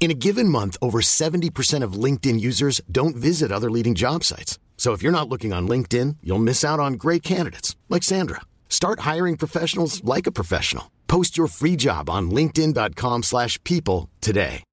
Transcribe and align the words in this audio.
In 0.00 0.10
a 0.10 0.14
given 0.14 0.48
month, 0.48 0.78
over 0.80 1.02
70% 1.02 1.84
of 1.84 1.92
LinkedIn 1.92 2.40
users 2.40 2.80
don't 2.90 3.14
visit 3.14 3.52
other 3.52 3.70
leading 3.70 3.94
job 3.94 4.24
sites. 4.24 4.58
So 4.78 4.94
if 4.94 5.02
you're 5.02 5.12
not 5.12 5.28
looking 5.28 5.52
on 5.52 5.68
LinkedIn, 5.68 6.16
you'll 6.22 6.38
miss 6.38 6.64
out 6.64 6.80
on 6.80 6.94
great 6.94 7.22
candidates 7.22 7.76
like 7.90 8.02
Sandra. 8.02 8.40
Start 8.70 9.00
hiring 9.00 9.36
professionals 9.36 10.02
like 10.02 10.26
a 10.26 10.32
professional. 10.32 10.90
Post 11.06 11.36
your 11.36 11.48
free 11.48 11.76
job 11.76 12.08
on 12.08 12.30
linkedin.com/people 12.30 14.08
today. 14.22 14.64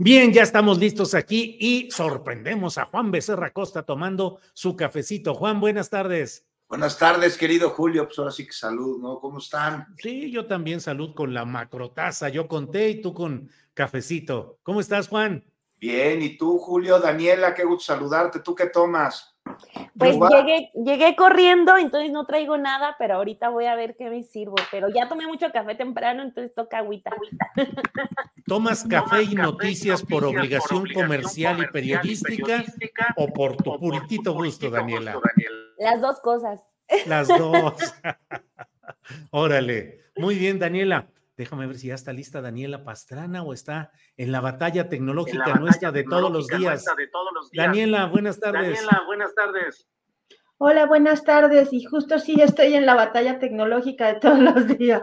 Bien, 0.00 0.32
ya 0.32 0.42
estamos 0.42 0.78
listos 0.78 1.14
aquí 1.14 1.56
y 1.58 1.90
sorprendemos 1.90 2.78
a 2.78 2.84
Juan 2.84 3.10
Becerra 3.10 3.52
Costa 3.52 3.82
tomando 3.82 4.38
su 4.54 4.76
cafecito. 4.76 5.34
Juan, 5.34 5.58
buenas 5.58 5.90
tardes. 5.90 6.47
Buenas 6.68 6.98
tardes, 6.98 7.38
querido 7.38 7.70
Julio. 7.70 8.04
Pues 8.04 8.18
ahora 8.18 8.30
sí 8.30 8.44
que 8.44 8.52
salud, 8.52 9.00
¿no? 9.00 9.18
¿Cómo 9.20 9.38
están? 9.38 9.86
Sí, 9.96 10.30
yo 10.30 10.46
también 10.46 10.82
salud 10.82 11.14
con 11.14 11.32
la 11.32 11.46
macrotaza. 11.46 12.28
Yo 12.28 12.46
conté 12.46 12.90
y 12.90 13.00
tú 13.00 13.14
con 13.14 13.48
cafecito. 13.72 14.58
¿Cómo 14.62 14.80
estás, 14.80 15.08
Juan? 15.08 15.42
Bien, 15.76 16.20
¿y 16.20 16.36
tú, 16.36 16.58
Julio? 16.58 16.98
Daniela, 16.98 17.54
qué 17.54 17.64
gusto 17.64 17.84
saludarte. 17.84 18.40
¿Tú 18.40 18.54
qué 18.54 18.66
tomas? 18.66 19.37
Pues 19.98 20.16
llegué, 20.18 20.70
llegué 20.74 21.16
corriendo, 21.16 21.76
entonces 21.76 22.10
no 22.10 22.24
traigo 22.26 22.56
nada, 22.56 22.96
pero 22.98 23.16
ahorita 23.16 23.48
voy 23.48 23.66
a 23.66 23.74
ver 23.74 23.96
qué 23.96 24.10
me 24.10 24.22
sirvo. 24.22 24.56
Pero 24.70 24.88
ya 24.88 25.08
tomé 25.08 25.26
mucho 25.26 25.50
café 25.52 25.74
temprano, 25.74 26.22
entonces 26.22 26.54
toca 26.54 26.78
agüita. 26.78 27.10
¿Tomas 28.46 28.84
café 28.84 29.22
y 29.22 29.34
noticias 29.34 30.02
por 30.02 30.24
obligación 30.24 30.84
comercial 30.94 31.62
y 31.62 31.66
periodística 31.66 32.64
o 33.16 33.28
por 33.28 33.56
tu 33.56 33.78
puritito 33.78 34.34
gusto, 34.34 34.70
Daniela? 34.70 35.18
Las 35.78 36.00
dos 36.00 36.20
cosas. 36.20 36.60
Las 37.06 37.28
dos. 37.28 37.74
Órale. 39.30 40.00
Muy 40.16 40.36
bien, 40.36 40.58
Daniela. 40.58 41.06
Déjame 41.38 41.68
ver 41.68 41.78
si 41.78 41.86
ya 41.86 41.94
está 41.94 42.12
lista 42.12 42.42
Daniela 42.42 42.82
Pastrana 42.82 43.44
o 43.44 43.52
está 43.52 43.92
en 44.16 44.32
la 44.32 44.40
batalla 44.40 44.88
tecnológica 44.88 45.54
nuestra 45.54 45.92
de 45.92 46.02
todos 46.02 46.32
los 46.32 46.48
días. 46.48 46.84
Daniela, 47.52 48.06
buenas 48.06 48.40
tardes. 48.40 48.84
buenas 49.06 49.32
tardes. 49.36 49.88
Hola, 50.56 50.86
buenas 50.86 51.22
tardes. 51.22 51.72
Y 51.72 51.84
justo 51.84 52.18
sí 52.18 52.42
estoy 52.42 52.74
en 52.74 52.86
la 52.86 52.96
batalla 52.96 53.38
tecnológica 53.38 54.12
de 54.12 54.18
todos 54.18 54.40
los 54.40 54.66
días. 54.66 55.02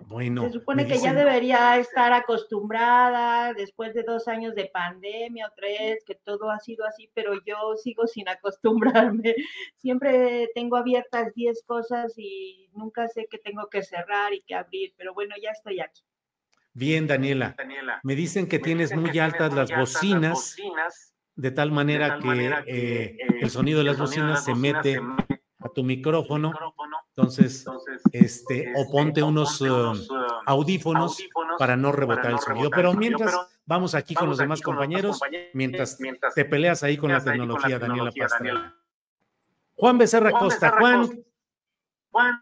Bueno, 0.00 0.42
Se 0.44 0.52
supone 0.52 0.86
que 0.86 0.98
ya 0.98 1.14
debería 1.14 1.78
estar 1.78 2.12
acostumbrada 2.12 3.54
después 3.54 3.94
de 3.94 4.02
dos 4.02 4.28
años 4.28 4.54
de 4.54 4.66
pandemia 4.66 5.46
o 5.46 5.52
tres, 5.56 6.04
que 6.04 6.14
todo 6.14 6.50
ha 6.50 6.60
sido 6.60 6.84
así, 6.84 7.10
pero 7.14 7.32
yo 7.44 7.76
sigo 7.82 8.06
sin 8.06 8.28
acostumbrarme. 8.28 9.34
Siempre 9.76 10.50
tengo 10.54 10.76
abiertas 10.76 11.34
10 11.34 11.62
cosas 11.66 12.12
y 12.16 12.68
nunca 12.74 13.08
sé 13.08 13.26
qué 13.30 13.38
tengo 13.38 13.68
que 13.68 13.82
cerrar 13.82 14.34
y 14.34 14.42
qué 14.42 14.54
abrir, 14.54 14.92
pero 14.96 15.14
bueno, 15.14 15.34
ya 15.42 15.50
estoy 15.50 15.80
aquí. 15.80 16.02
Bien, 16.74 17.06
Daniela. 17.06 17.54
Daniela. 17.56 18.00
Me 18.02 18.14
dicen 18.14 18.48
que 18.48 18.58
Me 18.58 18.64
tienes 18.64 18.90
dicen 18.90 19.00
muy 19.00 19.12
que 19.12 19.20
altas 19.20 19.48
tienes 19.48 19.70
las 19.70 19.70
altas 19.70 19.80
bocinas, 19.80 20.32
bocinas, 20.32 21.14
de 21.34 21.50
tal 21.50 21.72
manera 21.72 22.08
tal 22.08 22.20
que, 22.20 22.26
manera 22.26 22.64
que, 22.64 23.04
eh, 23.04 23.18
el 23.40 23.50
sonido 23.50 23.78
de 23.78 23.84
las 23.84 23.96
de 23.96 24.02
bocinas 24.02 24.44
se 24.44 24.52
bocinas 24.52 24.84
mete 24.84 24.94
se 24.94 25.00
mete 25.00 25.32
a 25.32 25.35
tu 25.76 25.84
micrófono. 25.84 26.54
Entonces, 27.14 27.66
este, 28.10 28.72
o 28.74 28.80
este, 28.80 28.90
ponte 28.90 29.22
unos, 29.22 29.60
um, 29.60 29.68
um, 29.68 29.98
audífonos 30.46 31.18
para 31.58 31.76
no 31.76 31.92
rebotar 31.92 32.32
el 32.32 32.38
sonido. 32.38 32.70
Pero 32.70 32.94
mientras, 32.94 33.36
vamos 33.66 33.94
aquí 33.94 34.14
con 34.14 34.30
los 34.30 34.38
demás 34.38 34.62
compañeros, 34.62 35.20
mientras 35.52 35.98
te 36.34 36.44
peleas 36.46 36.82
ahí 36.82 36.96
con 36.96 37.12
la 37.12 37.22
tecnología, 37.22 37.78
Daniela 37.78 38.10
Pastrana. 38.10 38.74
Juan 39.74 39.98
Becerra 39.98 40.32
Costa. 40.32 40.74
Juan, 40.80 41.24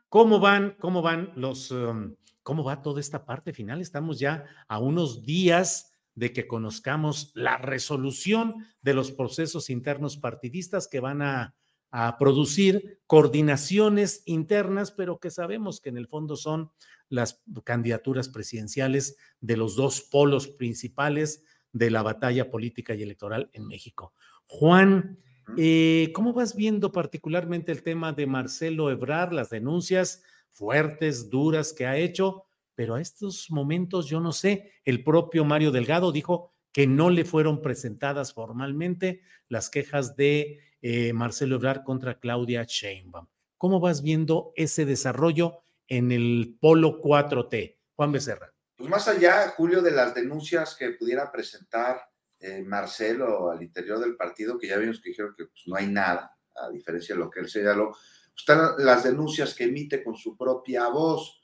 ¿cómo 0.08 0.38
van, 0.38 0.76
cómo 0.78 1.02
van 1.02 1.32
los, 1.34 1.72
um, 1.72 2.14
cómo 2.44 2.62
va 2.62 2.82
toda 2.82 3.00
esta 3.00 3.24
parte 3.24 3.52
final? 3.52 3.80
Estamos 3.80 4.20
ya 4.20 4.44
a 4.68 4.78
unos 4.78 5.24
días 5.24 5.92
de 6.14 6.32
que 6.32 6.46
conozcamos 6.46 7.32
la 7.34 7.58
resolución 7.58 8.64
de 8.82 8.94
los 8.94 9.10
procesos 9.10 9.70
internos 9.70 10.16
partidistas 10.16 10.86
que 10.86 11.00
van 11.00 11.22
a, 11.22 11.56
a 11.96 12.18
producir 12.18 12.98
coordinaciones 13.06 14.24
internas, 14.26 14.90
pero 14.90 15.20
que 15.20 15.30
sabemos 15.30 15.80
que 15.80 15.90
en 15.90 15.96
el 15.96 16.08
fondo 16.08 16.34
son 16.34 16.72
las 17.08 17.44
candidaturas 17.62 18.28
presidenciales 18.28 19.16
de 19.40 19.56
los 19.56 19.76
dos 19.76 20.00
polos 20.00 20.48
principales 20.48 21.44
de 21.70 21.92
la 21.92 22.02
batalla 22.02 22.50
política 22.50 22.96
y 22.96 23.02
electoral 23.04 23.48
en 23.52 23.68
México. 23.68 24.12
Juan, 24.46 25.20
eh, 25.56 26.10
¿cómo 26.16 26.32
vas 26.32 26.56
viendo 26.56 26.90
particularmente 26.90 27.70
el 27.70 27.84
tema 27.84 28.12
de 28.12 28.26
Marcelo 28.26 28.90
Ebrard, 28.90 29.32
las 29.32 29.50
denuncias 29.50 30.24
fuertes, 30.50 31.30
duras 31.30 31.72
que 31.72 31.86
ha 31.86 31.96
hecho? 31.96 32.46
Pero 32.74 32.96
a 32.96 33.00
estos 33.00 33.52
momentos 33.52 34.08
yo 34.08 34.18
no 34.18 34.32
sé, 34.32 34.72
el 34.84 35.04
propio 35.04 35.44
Mario 35.44 35.70
Delgado 35.70 36.10
dijo 36.10 36.50
que 36.72 36.88
no 36.88 37.08
le 37.08 37.24
fueron 37.24 37.62
presentadas 37.62 38.34
formalmente 38.34 39.20
las 39.48 39.70
quejas 39.70 40.16
de 40.16 40.58
eh, 40.86 41.14
Marcelo 41.14 41.56
Ebrard 41.56 41.82
contra 41.82 42.18
Claudia 42.20 42.62
Sheinbaum. 42.68 43.26
¿Cómo 43.56 43.80
vas 43.80 44.02
viendo 44.02 44.52
ese 44.54 44.84
desarrollo 44.84 45.60
en 45.88 46.12
el 46.12 46.58
polo 46.60 47.00
4T? 47.00 47.78
Juan 47.94 48.12
Becerra. 48.12 48.52
Pues 48.76 48.90
más 48.90 49.08
allá, 49.08 49.48
Julio, 49.56 49.80
de 49.80 49.92
las 49.92 50.14
denuncias 50.14 50.76
que 50.76 50.90
pudiera 50.90 51.32
presentar 51.32 52.02
eh, 52.38 52.62
Marcelo 52.62 53.50
al 53.50 53.62
interior 53.62 53.98
del 53.98 54.14
partido, 54.14 54.58
que 54.58 54.66
ya 54.68 54.76
vimos 54.76 55.00
que 55.00 55.08
dijeron 55.08 55.34
que 55.34 55.46
pues, 55.46 55.62
no 55.66 55.76
hay 55.76 55.86
nada, 55.86 56.36
a 56.54 56.68
diferencia 56.68 57.14
de 57.14 57.20
lo 57.22 57.30
que 57.30 57.40
él 57.40 57.48
señaló, 57.48 57.96
están 58.36 58.72
las 58.76 59.04
denuncias 59.04 59.54
que 59.54 59.64
emite 59.64 60.04
con 60.04 60.16
su 60.16 60.36
propia 60.36 60.88
voz, 60.88 61.40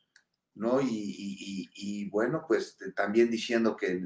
¿no? 0.56 0.82
Y- 0.82 1.70
y, 1.74 2.10
bueno, 2.10 2.44
pues 2.46 2.76
eh, 2.82 2.92
también 2.94 3.30
diciendo 3.30 3.74
que 3.74 4.04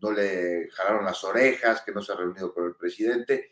no 0.00 0.12
le 0.12 0.68
jalaron 0.70 1.04
las 1.04 1.24
orejas, 1.24 1.82
que 1.84 1.90
no 1.90 2.00
se 2.02 2.12
ha 2.12 2.16
reunido 2.16 2.54
con 2.54 2.66
el 2.66 2.76
presidente. 2.76 3.48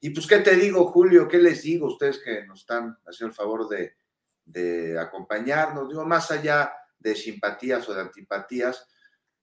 Y 0.00 0.10
pues, 0.10 0.26
¿qué 0.26 0.38
te 0.38 0.54
digo, 0.56 0.86
Julio? 0.86 1.26
¿Qué 1.26 1.38
les 1.38 1.62
digo 1.62 1.86
a 1.86 1.90
ustedes 1.90 2.18
que 2.22 2.44
nos 2.46 2.60
están 2.60 2.96
haciendo 3.04 3.30
el 3.30 3.36
favor 3.36 3.68
de, 3.68 3.96
de 4.44 4.98
acompañarnos? 4.98 5.88
Digo, 5.88 6.04
más 6.04 6.30
allá 6.30 6.72
de 6.98 7.14
simpatías 7.16 7.88
o 7.88 7.94
de 7.94 8.02
antipatías, 8.02 8.86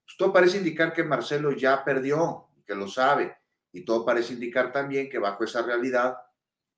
pues 0.06 0.18
todo 0.18 0.32
parece 0.32 0.58
indicar 0.58 0.94
que 0.94 1.04
Marcelo 1.04 1.52
ya 1.52 1.84
perdió, 1.84 2.50
que 2.66 2.76
lo 2.76 2.88
sabe, 2.88 3.36
y 3.72 3.84
todo 3.84 4.06
parece 4.06 4.34
indicar 4.34 4.72
también 4.72 5.10
que 5.10 5.20
bajo 5.20 5.44
esa 5.44 5.62
realidad, 5.62 6.16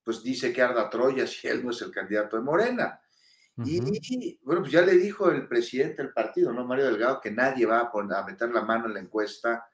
pues 0.02 0.22
dice 0.22 0.52
que 0.52 0.62
arda 0.62 0.90
Troya 0.90 1.26
si 1.26 1.46
él 1.46 1.64
no 1.64 1.70
es 1.70 1.80
el 1.82 1.90
candidato 1.92 2.36
de 2.36 2.42
Morena. 2.42 3.00
Y, 3.64 3.80
y, 3.92 4.38
bueno, 4.42 4.60
pues 4.62 4.72
ya 4.72 4.82
le 4.82 4.92
dijo 4.94 5.30
el 5.30 5.46
presidente 5.48 6.02
del 6.02 6.12
partido, 6.12 6.52
¿no? 6.52 6.64
Mario 6.64 6.86
Delgado, 6.86 7.20
que 7.20 7.30
nadie 7.30 7.66
va 7.66 7.80
a, 7.80 7.92
poner- 7.92 8.16
a 8.16 8.24
meter 8.24 8.50
la 8.50 8.62
mano 8.62 8.86
en 8.86 8.94
la 8.94 9.00
encuesta 9.00 9.68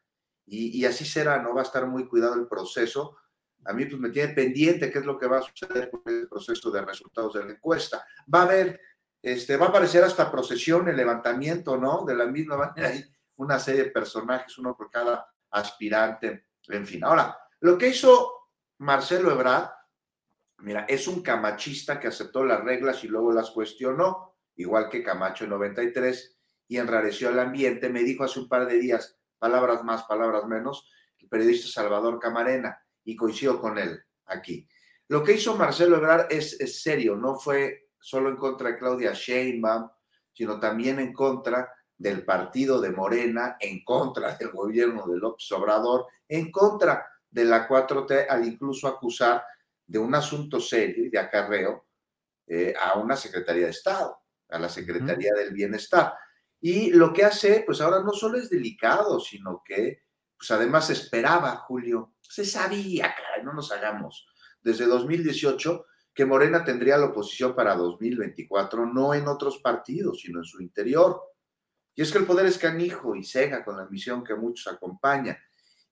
y, 0.47 0.79
y 0.81 0.85
así 0.87 1.05
será, 1.05 1.41
¿no? 1.43 1.55
Va 1.55 1.61
a 1.61 1.65
estar 1.65 1.87
muy 1.87 2.07
cuidado 2.09 2.35
el 2.35 2.47
proceso. 2.49 3.17
A 3.65 3.73
mí 3.73 3.87
pues 3.87 4.01
me 4.01 4.11
tiene 4.11 4.35
pendiente 4.35 4.91
qué 4.91 4.99
es 4.99 5.07
lo 5.07 5.19
que 5.19 5.27
va 5.27 5.39
a 5.39 5.43
suceder 5.43 5.91
con 5.91 6.03
el 6.07 6.29
proceso 6.29 6.71
de 6.71 6.83
resultados 6.83 7.35
de 7.35 7.45
la 7.45 7.53
encuesta. 7.53 8.07
Va 8.33 8.41
a 8.41 8.45
haber, 8.45 8.81
este, 9.23 9.57
va 9.57 9.67
a 9.67 9.69
aparecer 9.71 10.05
hasta 10.05 10.31
procesión, 10.31 10.89
el 10.89 10.97
levantamiento, 10.97 11.77
¿no? 11.77 12.05
De 12.05 12.15
la 12.15 12.27
misma 12.27 12.57
manera, 12.57 12.89
hay 12.89 13.05
una 13.37 13.59
serie 13.59 13.85
de 13.85 13.91
personajes, 13.91 14.59
uno 14.59 14.77
por 14.77 14.91
cada 14.91 15.27
aspirante, 15.51 16.47
en 16.69 16.87
fin. 16.87 17.05
Ahora, 17.05 17.39
lo 17.61 17.79
que 17.79 17.89
hizo 17.89 18.51
Marcelo 18.79 19.31
Ebrard, 19.31 19.71
Mira, 20.59 20.87
es 20.89 21.09
un 21.09 21.23
camachista 21.23 21.99
que 22.01 22.09
aceptó 22.09 22.45
las 22.45 22.63
reglas 22.63 23.03
y 23.05 23.09
luego 23.09 23.33
las 23.33 23.51
cuestionó, 23.51 24.37
igual 24.57 24.89
que 24.89 25.03
Camacho 25.03 25.45
en 25.45 25.51
93, 25.51 26.39
y 26.69 26.79
enrareció 26.79 27.31
el 27.31 27.39
ambiente. 27.39 27.91
Me 27.91 28.03
dijo 28.03 28.25
hace 28.25 28.41
un 28.41 28.49
par 28.49 28.67
de 28.67 28.79
días, 28.79 29.19
palabras 29.39 29.85
más, 29.85 30.05
palabras 30.05 30.47
menos, 30.47 30.89
el 31.19 31.29
periodista 31.29 31.69
Salvador 31.69 32.19
Camarena, 32.19 32.83
y 33.05 33.17
coincido 33.17 33.61
con 33.61 33.79
él 33.79 34.03
aquí. 34.27 34.67
Lo 35.09 35.23
que 35.23 35.35
hizo 35.35 35.57
Marcelo 35.57 35.97
Ebrard 35.97 36.27
es, 36.31 36.59
es 36.61 36.83
serio, 36.83 37.17
no 37.17 37.37
fue 37.37 37.89
solo 37.99 38.29
en 38.29 38.37
contra 38.37 38.71
de 38.71 38.79
Claudia 38.79 39.13
Sheinbaum, 39.13 39.89
sino 40.33 40.59
también 40.59 40.99
en 40.99 41.13
contra 41.13 41.73
del 41.97 42.25
partido 42.25 42.81
de 42.81 42.91
Morena, 42.91 43.57
en 43.61 43.85
contra 43.85 44.37
del 44.37 44.51
gobierno 44.51 45.07
de 45.07 45.19
López 45.19 45.51
Obrador, 45.53 46.07
en 46.29 46.51
contra 46.51 47.07
de 47.31 47.45
la 47.45 47.69
4T, 47.69 48.27
al 48.29 48.47
incluso 48.47 48.89
acusar 48.89 49.45
de 49.87 49.99
un 49.99 50.15
asunto 50.15 50.61
serio 50.61 51.05
y 51.05 51.11
de 51.11 51.19
acarreo 51.19 51.87
eh, 52.47 52.75
a 52.81 52.99
una 52.99 53.17
Secretaría 53.17 53.65
de 53.65 53.71
Estado, 53.71 54.19
a 54.49 54.59
la 54.59 54.69
Secretaría 54.69 55.33
del 55.35 55.53
Bienestar. 55.53 56.15
Y 56.61 56.91
lo 56.91 57.13
que 57.13 57.25
hace, 57.25 57.63
pues 57.67 57.81
ahora 57.81 58.03
no 58.03 58.13
solo 58.13 58.39
es 58.39 58.51
delicado, 58.51 59.21
sino 59.21 59.63
que, 59.65 60.04
pues 60.47 60.61
además 60.61 60.91
esperaba, 60.91 61.57
Julio, 61.57 62.17
se 62.21 62.45
sabía, 62.45 63.15
caray, 63.15 63.43
no 63.43 63.55
nos 63.55 63.73
hagamos, 63.73 64.27
desde 64.61 64.85
2018 64.85 65.87
que 66.13 66.27
Morena 66.27 66.63
tendría 66.63 66.99
la 66.99 67.07
oposición 67.07 67.55
para 67.55 67.75
2024, 67.75 68.85
no 68.85 69.15
en 69.15 69.27
otros 69.27 69.59
partidos, 69.59 70.21
sino 70.21 70.41
en 70.41 70.45
su 70.45 70.61
interior. 70.61 71.19
Y 71.95 72.03
es 72.03 72.13
que 72.13 72.19
el 72.19 72.27
poder 72.27 72.45
es 72.45 72.59
canijo 72.59 73.17
y 73.17 73.25
cega 73.25 73.65
con 73.65 73.79
la 73.79 73.87
misión 73.87 74.23
que 74.23 74.35
muchos 74.35 74.71
acompaña. 74.71 75.39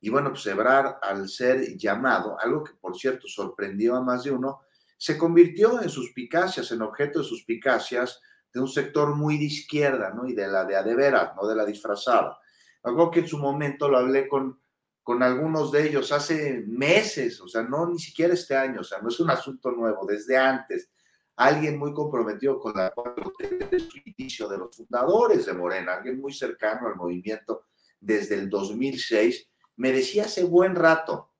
Y 0.03 0.11
bueno, 0.11 0.29
pues 0.31 0.45
Ebrar, 0.47 0.99
al 1.01 1.31
ser 1.31 1.75
llamado, 1.79 2.39
algo 2.39 2.63
que 2.63 2.75
por 2.75 2.95
cierto 2.95 3.29
sorprendió 3.29 3.97
a 3.97 4.03
más 4.03 4.25
de 4.25 4.33
uno, 4.33 4.61
se 4.99 5.17
convirtió 5.17 5.81
en 5.81 5.89
suspicacias, 5.89 6.71
en 6.73 6.83
objeto 6.83 7.21
de 7.21 7.25
suspicacias 7.25 8.21
de 8.53 8.61
un 8.61 8.69
sector 8.69 9.17
muy 9.17 9.39
de 9.39 9.45
izquierda, 9.45 10.13
¿no? 10.15 10.29
Y 10.29 10.35
de 10.35 10.47
la 10.47 10.67
de 10.67 10.77
adeveras, 10.77 11.35
no 11.35 11.49
de 11.49 11.57
la 11.57 11.65
disfrazada. 11.65 12.39
Algo 12.83 13.11
que 13.11 13.21
en 13.21 13.29
su 13.29 13.39
momento 13.39 13.89
lo 13.89 13.99
hablé 13.99 14.29
con 14.29 14.63
con 15.03 15.23
algunos 15.23 15.73
de 15.73 15.89
ellos 15.89 16.13
hace 16.13 16.63
meses, 16.67 17.41
o 17.41 17.49
sea, 17.49 17.63
no 17.63 17.89
ni 17.89 17.99
siquiera 17.99 18.35
este 18.35 18.55
año, 18.55 18.81
o 18.81 18.85
sea, 18.85 19.01
no 19.01 19.09
es 19.09 19.19
un 19.19 19.31
asunto 19.31 19.73
nuevo, 19.73 20.07
desde 20.07 20.37
antes. 20.37 20.91
Alguien 21.37 21.79
muy 21.79 21.93
comprometido 21.93 22.61
con 22.61 22.75
la 22.75 22.93
inicio 24.17 24.49
de 24.49 24.59
los 24.59 24.77
fundadores 24.77 25.47
de 25.47 25.55
Morena, 25.55 25.95
alguien 25.95 26.21
muy 26.21 26.33
cercano 26.33 26.87
al 26.87 26.95
movimiento 26.95 27.67
desde 27.99 28.37
el 28.37 28.49
2006, 28.49 29.49
me 29.77 29.91
decía 29.91 30.25
hace 30.25 30.45
buen 30.45 30.77
rato 30.77 31.31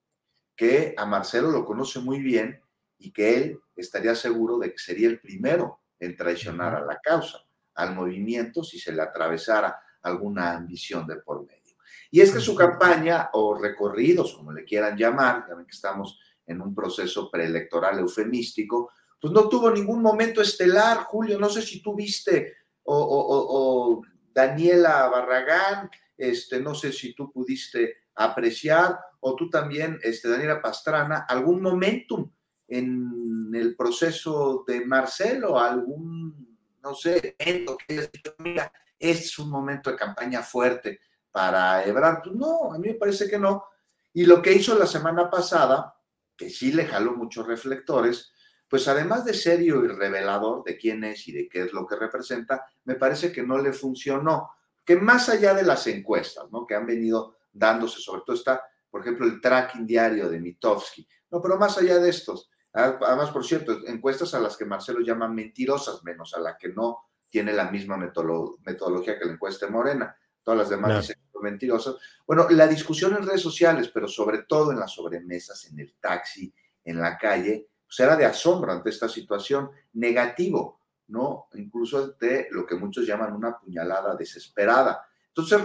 que 0.55 0.93
a 0.97 1.05
Marcelo 1.05 1.51
lo 1.51 1.65
conoce 1.65 1.99
muy 1.99 2.19
bien 2.19 2.61
y 2.97 3.11
que 3.11 3.37
él 3.37 3.59
estaría 3.75 4.15
seguro 4.15 4.57
de 4.57 4.71
que 4.71 4.79
sería 4.79 5.07
el 5.07 5.19
primero 5.19 5.81
en 5.99 6.17
traicionar 6.17 6.75
a 6.75 6.85
la 6.85 6.99
causa, 6.99 7.39
al 7.75 7.95
movimiento, 7.95 8.63
si 8.63 8.79
se 8.79 8.91
le 8.91 9.01
atravesara 9.01 9.82
alguna 10.03 10.55
ambición 10.55 11.07
de 11.07 11.15
por 11.17 11.45
medio. 11.45 11.63
Y 12.11 12.21
es 12.21 12.31
que 12.31 12.39
su 12.39 12.53
campaña 12.53 13.31
o 13.33 13.55
recorridos, 13.55 14.33
como 14.33 14.51
le 14.51 14.63
quieran 14.63 14.95
llamar, 14.95 15.45
ya 15.49 15.55
ven 15.55 15.65
que 15.65 15.75
estamos 15.75 16.19
en 16.45 16.61
un 16.61 16.75
proceso 16.75 17.31
preelectoral 17.31 17.99
eufemístico, 17.99 18.91
pues 19.19 19.33
no 19.33 19.49
tuvo 19.49 19.71
ningún 19.71 20.01
momento 20.01 20.41
estelar, 20.41 21.05
Julio, 21.05 21.39
no 21.39 21.49
sé 21.49 21.61
si 21.61 21.81
tú 21.81 21.95
viste, 21.95 22.53
o, 22.83 24.01
Daniela 24.33 25.07
Barragán, 25.07 25.89
este, 26.17 26.59
no 26.59 26.75
sé 26.75 26.91
si 26.91 27.15
tú 27.15 27.31
pudiste 27.31 27.95
apreciar, 28.15 28.99
o 29.21 29.35
tú 29.35 29.49
también, 29.49 29.97
este, 30.03 30.29
Daniela 30.29 30.61
Pastrana, 30.61 31.25
algún 31.27 31.61
momentum 31.61 32.29
en 32.67 33.49
el 33.53 33.75
proceso 33.75 34.63
de 34.67 34.85
Marcelo, 34.85 35.59
algún, 35.59 36.57
no 36.83 36.93
sé, 36.93 37.35
evento 37.39 37.77
que 37.87 38.09
mira, 38.39 38.71
es 39.03 39.37
un 39.37 39.49
momento 39.49 39.91
de 39.91 39.97
campaña 39.97 40.41
fuerte 40.41 41.01
para 41.29 41.83
Ebrard. 41.83 42.21
Pues 42.23 42.35
no, 42.35 42.73
a 42.73 42.77
mí 42.77 42.87
me 42.89 42.93
parece 42.93 43.29
que 43.29 43.37
no. 43.37 43.65
Y 44.13 44.25
lo 44.25 44.41
que 44.41 44.53
hizo 44.53 44.77
la 44.77 44.87
semana 44.87 45.29
pasada, 45.29 45.93
que 46.37 46.49
sí 46.49 46.71
le 46.71 46.85
jaló 46.85 47.13
muchos 47.13 47.45
reflectores, 47.45 48.31
pues 48.69 48.87
además 48.87 49.25
de 49.25 49.33
serio 49.33 49.83
y 49.83 49.89
revelador 49.89 50.63
de 50.63 50.77
quién 50.77 51.03
es 51.03 51.27
y 51.27 51.33
de 51.33 51.49
qué 51.49 51.63
es 51.63 51.73
lo 51.73 51.85
que 51.85 51.97
representa, 51.97 52.65
me 52.85 52.95
parece 52.95 53.31
que 53.31 53.43
no 53.43 53.57
le 53.57 53.73
funcionó. 53.73 54.51
Que 54.85 54.95
más 54.95 55.27
allá 55.27 55.53
de 55.53 55.63
las 55.63 55.85
encuestas, 55.87 56.49
¿no? 56.49 56.65
Que 56.65 56.75
han 56.75 56.87
venido 56.87 57.35
dándose, 57.51 57.99
sobre 57.99 58.21
todo 58.25 58.35
está, 58.37 58.63
por 58.89 59.01
ejemplo, 59.01 59.25
el 59.25 59.41
tracking 59.41 59.85
diario 59.85 60.29
de 60.29 60.39
Mitofsky. 60.39 61.05
No, 61.29 61.41
pero 61.41 61.57
más 61.57 61.77
allá 61.77 61.99
de 61.99 62.09
estos, 62.09 62.49
además, 62.71 63.31
por 63.31 63.45
cierto, 63.45 63.85
encuestas 63.85 64.33
a 64.33 64.39
las 64.39 64.55
que 64.55 64.65
Marcelo 64.65 65.01
llama 65.01 65.27
mentirosas, 65.27 66.03
menos 66.03 66.33
a 66.35 66.39
la 66.39 66.57
que 66.57 66.69
no 66.69 66.99
tiene 67.33 67.51
la 67.51 67.71
misma 67.71 67.97
metodología 67.97 69.17
que 69.17 69.25
la 69.25 69.33
encuesta 69.33 69.65
de 69.65 69.71
Morena 69.71 70.15
todas 70.43 70.59
las 70.59 70.69
demás 70.69 71.01
dicen 71.01 71.17
mentirosas. 71.41 71.95
Bueno, 72.27 72.47
la 72.51 72.67
discusión 72.67 73.15
en 73.15 73.25
redes 73.25 73.41
sociales, 73.41 73.89
pero 73.91 74.07
sobre 74.07 74.43
todo 74.43 74.71
en 74.71 74.79
las 74.79 74.93
sobremesas, 74.93 75.65
en 75.65 75.79
el 75.79 75.95
taxi, 75.99 76.53
en 76.85 77.01
la 77.01 77.17
calle, 77.17 77.69
pues 77.85 77.99
era 77.99 78.15
de 78.15 78.25
asombro 78.25 78.71
ante 78.71 78.91
esta 78.91 79.09
situación, 79.09 79.71
negativo, 79.93 80.79
¿no? 81.07 81.47
Incluso 81.55 82.09
de 82.11 82.49
lo 82.51 82.67
que 82.67 82.75
muchos 82.75 83.07
llaman 83.07 83.33
una 83.33 83.57
puñalada 83.57 84.15
desesperada. 84.15 85.05
Entonces 85.29 85.59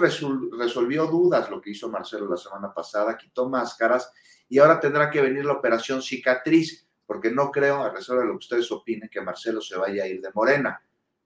resolvió 0.58 1.06
dudas 1.06 1.50
lo 1.50 1.60
que 1.60 1.70
hizo 1.70 1.90
Marcelo 1.90 2.28
la 2.28 2.38
semana 2.38 2.72
pasada, 2.72 3.18
quitó 3.18 3.46
máscaras 3.48 4.10
y 4.48 4.58
ahora 4.58 4.80
tendrá 4.80 5.10
que 5.10 5.20
venir 5.20 5.44
la 5.44 5.52
operación 5.52 6.00
cicatriz, 6.00 6.88
porque 7.06 7.30
no 7.30 7.50
creo, 7.50 7.84
a 7.84 7.90
reserva 7.90 8.22
de 8.22 8.28
lo 8.28 8.32
que 8.32 8.38
ustedes 8.38 8.72
opinen, 8.72 9.10
que 9.10 9.20
Marcelo 9.20 9.60
se 9.60 9.76
vaya 9.76 10.04
a 10.04 10.06
ir 10.06 10.22
de 10.22 10.32
Morena 10.32 10.80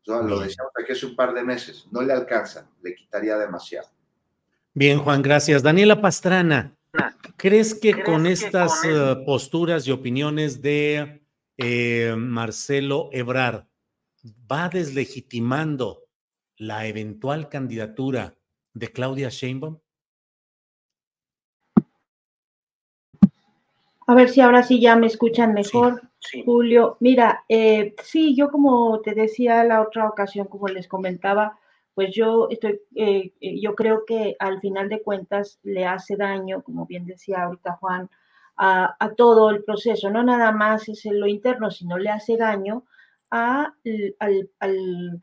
lo 0.07 0.41
decíamos 0.41 0.73
aquí 0.81 0.93
hace 0.93 1.07
un 1.07 1.17
par 1.17 1.33
de 1.33 1.43
meses, 1.43 1.87
no 1.91 2.03
le 2.03 2.13
alcanza, 2.13 2.69
le 2.83 2.95
quitaría 2.95 3.37
demasiado. 3.37 3.89
Bien, 4.75 4.99
Juan, 4.99 5.23
gracias. 5.23 5.63
Daniela 5.63 6.01
Pastrana, 6.01 6.77
¿crees 7.37 7.75
que 7.75 8.03
con 8.03 8.27
estas 8.27 8.85
eh, 8.85 9.17
posturas 9.27 9.87
y 9.87 9.91
opiniones 9.91 10.63
de 10.63 11.23
eh, 11.59 12.15
Marcelo 12.17 13.11
Ebrar 13.13 13.69
va 14.51 14.69
deslegitimando 14.69 16.05
la 16.57 16.87
eventual 16.87 17.49
candidatura 17.49 18.35
de 18.73 18.89
Claudia 18.93 19.29
Sheinbaum? 19.29 19.79
A 24.07 24.15
ver 24.15 24.31
si 24.31 24.41
ahora 24.41 24.63
sí 24.63 24.81
ya 24.81 24.97
me 24.97 25.07
escuchan 25.07 25.55
mejor. 25.55 26.12
Julio, 26.45 26.97
mira, 27.01 27.45
eh, 27.49 27.95
sí, 28.03 28.35
yo 28.37 28.51
como 28.51 29.01
te 29.01 29.15
decía 29.15 29.65
la 29.65 29.83
otra 29.83 30.09
ocasión, 30.09 30.47
como 30.47 30.69
les 30.69 30.87
comentaba, 30.87 31.59
pues 31.95 32.15
yo 32.15 32.49
estoy, 32.51 32.81
eh, 32.95 33.33
eh, 33.41 33.61
yo 33.61 33.75
creo 33.75 34.05
que 34.07 34.37
al 34.39 34.61
final 34.61 34.89
de 34.89 35.03
cuentas 35.03 35.59
le 35.63 35.85
hace 35.85 36.17
daño, 36.17 36.63
como 36.63 36.87
bien 36.87 37.07
decía 37.07 37.43
ahorita 37.43 37.77
Juan, 37.81 38.09
a, 38.57 38.97
todo 39.17 39.51
el 39.51 39.65
proceso, 39.65 40.11
no 40.11 40.23
nada 40.23 40.53
más 40.53 40.89
es 40.89 41.05
en 41.07 41.19
lo 41.19 41.27
interno, 41.27 41.71
sino 41.71 41.99
le 41.99 42.11
hace 42.11 42.37
daño 42.37 42.85
a, 43.31 43.75
al, 44.21 44.51
al 44.61 45.21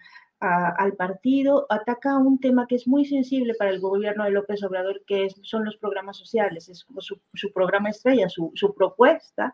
partido, 0.97 1.65
ataca 1.69 2.17
un 2.17 2.39
tema 2.39 2.65
que 2.67 2.75
es 2.75 2.87
muy 2.87 3.05
sensible 3.05 3.53
para 3.55 3.71
el 3.71 3.79
gobierno 3.79 4.23
de 4.23 4.31
López 4.31 4.63
Obrador, 4.63 5.03
que 5.05 5.27
son 5.43 5.65
los 5.65 5.77
programas 5.77 6.17
sociales, 6.17 6.69
es 6.69 6.85
como 6.85 7.01
su, 7.01 7.19
programa 7.53 7.89
estrella, 7.89 8.29
su, 8.29 8.73
propuesta 8.75 9.53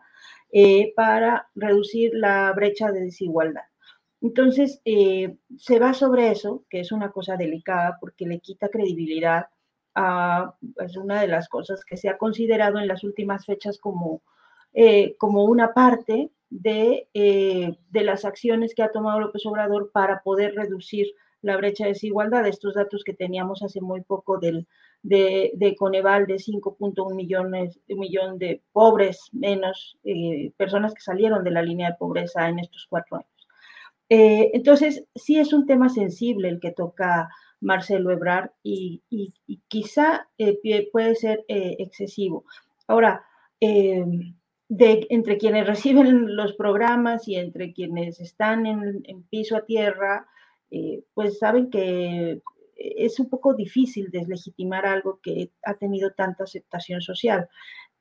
eh, 0.52 0.92
para 0.94 1.48
reducir 1.54 2.12
la 2.14 2.52
brecha 2.52 2.92
de 2.92 3.00
desigualdad. 3.00 3.64
Entonces, 4.20 4.80
eh, 4.84 5.36
se 5.58 5.78
va 5.78 5.92
sobre 5.92 6.30
eso, 6.30 6.64
que 6.70 6.80
es 6.80 6.92
una 6.92 7.10
cosa 7.10 7.36
delicada 7.36 7.98
porque 8.00 8.26
le 8.26 8.40
quita 8.40 8.68
credibilidad 8.68 9.46
a 9.94 10.54
es 10.84 10.96
una 10.96 11.20
de 11.22 11.28
las 11.28 11.48
cosas 11.48 11.84
que 11.84 11.96
se 11.96 12.08
ha 12.08 12.18
considerado 12.18 12.78
en 12.78 12.86
las 12.88 13.02
últimas 13.02 13.46
fechas 13.46 13.78
como, 13.78 14.22
eh, 14.74 15.16
como 15.18 15.44
una 15.44 15.72
parte 15.72 16.30
eh, 16.52 17.76
de, 17.90 18.04
las 18.04 18.24
acciones 18.24 18.74
que 18.74 18.82
ha 18.82 18.92
tomado 18.92 19.20
López 19.20 19.44
Obrador 19.46 19.90
para 19.92 20.22
poder 20.22 20.54
reducir 20.54 21.06
la 21.42 21.56
brecha 21.56 21.84
de 21.84 21.90
desigualdad. 21.90 22.46
Estos 22.46 22.74
datos 22.74 23.02
que 23.04 23.14
teníamos 23.14 23.62
hace 23.62 23.80
muy 23.80 24.02
poco 24.02 24.38
del, 24.38 24.66
de, 25.02 25.74
Coneval 25.78 26.26
de 26.26 26.36
5.1 26.36 27.14
millones 27.14 27.80
millón 27.88 28.38
de 28.38 28.62
pobres 28.72 29.28
menos, 29.32 29.98
eh, 30.04 30.52
personas 30.56 30.94
que 30.94 31.00
salieron 31.00 31.44
de 31.44 31.50
la 31.50 31.62
línea 31.62 31.90
de 31.90 31.96
pobreza 31.96 32.48
en 32.48 32.60
estos 32.60 32.86
cuatro 32.88 33.18
años. 33.18 33.48
Eh, 34.08 34.50
entonces, 34.54 35.04
sí 35.16 35.38
es 35.38 35.52
un 35.52 35.66
tema 35.66 35.88
sensible 35.88 36.48
el 36.48 36.60
que 36.60 36.70
toca 36.70 37.28
Marcelo 37.60 38.12
Ebrard 38.12 38.50
y, 38.62 39.02
quizá 39.66 40.28
puede 40.92 41.16
ser 41.16 41.44
excesivo. 41.48 42.44
Ahora, 42.86 43.24
de, 44.68 45.06
entre 45.10 45.38
quienes 45.38 45.66
reciben 45.66 46.36
los 46.36 46.54
programas 46.54 47.28
y 47.28 47.36
entre 47.36 47.72
quienes 47.72 48.20
están 48.20 48.66
en, 48.66 49.22
piso 49.30 49.56
a 49.56 49.64
tierra, 49.64 50.26
eh, 50.70 51.04
pues 51.14 51.38
saben 51.38 51.70
que 51.70 52.40
es 52.76 53.18
un 53.20 53.28
poco 53.28 53.54
difícil 53.54 54.10
deslegitimar 54.10 54.86
algo 54.86 55.20
que 55.22 55.50
ha 55.64 55.74
tenido 55.74 56.12
tanta 56.12 56.44
aceptación 56.44 57.00
social. 57.00 57.48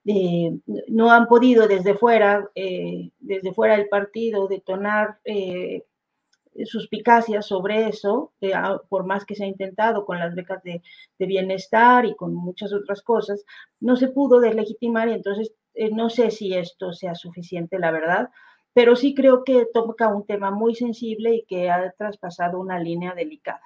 Eh, 0.05 0.51
no 0.87 1.11
han 1.11 1.27
podido 1.27 1.67
desde 1.67 1.95
fuera, 1.95 2.49
eh, 2.55 3.11
desde 3.19 3.53
fuera 3.53 3.77
del 3.77 3.87
partido, 3.87 4.47
detonar 4.47 5.19
suspicacias 6.63 7.45
sobre 7.45 7.89
eso, 7.89 8.31
ah, 8.53 8.81
por 8.87 9.05
más 9.05 9.25
que 9.25 9.35
se 9.35 9.43
ha 9.43 9.47
intentado 9.47 10.05
con 10.05 10.19
las 10.19 10.33
becas 10.35 10.63
de, 10.63 10.81
bienestar 11.19 12.05
y 12.05 12.15
con 12.15 12.33
muchas 12.33 12.71
otras 12.73 13.01
cosas, 13.01 13.43
no 13.79 13.95
se 13.97 14.07
pudo 14.07 14.39
deslegitimar 14.39 15.09
y 15.09 15.13
entonces 15.13 15.53
eh, 15.75 15.91
no 15.91 16.09
sé 16.09 16.31
si 16.31 16.53
esto 16.53 16.93
sea 16.93 17.15
suficiente, 17.15 17.79
la 17.79 17.91
verdad, 17.91 18.29
pero 18.73 18.95
sí 18.95 19.13
creo 19.13 19.43
que 19.43 19.67
toca 19.73 20.07
un 20.07 20.25
tema 20.25 20.51
muy 20.51 20.75
sensible 20.75 21.35
y 21.35 21.45
que 21.45 21.69
ha 21.69 21.91
traspasado 21.97 22.59
una 22.59 22.79
línea 22.79 23.13
delicada. 23.13 23.61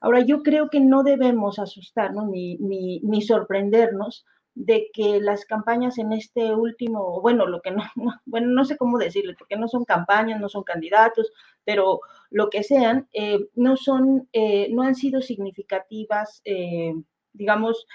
Ahora, 0.00 0.20
yo 0.20 0.42
creo 0.42 0.70
que 0.70 0.80
no 0.80 1.02
debemos 1.02 1.58
asustarnos 1.58 2.26
ni, 2.28 2.56
ni 2.58 3.22
sorprendernos 3.22 4.24
de 4.54 4.90
que 4.92 5.20
las 5.20 5.44
campañas 5.44 5.98
en 5.98 6.12
este 6.12 6.54
último, 6.54 7.20
bueno, 7.20 7.46
lo 7.46 7.60
que 7.62 7.70
no, 7.70 7.82
bueno, 8.26 8.48
no 8.48 8.64
sé 8.64 8.76
cómo 8.76 8.98
decirle, 8.98 9.34
porque 9.38 9.56
no 9.56 9.68
son 9.68 9.84
campañas, 9.84 10.40
no 10.40 10.48
son 10.48 10.64
candidatos, 10.64 11.32
pero 11.64 12.00
lo 12.30 12.50
que 12.50 12.62
sean, 12.62 13.08
eh, 13.12 13.38
no 13.54 13.76
son, 13.76 14.28
eh, 14.32 14.68
no 14.72 14.82
han 14.82 14.94
sido 14.94 15.22
significativas, 15.22 16.42
eh, 16.44 16.94
digamos, 17.32 17.86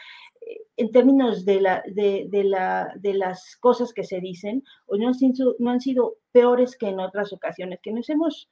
en 0.77 0.91
términos 0.91 1.45
de, 1.45 1.61
la, 1.61 1.83
de, 1.87 2.27
la, 2.43 2.93
de 2.97 3.13
las 3.13 3.55
cosas 3.57 3.93
que 3.93 4.03
se 4.03 4.19
dicen, 4.19 4.63
o 4.85 4.97
no 4.97 5.07
han, 5.07 5.13
sido, 5.15 5.55
no 5.59 5.71
han 5.71 5.81
sido 5.81 6.15
peores 6.31 6.77
que 6.77 6.87
en 6.87 6.99
otras 6.99 7.33
ocasiones, 7.33 7.79
que 7.81 7.91
nos 7.91 8.09
hemos 8.09 8.49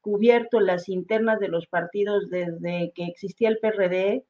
cubierto 0.00 0.60
las 0.60 0.88
internas 0.88 1.40
de 1.40 1.48
los 1.48 1.66
partidos 1.66 2.28
desde 2.28 2.92
que 2.94 3.04
existía 3.04 3.48
el 3.48 3.58
PRD, 3.58 4.24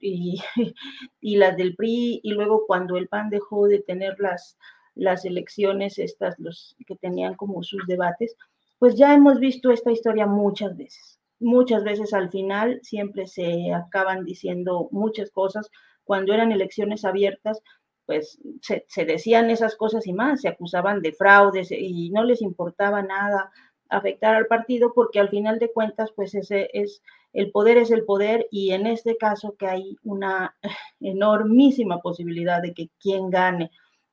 y, 0.00 0.40
y, 1.20 1.36
las 1.36 1.56
del 1.56 1.74
PRI, 1.74 2.20
y 2.22 2.30
luego 2.32 2.64
cuando 2.66 2.96
el 2.96 3.08
PAN 3.08 3.30
dejó 3.30 3.66
de 3.66 3.80
tener 3.80 4.16
las, 4.18 4.58
las 4.94 5.24
elecciones, 5.24 5.98
estas, 5.98 6.38
los 6.38 6.76
que 6.86 6.96
tenían 6.96 7.34
como 7.34 7.62
sus 7.62 7.86
debates, 7.86 8.36
pues 8.78 8.96
ya 8.96 9.14
hemos 9.14 9.40
visto 9.40 9.70
esta 9.70 9.90
historia 9.90 10.26
muchas 10.26 10.76
veces. 10.76 11.18
Muchas 11.40 11.84
veces 11.84 12.12
al 12.12 12.30
final 12.30 12.80
siempre 12.82 13.26
se 13.26 13.72
acaban 13.72 14.24
diciendo 14.24 14.88
muchas 14.92 15.30
cosas. 15.30 15.70
Cuando 16.04 16.32
eran 16.34 16.52
elecciones 16.52 17.04
abiertas, 17.04 17.60
pues 18.06 18.38
se, 18.60 19.04
decían 19.04 19.50
esas 19.50 19.76
cosas 19.76 20.06
y 20.06 20.12
más, 20.12 20.42
se 20.42 20.48
acusaban 20.48 21.00
de 21.00 21.12
fraudes 21.12 21.70
y 21.72 22.10
no 22.10 22.24
les 22.24 22.42
importaba 22.42 23.02
nada 23.02 23.50
afectar 23.88 24.34
al 24.34 24.46
partido 24.46 24.92
porque 24.94 25.20
al 25.20 25.28
final 25.28 25.58
de 25.58 25.72
cuentas, 25.72 26.10
pues 26.14 26.34
ese 26.34 26.70
es 26.72 27.02
el 27.32 27.50
poder 27.50 27.78
es 27.78 27.90
el 27.90 28.04
poder 28.04 28.46
y 28.50 28.70
en 28.70 28.86
este 28.86 29.16
caso 29.16 29.56
que 29.58 29.66
hay 29.66 29.96
una 30.04 30.54
enormísima 31.00 32.00
posibilidad 32.00 32.62
de 32.62 32.72
que 32.74 32.90
quien 33.00 33.28
gane 33.30 33.70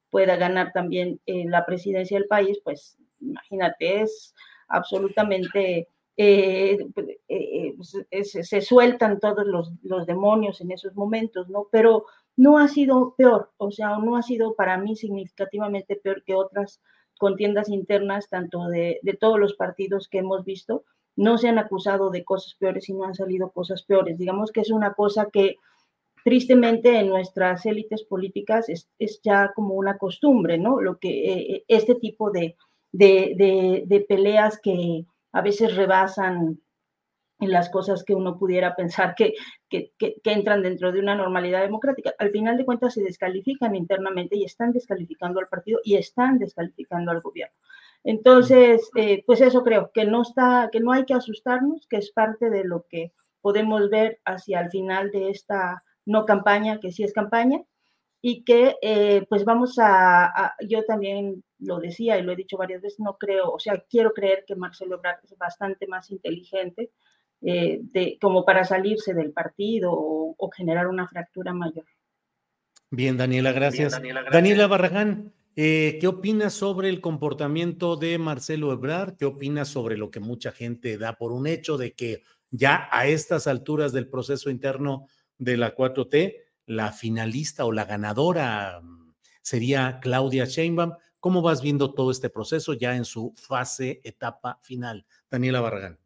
pueda 0.09 0.35
ganar 0.35 0.71
también 0.73 1.21
la 1.25 1.65
presidencia 1.65 2.17
del 2.17 2.27
país, 2.27 2.59
pues 2.63 2.97
imagínate, 3.21 4.01
es 4.01 4.33
absolutamente, 4.67 5.87
eh, 6.17 6.77
eh, 7.27 7.73
pues, 7.75 8.31
se 8.31 8.61
sueltan 8.61 9.19
todos 9.19 9.45
los, 9.45 10.05
demonios 10.05 10.61
en 10.61 10.71
esos 10.71 10.95
momentos, 10.95 11.49
¿no? 11.49 11.67
Pero 11.71 12.05
no 12.35 12.57
ha 12.57 12.67
sido 12.67 13.15
peor, 13.17 13.51
o 13.57 13.71
sea, 13.71 13.97
no 13.97 14.15
ha 14.15 14.21
sido 14.21 14.55
para 14.55 14.77
mí 14.77 14.95
significativamente 14.95 15.95
peor 15.95 16.23
que 16.23 16.35
otras 16.35 16.81
contiendas 17.19 17.69
internas, 17.69 18.29
tanto 18.29 18.67
de, 18.67 18.99
todos 19.19 19.39
los 19.39 19.53
partidos 19.53 20.07
que 20.07 20.19
hemos 20.19 20.43
visto, 20.43 20.83
no 21.15 21.37
se 21.37 21.49
han 21.49 21.59
acusado 21.59 22.09
de 22.09 22.23
cosas 22.23 22.55
peores 22.55 22.89
y 22.89 22.93
no 22.93 23.03
han 23.03 23.15
salido 23.15 23.51
cosas 23.51 23.83
peores. 23.83 24.17
Digamos 24.17 24.51
que 24.51 24.61
es 24.61 24.71
una 24.71 24.93
cosa 24.93 25.29
que 25.31 25.57
tristemente 26.23 26.99
en 26.99 27.09
nuestras 27.09 27.65
élites 27.65 28.03
políticas 28.03 28.69
es, 28.69 29.21
ya 29.23 29.51
como 29.53 29.75
una 29.75 29.97
costumbre, 29.97 30.57
¿no? 30.57 30.81
Lo 30.81 30.97
que 30.97 31.09
eh, 31.09 31.55
eh, 31.55 31.63
este 31.67 31.95
tipo 31.95 32.31
de, 32.31 32.55
peleas 34.07 34.59
que 34.59 35.05
a 35.31 35.41
veces 35.41 35.75
rebasan 35.75 36.59
en 37.41 37.51
las 37.51 37.69
cosas 37.69 38.03
que 38.03 38.13
uno 38.13 38.37
pudiera 38.37 38.75
pensar 38.75 39.15
que, 39.15 39.33
que, 39.67 39.93
entran 40.23 40.61
dentro 40.61 40.91
de 40.91 40.99
una 40.99 41.15
normalidad 41.15 41.61
democrática. 41.61 42.13
Al 42.19 42.29
final 42.29 42.55
de 42.55 42.65
cuentas 42.65 42.93
se 42.93 43.01
descalifican 43.01 43.75
internamente 43.75 44.37
y 44.37 44.45
están 44.45 44.71
descalificando 44.71 45.39
al 45.39 45.47
partido 45.47 45.79
y 45.83 45.95
están 45.95 46.37
descalificando 46.37 47.11
al 47.11 47.21
gobierno. 47.21 47.55
Entonces, 48.03 48.89
eh, 48.95 49.23
pues 49.25 49.41
eso 49.41 49.63
creo, 49.63 49.91
que 49.91 50.05
no 50.05 50.21
está, 50.21 50.69
que 50.71 50.79
no 50.79 50.91
hay 50.91 51.05
que 51.05 51.15
asustarnos, 51.15 51.87
que 51.87 51.97
es 51.97 52.11
parte 52.11 52.49
de 52.49 52.63
lo 52.63 52.85
que 52.87 53.11
podemos 53.41 53.89
ver 53.89 54.19
hacia 54.23 54.61
el 54.61 54.69
final 54.69 55.09
de 55.11 55.31
esta 55.31 55.83
no 56.05 56.25
campaña, 56.25 56.79
que 56.79 56.91
sí 56.91 57.03
es 57.03 57.13
campaña, 57.13 57.61
y 58.21 58.43
que 58.43 58.75
eh, 58.81 59.25
pues 59.27 59.43
vamos 59.45 59.77
a, 59.79 60.55
yo 60.67 60.83
también 60.85 61.43
lo 61.59 61.79
decía 61.79 62.17
y 62.17 62.23
lo 62.23 62.33
he 62.33 62.35
dicho 62.35 62.57
varias 62.57 62.81
veces, 62.81 62.99
no 62.99 63.17
creo, 63.17 63.51
o 63.51 63.59
sea, 63.59 63.83
quiero 63.89 64.13
creer 64.13 64.43
que 64.45 64.55
Marcelo 64.55 64.95
Ebrard 64.95 65.19
es 65.23 65.37
bastante 65.37 65.87
más 65.87 66.11
inteligente 66.11 66.91
eh, 67.41 67.79
de, 67.81 68.17
como 68.21 68.45
para 68.45 68.63
salirse 68.63 69.13
del 69.13 69.31
partido 69.31 69.91
o, 69.93 70.49
generar 70.55 70.87
una 70.87 71.07
fractura 71.07 71.53
mayor. 71.53 71.85
Bien, 72.89 73.17
Daniela, 73.17 73.51
gracias. 73.51 73.93
Daniela, 73.93 74.21
gracias. 74.21 74.33
Daniela 74.33 74.67
Barragán, 74.67 75.33
eh, 75.55 75.97
¿Qué 75.99 76.07
opinas 76.07 76.53
sobre 76.53 76.87
el 76.87 77.01
comportamiento 77.01 77.97
de 77.97 78.17
Marcelo 78.17 78.71
Ebrard? 78.71 79.17
¿Qué 79.17 79.25
opinas 79.25 79.67
sobre 79.67 79.97
lo 79.97 80.09
que 80.09 80.21
mucha 80.21 80.51
gente 80.51 80.97
da 80.97 81.17
por 81.17 81.33
un 81.33 81.45
hecho 81.45 81.77
de 81.77 81.93
que 81.93 82.23
ya 82.51 82.87
a 82.89 83.07
estas 83.07 83.47
alturas 83.47 83.91
del 83.91 84.07
proceso 84.07 84.49
interno 84.49 85.07
de 85.37 85.57
la 85.57 85.75
4T, 85.75 86.35
la 86.71 86.93
finalista 86.93 87.65
o 87.65 87.71
la 87.71 87.85
ganadora 87.85 88.79
mm, 88.81 89.13
sería 89.41 89.99
Claudia 90.01 90.45
Sheinbaum? 90.45 90.93
¿Cómo 91.19 91.41
vas 91.41 91.61
viendo 91.61 91.93
todo 91.93 92.11
este 92.11 92.29
proceso 92.29 92.73
ya 92.73 92.95
en 92.95 93.05
su 93.05 93.33
fase, 93.35 93.99
etapa 94.03 94.57
final? 94.61 95.05
Daniela 95.29 95.59
Barragán. 95.61 95.99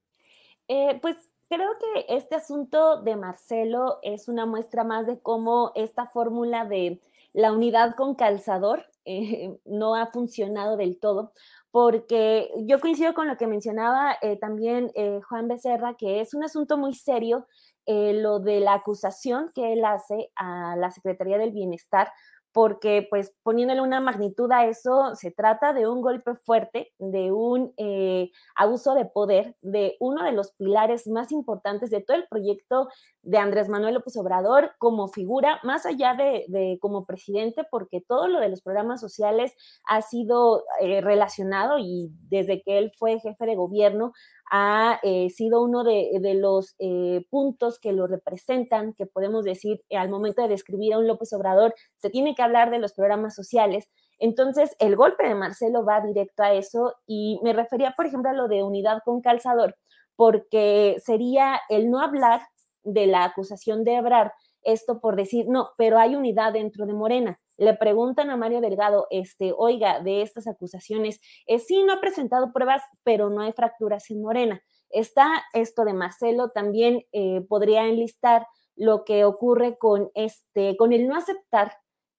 Eh, 0.67 0.97
pues 1.01 1.15
creo 1.47 1.69
que 1.79 2.15
este 2.15 2.35
asunto 2.35 3.01
de 3.03 3.15
Marcelo 3.15 3.99
es 4.01 4.27
una 4.27 4.45
muestra 4.45 4.83
más 4.83 5.05
de 5.05 5.19
cómo 5.19 5.71
esta 5.75 6.07
fórmula 6.07 6.65
de 6.65 6.99
la 7.31 7.51
unidad 7.53 7.95
con 7.95 8.15
calzador 8.15 8.85
eh, 9.05 9.55
no 9.65 9.95
ha 9.95 10.07
funcionado 10.07 10.77
del 10.77 10.99
todo, 10.99 11.31
porque 11.69 12.49
yo 12.61 12.79
coincido 12.79 13.13
con 13.13 13.27
lo 13.27 13.37
que 13.37 13.45
mencionaba 13.45 14.17
eh, 14.21 14.37
también 14.37 14.91
Juan 15.29 15.47
Becerra, 15.47 15.95
que 15.95 16.21
es 16.21 16.33
un 16.33 16.43
asunto 16.43 16.77
muy 16.77 16.95
serio 16.95 17.45
lo 17.87 18.39
de 18.39 18.59
la 18.59 18.73
acusación 18.73 19.51
que 19.53 19.73
él 19.73 19.85
hace 19.85 20.31
a 20.35 20.75
la 20.75 20.91
Secretaría 20.91 21.37
del 21.37 21.51
Bienestar 21.51 22.11
porque 22.55 23.05
pues 23.09 23.33
poniéndole 23.43 23.81
una 23.81 23.99
magnitud 23.99 24.49
a 24.53 24.65
eso, 24.65 25.13
se 25.15 25.29
trata 25.29 25.73
de 25.73 25.89
un 25.89 25.99
golpe 25.99 26.35
fuerte, 26.35 26.93
de 26.99 27.33
un 27.33 27.73
eh, 27.75 28.31
abuso 28.55 28.95
de 28.95 29.03
poder, 29.03 29.57
de 29.61 29.97
uno 29.99 30.23
de 30.23 30.31
los 30.31 30.53
pilares 30.53 31.05
más 31.07 31.33
importantes 31.33 31.89
de 31.89 31.99
todo 31.99 32.15
el 32.15 32.29
proyecto 32.29 32.87
de 33.23 33.39
Andrés 33.39 33.67
Manuel 33.67 33.95
López 33.95 34.15
Obrador 34.15 34.71
como 34.77 35.09
figura, 35.09 35.59
más 35.63 35.85
allá 35.85 36.13
de, 36.13 36.77
como 36.79 37.05
presidente, 37.05 37.65
porque 37.69 37.99
todo 37.99 38.29
lo 38.29 38.39
de 38.39 38.47
los 38.47 38.61
programas 38.61 39.01
sociales 39.01 39.53
ha 39.85 40.01
sido 40.01 40.63
eh, 40.79 41.01
relacionado 41.01 41.77
y 41.77 42.09
desde 42.29 42.61
que 42.61 42.77
él 42.77 42.93
fue 42.97 43.19
jefe 43.19 43.45
de 43.47 43.57
gobierno 43.57 44.13
ha 44.51 44.99
eh, 45.03 45.29
sido 45.29 45.63
uno 45.63 45.83
de, 45.83 46.33
los 46.35 46.75
eh, 46.79 47.25
puntos 47.29 47.79
que 47.79 47.93
lo 47.93 48.07
representan, 48.07 48.93
que 48.93 49.05
podemos 49.05 49.43
decir 49.43 49.83
eh, 49.89 49.97
al 49.97 50.09
momento 50.09 50.41
de 50.41 50.49
describir 50.49 50.93
a 50.93 50.99
un 50.99 51.07
López 51.07 51.33
Obrador, 51.33 51.73
se 51.97 52.09
tiene 52.09 52.35
que 52.35 52.41
hablar 52.41 52.69
de 52.69 52.79
los 52.79 52.93
programas 52.93 53.35
sociales. 53.35 53.87
Entonces, 54.19 54.75
el 54.79 54.95
golpe 54.95 55.27
de 55.27 55.35
Marcelo 55.35 55.83
va 55.83 56.01
directo 56.01 56.43
a 56.43 56.53
eso 56.53 56.95
y 57.05 57.39
me 57.43 57.53
refería, 57.53 57.93
por 57.95 58.05
ejemplo, 58.05 58.29
a 58.29 58.33
lo 58.33 58.47
de 58.47 58.63
unidad 58.63 58.99
con 59.03 59.21
calzador, 59.21 59.75
porque 60.15 60.97
sería 61.03 61.59
el 61.69 61.89
no 61.89 61.99
hablar 61.99 62.41
de 62.83 63.07
la 63.07 63.23
acusación 63.23 63.83
de 63.83 63.95
Ebrard, 63.95 64.31
esto 64.61 64.99
por 64.99 65.15
decir, 65.15 65.47
no, 65.47 65.69
pero 65.77 65.99
hay 65.99 66.15
unidad 66.15 66.53
dentro 66.53 66.85
de 66.85 66.93
Morena 66.93 67.39
le 67.57 67.73
preguntan 67.75 68.29
a 68.29 68.37
Mario 68.37 68.61
Delgado, 68.61 69.07
este, 69.09 69.53
oiga, 69.57 70.01
de 70.01 70.21
estas 70.21 70.47
acusaciones, 70.47 71.19
eh, 71.47 71.59
sí, 71.59 71.83
no 71.83 71.93
ha 71.93 72.01
presentado 72.01 72.51
pruebas, 72.53 72.81
pero 73.03 73.29
no 73.29 73.41
hay 73.41 73.53
fracturas 73.53 74.09
en 74.09 74.21
Morena. 74.21 74.61
Está 74.89 75.43
esto 75.53 75.83
de 75.85 75.93
Marcelo, 75.93 76.49
también 76.49 77.03
eh, 77.11 77.41
podría 77.47 77.85
enlistar 77.87 78.47
lo 78.75 79.05
que 79.05 79.25
ocurre 79.25 79.77
con, 79.77 80.11
este, 80.13 80.75
con 80.77 80.93
el 80.93 81.07
no 81.07 81.15
aceptar 81.15 81.73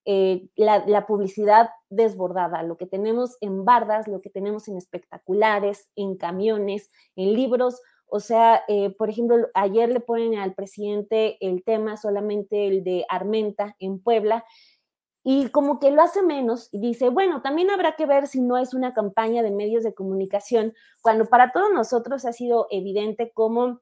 eh, 0.08 0.46
la, 0.54 1.04
publicidad 1.04 1.70
desbordada, 1.90 2.62
lo 2.62 2.76
que 2.76 2.86
tenemos 2.86 3.36
en 3.40 3.64
bardas, 3.64 4.06
lo 4.06 4.20
que 4.20 4.30
tenemos 4.30 4.68
en 4.68 4.76
espectaculares, 4.76 5.90
en 5.96 6.16
camiones, 6.16 6.92
en 7.16 7.34
libros. 7.34 7.80
O 8.06 8.20
sea, 8.20 8.62
eh, 8.68 8.90
por 8.90 9.10
ejemplo, 9.10 9.48
ayer 9.54 9.88
le 9.88 9.98
ponen 9.98 10.38
al 10.38 10.54
presidente 10.54 11.38
el 11.40 11.64
tema 11.64 11.96
solamente 11.96 12.68
el 12.68 12.84
de 12.84 13.04
Armenta 13.08 13.74
en 13.80 14.00
Puebla 14.00 14.44
y 15.28 15.48
como 15.48 15.80
que 15.80 15.90
lo 15.90 16.02
hace 16.02 16.22
menos 16.22 16.68
y 16.70 16.78
dice, 16.78 17.08
bueno, 17.08 17.42
también 17.42 17.68
habrá 17.70 17.96
que 17.96 18.06
ver 18.06 18.28
si 18.28 18.40
no 18.40 18.58
es 18.58 18.74
una 18.74 18.94
campaña 18.94 19.42
de 19.42 19.50
medios 19.50 19.82
de 19.82 19.92
comunicación, 19.92 20.72
cuando 21.02 21.26
para 21.26 21.50
todos 21.50 21.72
nosotros 21.72 22.24
ha 22.24 22.32
sido 22.32 22.68
evidente 22.70 23.32
cómo 23.34 23.80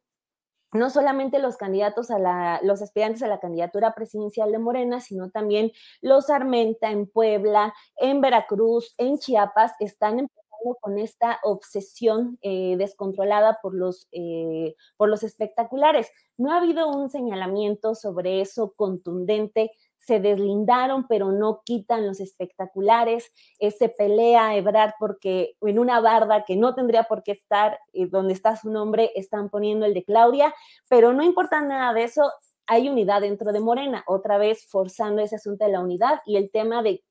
no 0.72 0.88
solamente 0.88 1.40
los 1.40 1.58
candidatos 1.58 2.10
a 2.10 2.18
la, 2.18 2.60
los 2.62 2.80
aspirantes 2.80 3.22
a 3.22 3.28
la 3.28 3.40
candidatura 3.40 3.94
presidencial 3.94 4.52
de 4.52 4.58
Morena, 4.58 5.02
sino 5.02 5.28
también 5.28 5.70
los 6.00 6.30
Armenta 6.30 6.90
en 6.90 7.06
Puebla, 7.06 7.74
en 7.96 8.22
Veracruz, 8.22 8.94
en 8.96 9.18
Chiapas, 9.18 9.72
están 9.80 10.26
pasando 10.26 10.78
con 10.80 10.96
esta 10.96 11.40
obsesión 11.42 12.38
eh, 12.40 12.76
descontrolada 12.78 13.58
por 13.60 13.74
los, 13.74 14.08
eh, 14.12 14.76
por 14.96 15.10
los 15.10 15.22
espectaculares. 15.22 16.10
No 16.38 16.52
ha 16.52 16.56
habido 16.56 16.88
un 16.88 17.10
señalamiento 17.10 17.94
sobre 17.94 18.40
eso 18.40 18.72
contundente 18.74 19.72
se 20.06 20.20
deslindaron, 20.20 21.06
pero 21.08 21.32
no 21.32 21.62
quitan 21.64 22.06
los 22.06 22.20
espectaculares. 22.20 23.32
Eh, 23.58 23.70
se 23.70 23.88
pelea 23.88 24.56
Ebrard 24.56 24.92
porque 24.98 25.56
en 25.60 25.78
una 25.78 26.00
barda 26.00 26.44
que 26.44 26.56
no 26.56 26.74
tendría 26.74 27.04
por 27.04 27.22
qué 27.22 27.32
estar, 27.32 27.78
eh, 27.92 28.06
donde 28.06 28.34
está 28.34 28.56
su 28.56 28.70
nombre, 28.70 29.10
están 29.14 29.50
poniendo 29.50 29.86
el 29.86 29.94
de 29.94 30.04
Claudia, 30.04 30.54
pero 30.88 31.12
no 31.12 31.22
importa 31.22 31.60
nada 31.60 31.92
de 31.92 32.04
eso. 32.04 32.30
Hay 32.66 32.88
unidad 32.88 33.20
dentro 33.20 33.52
de 33.52 33.60
Morena, 33.60 34.04
otra 34.06 34.38
vez 34.38 34.66
forzando 34.68 35.20
ese 35.22 35.36
asunto 35.36 35.64
de 35.66 35.72
la 35.72 35.80
unidad 35.80 36.20
y 36.24 36.36
el 36.36 36.50
tema 36.50 36.82
de 36.82 37.02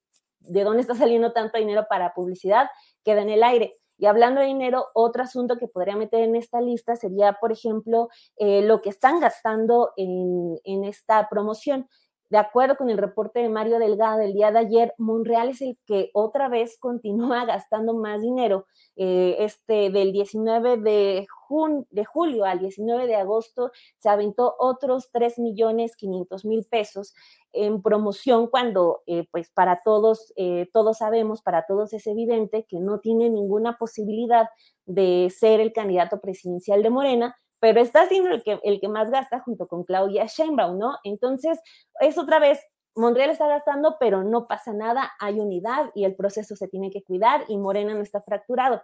de 0.45 0.63
dónde 0.63 0.81
está 0.81 0.95
saliendo 0.95 1.31
tanto 1.31 1.57
dinero 1.57 1.85
para 1.89 2.13
publicidad 2.13 2.67
queda 3.03 3.21
en 3.21 3.29
el 3.29 3.43
aire. 3.43 3.73
Y 3.97 4.05
hablando 4.05 4.41
de 4.41 4.47
dinero, 4.47 4.88
otro 4.93 5.23
asunto 5.23 5.57
que 5.57 5.67
podría 5.67 5.95
meter 5.95 6.21
en 6.21 6.35
esta 6.35 6.59
lista 6.59 6.95
sería, 6.95 7.33
por 7.33 7.51
ejemplo, 7.51 8.09
eh, 8.38 8.62
lo 8.63 8.81
que 8.81 8.89
están 8.89 9.19
gastando 9.19 9.91
en, 9.95 10.59
en, 10.63 10.83
esta 10.83 11.29
promoción. 11.29 11.88
De 12.34 12.40
acuerdo 12.40 12.78
con 12.78 12.90
el 12.90 12.98
reporte 12.98 13.42
de 13.42 13.48
Mario 13.48 13.78
Delgado 13.78 14.18
del 14.18 14.34
día 14.34 14.52
de 14.52 14.58
ayer, 14.58 14.96
Monreal 14.98 15.50
es 15.50 15.62
el 15.62 15.78
que 15.86 16.10
otra 16.16 16.50
vez 16.50 16.80
continúa 16.80 17.46
gastando 17.46 17.94
más 17.94 18.24
dinero. 18.24 18.66
Eh, 18.96 19.36
este, 19.38 19.92
del 19.92 20.12
19 20.12 20.78
de, 20.78 21.28
de 21.92 22.06
julio 22.06 22.46
al 22.46 22.58
19 22.58 23.06
de 23.06 23.16
agosto 23.18 23.70
se 24.00 24.10
aventó 24.10 24.56
otros 24.58 25.12
3 25.12 25.38
millones 25.38 25.96
500 25.96 26.44
mil 26.46 26.66
pesos 26.66 27.13
en 27.52 27.84
promoción 27.84 28.48
cuando, 28.48 29.04
eh, 29.06 29.28
pues 29.30 29.52
para 29.52 29.82
todos, 29.86 30.34
eh, 30.36 30.68
todos 30.74 30.98
sabemos, 30.98 31.44
para 31.44 31.68
todos 31.68 31.94
es 31.94 32.08
evidente 32.08 32.66
que 32.68 32.80
no 32.80 33.00
tiene 33.00 33.30
ninguna 33.30 33.78
posibilidad 33.78 34.50
de 34.88 35.32
ser 35.38 35.60
el 35.60 35.72
candidato 35.72 36.20
presidencial 36.20 36.82
de 36.82 36.90
Morena, 36.90 37.36
pero 37.63 37.79
está 37.79 38.05
siendo 38.10 38.29
el 38.29 38.43
que, 38.43 38.60
el 38.63 38.82
que 38.82 38.89
más 38.89 39.10
gasta 39.10 39.39
junto 39.39 39.70
con 39.70 39.86
Claudia 39.86 40.25
Sheinbaum, 40.25 40.77
¿no? 40.77 40.98
Entonces, 41.05 41.62
es 42.01 42.17
otra 42.17 42.38
vez, 42.38 42.60
Monreal 42.93 43.29
está 43.29 43.48
gastando, 43.48 43.96
pero 44.01 44.22
no 44.22 44.48
pasa 44.48 44.74
nada, 44.74 45.13
hay 45.17 45.39
unidad 45.39 45.89
y 45.96 46.03
el 46.03 46.13
proceso 46.13 46.58
se 46.58 46.67
tiene 46.67 46.91
que 46.91 47.03
cuidar 47.03 47.46
y 47.48 47.58
Morena 47.58 47.93
no 47.93 48.01
está 48.01 48.20
fracturado. 48.20 48.82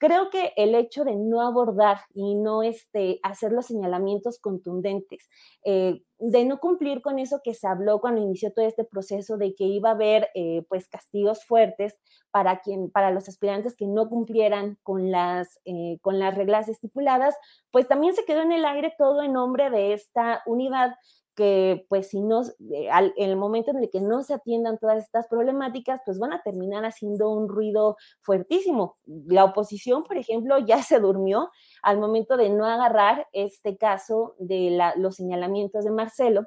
Creo 0.00 0.30
que 0.30 0.54
el 0.56 0.74
hecho 0.74 1.04
de 1.04 1.14
no 1.14 1.42
abordar 1.42 1.98
y 2.14 2.34
no 2.34 2.62
este, 2.62 3.20
hacer 3.22 3.52
los 3.52 3.66
señalamientos 3.66 4.38
contundentes, 4.38 5.28
eh, 5.62 6.02
de 6.18 6.44
no 6.46 6.58
cumplir 6.58 7.02
con 7.02 7.18
eso 7.18 7.42
que 7.44 7.52
se 7.52 7.66
habló 7.66 8.00
cuando 8.00 8.22
inició 8.22 8.50
todo 8.50 8.64
este 8.64 8.84
proceso 8.84 9.36
de 9.36 9.54
que 9.54 9.64
iba 9.64 9.90
a 9.90 9.92
haber 9.92 10.30
eh, 10.34 10.64
pues 10.70 10.88
castigos 10.88 11.44
fuertes 11.44 11.98
para, 12.30 12.60
quien, 12.60 12.90
para 12.90 13.10
los 13.10 13.28
aspirantes 13.28 13.76
que 13.76 13.86
no 13.86 14.08
cumplieran 14.08 14.78
con 14.82 15.10
las, 15.10 15.60
eh, 15.66 15.98
con 16.00 16.18
las 16.18 16.34
reglas 16.34 16.70
estipuladas, 16.70 17.34
pues 17.70 17.86
también 17.86 18.14
se 18.14 18.24
quedó 18.24 18.40
en 18.40 18.52
el 18.52 18.64
aire 18.64 18.94
todo 18.96 19.22
en 19.22 19.34
nombre 19.34 19.68
de 19.68 19.92
esta 19.92 20.42
unidad 20.46 20.94
que 21.40 21.86
pues 21.88 22.10
si 22.10 22.20
no, 22.20 22.42
eh, 22.74 22.90
al, 22.90 23.14
en 23.16 23.30
el 23.30 23.36
momento 23.36 23.70
en 23.70 23.78
el 23.78 23.88
que 23.88 24.02
no 24.02 24.22
se 24.22 24.34
atiendan 24.34 24.76
todas 24.76 25.02
estas 25.02 25.26
problemáticas, 25.26 26.02
pues 26.04 26.18
van 26.18 26.34
a 26.34 26.42
terminar 26.42 26.84
haciendo 26.84 27.30
un 27.30 27.48
ruido 27.48 27.96
fuertísimo. 28.20 28.98
La 29.06 29.44
oposición, 29.44 30.04
por 30.04 30.18
ejemplo, 30.18 30.58
ya 30.58 30.82
se 30.82 31.00
durmió 31.00 31.50
al 31.82 31.98
momento 31.98 32.36
de 32.36 32.50
no 32.50 32.66
agarrar 32.66 33.26
este 33.32 33.78
caso 33.78 34.34
de 34.38 34.70
la, 34.70 34.94
los 34.96 35.16
señalamientos 35.16 35.84
de 35.84 35.92
Marcelo 35.92 36.46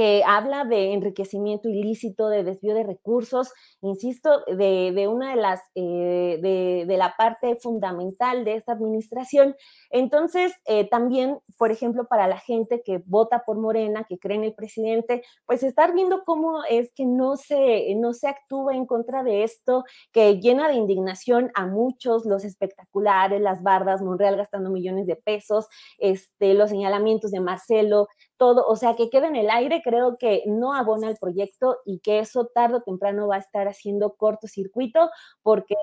que 0.00 0.22
habla 0.26 0.64
de 0.64 0.94
enriquecimiento 0.94 1.68
ilícito, 1.68 2.30
de 2.30 2.42
desvío 2.42 2.72
de 2.72 2.84
recursos, 2.84 3.52
insisto, 3.82 4.42
de, 4.46 5.08
una 5.12 5.32
de 5.32 5.36
las, 5.36 5.60
eh, 5.74 6.38
de, 6.40 6.86
de, 6.88 6.96
la 6.96 7.16
parte 7.18 7.56
fundamental 7.56 8.46
de 8.46 8.54
esta 8.54 8.72
administración. 8.72 9.54
Entonces, 9.90 10.54
eh, 10.64 10.88
también, 10.88 11.40
por 11.58 11.70
ejemplo, 11.70 12.06
para 12.08 12.28
la 12.28 12.38
gente 12.38 12.80
que 12.82 13.02
vota 13.04 13.42
por 13.44 13.58
Morena, 13.58 14.06
que 14.08 14.18
cree 14.18 14.38
en 14.38 14.44
el 14.44 14.54
presidente, 14.54 15.22
pues 15.44 15.62
estar 15.62 15.92
viendo 15.92 16.22
cómo 16.24 16.64
es 16.64 16.90
que 16.94 17.04
no 17.04 17.36
se, 17.36 17.94
no 17.96 18.14
se 18.14 18.28
actúa 18.28 18.74
en 18.74 18.86
contra 18.86 19.22
de 19.22 19.42
esto, 19.42 19.84
que 20.12 20.40
llena 20.40 20.68
de 20.68 20.76
indignación 20.76 21.50
a 21.54 21.66
muchos, 21.66 22.24
los 22.24 22.46
espectaculares, 22.46 23.42
las 23.42 23.62
bardas, 23.62 24.00
Monreal 24.00 24.38
gastando 24.38 24.70
millones 24.70 25.06
de 25.06 25.16
pesos, 25.16 25.66
este, 25.98 26.54
los 26.54 26.70
señalamientos 26.70 27.32
de 27.32 27.40
Marcelo, 27.40 28.08
todo, 28.40 28.66
o 28.66 28.74
sea, 28.76 28.96
que 28.96 29.10
quede 29.10 29.26
en 29.28 29.36
el 29.36 29.50
aire, 29.50 29.82
creo 29.84 30.16
que 30.18 30.42
no 30.46 30.72
abona 30.74 31.10
el 31.10 31.18
proyecto 31.18 31.76
y 31.84 32.00
que 32.00 32.20
eso 32.20 32.46
tarde 32.46 32.76
o 32.78 32.82
temprano 32.82 33.28
va 33.28 33.36
a 33.36 33.38
estar 33.40 33.68
haciendo 33.68 34.16
cortocircuito 34.16 35.10
porque 35.42 35.74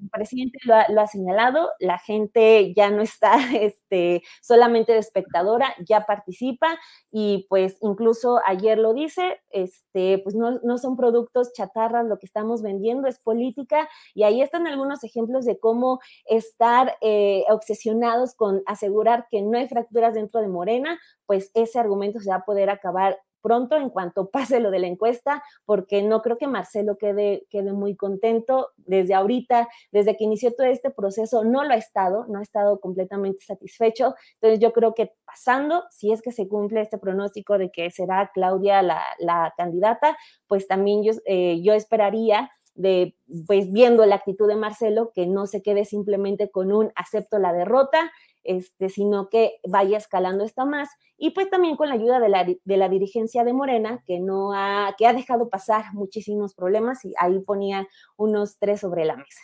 el 0.00 0.10
presidente 0.10 0.58
lo 0.64 0.74
ha, 0.74 0.86
lo 0.88 1.00
ha, 1.00 1.06
señalado, 1.06 1.70
la 1.80 1.98
gente 1.98 2.72
ya 2.74 2.90
no 2.90 3.02
está 3.02 3.32
este, 3.60 4.22
solamente 4.40 4.92
de 4.92 4.98
espectadora, 4.98 5.74
ya 5.86 6.02
participa 6.02 6.78
y 7.10 7.46
pues 7.48 7.76
incluso 7.80 8.40
ayer 8.46 8.78
lo 8.78 8.94
dice, 8.94 9.40
este, 9.50 10.18
pues 10.18 10.34
no, 10.34 10.58
no 10.62 10.78
son 10.78 10.96
productos 10.96 11.52
chatarras 11.52 12.06
lo 12.06 12.18
que 12.18 12.26
estamos 12.26 12.62
vendiendo, 12.62 13.08
es 13.08 13.18
política 13.18 13.88
y 14.14 14.22
ahí 14.22 14.42
están 14.42 14.66
algunos 14.66 15.04
ejemplos 15.04 15.44
de 15.44 15.58
cómo 15.58 16.00
estar 16.26 16.96
eh, 17.00 17.44
obsesionados 17.48 18.34
con 18.34 18.62
asegurar 18.66 19.26
que 19.30 19.42
no 19.42 19.58
hay 19.58 19.68
fracturas 19.68 20.14
dentro 20.14 20.40
de 20.40 20.48
Morena, 20.48 20.98
pues 21.26 21.50
ese 21.54 21.78
argumento 21.78 22.20
se 22.20 22.30
va 22.30 22.36
a 22.36 22.44
poder 22.44 22.70
acabar 22.70 23.18
pronto 23.40 23.76
en 23.76 23.90
cuanto 23.90 24.30
pase 24.30 24.60
lo 24.60 24.70
de 24.70 24.78
la 24.78 24.86
encuesta, 24.86 25.42
porque 25.64 26.02
no 26.02 26.22
creo 26.22 26.38
que 26.38 26.46
Marcelo 26.46 26.96
quede, 26.98 27.46
quede 27.50 27.72
muy 27.72 27.96
contento 27.96 28.70
desde 28.76 29.14
ahorita, 29.14 29.68
desde 29.92 30.16
que 30.16 30.24
inició 30.24 30.54
todo 30.54 30.66
este 30.66 30.90
proceso, 30.90 31.44
no 31.44 31.64
lo 31.64 31.70
ha 31.70 31.76
estado, 31.76 32.26
no 32.28 32.38
ha 32.38 32.42
estado 32.42 32.80
completamente 32.80 33.44
satisfecho. 33.44 34.14
Entonces 34.34 34.60
yo 34.60 34.72
creo 34.72 34.94
que 34.94 35.12
pasando, 35.24 35.84
si 35.90 36.12
es 36.12 36.22
que 36.22 36.32
se 36.32 36.48
cumple 36.48 36.80
este 36.80 36.98
pronóstico 36.98 37.58
de 37.58 37.70
que 37.70 37.90
será 37.90 38.30
Claudia 38.32 38.82
la, 38.82 39.02
la 39.18 39.54
candidata, 39.56 40.16
pues 40.46 40.66
también 40.66 41.02
yo, 41.02 41.12
eh, 41.26 41.60
yo 41.62 41.74
esperaría 41.74 42.50
de, 42.78 43.16
pues 43.46 43.70
viendo 43.72 44.06
la 44.06 44.14
actitud 44.14 44.46
de 44.48 44.56
Marcelo, 44.56 45.10
que 45.12 45.26
no 45.26 45.46
se 45.46 45.62
quede 45.62 45.84
simplemente 45.84 46.50
con 46.50 46.72
un 46.72 46.92
acepto 46.94 47.38
la 47.38 47.52
derrota, 47.52 48.12
este, 48.44 48.88
sino 48.88 49.28
que 49.28 49.60
vaya 49.68 49.98
escalando 49.98 50.44
esto 50.44 50.66
más. 50.66 50.88
Y 51.16 51.30
pues 51.30 51.50
también 51.50 51.76
con 51.76 51.88
la 51.88 51.94
ayuda 51.94 52.20
de 52.20 52.28
la, 52.28 52.44
de 52.44 52.76
la 52.76 52.88
dirigencia 52.88 53.44
de 53.44 53.52
Morena, 53.52 54.02
que, 54.06 54.20
no 54.20 54.52
ha, 54.54 54.94
que 54.96 55.06
ha 55.06 55.12
dejado 55.12 55.48
pasar 55.48 55.92
muchísimos 55.92 56.54
problemas 56.54 57.04
y 57.04 57.12
ahí 57.18 57.40
ponía 57.40 57.86
unos 58.16 58.58
tres 58.58 58.80
sobre 58.80 59.04
la 59.04 59.16
mesa. 59.16 59.40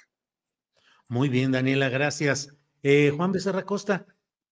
Muy 1.09 1.29
bien, 1.29 1.53
Daniela, 1.53 1.89
gracias. 1.89 2.57
Eh, 2.83 3.13
Juan 3.15 3.33
Becerra 3.33 3.65
Costa, 3.65 4.07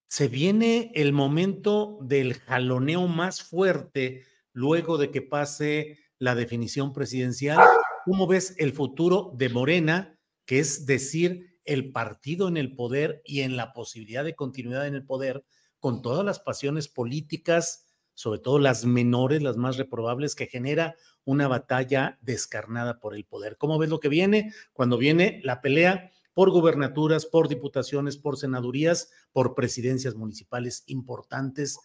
se 0.07 0.29
viene 0.29 0.93
el 0.95 1.13
momento 1.13 1.99
del 2.03 2.35
jaloneo 2.35 3.07
más 3.07 3.43
fuerte 3.43 4.25
luego 4.53 4.99
de 4.99 5.11
que 5.11 5.23
pase 5.23 5.99
la 6.19 6.35
definición 6.35 6.93
presidencial. 6.93 7.59
¿Cómo 8.05 8.27
ves 8.27 8.55
el 8.59 8.73
futuro 8.73 9.33
de 9.35 9.49
Morena, 9.49 10.19
que 10.45 10.59
es 10.59 10.87
decir, 10.87 11.52
el 11.65 11.93
partido 11.93 12.49
en 12.49 12.57
el 12.57 12.75
poder 12.75 13.23
y 13.25 13.41
en 13.41 13.57
la 13.57 13.73
posibilidad 13.73 14.25
de 14.25 14.35
continuidad 14.35 14.87
en 14.87 14.95
el 14.95 15.05
poder 15.05 15.45
con 15.79 16.03
todas 16.03 16.25
las 16.25 16.41
pasiones 16.41 16.89
políticas, 16.89 17.87
sobre 18.15 18.39
todo 18.39 18.59
las 18.59 18.85
menores, 18.85 19.43
las 19.43 19.57
más 19.57 19.77
reprobables, 19.77 20.35
que 20.35 20.47
genera 20.47 20.97
una 21.25 21.49
batalla 21.49 22.19
descarnada 22.21 23.01
por 23.01 23.15
el 23.15 23.25
poder. 23.25 23.57
¿Cómo 23.57 23.79
ves 23.79 23.91
lo 23.91 24.01
que 24.01 24.09
viene? 24.09 24.53
Cuando 24.73 24.99
viene 24.99 25.41
la 25.45 25.61
pelea 25.61 26.11
por 26.35 26.51
gubernaturas, 26.51 27.27
por 27.27 27.49
diputaciones, 27.49 28.17
por 28.17 28.37
senadurías, 28.37 29.11
por 29.33 29.55
presidencias 29.55 30.15
municipales 30.15 30.85
importantes 30.87 31.79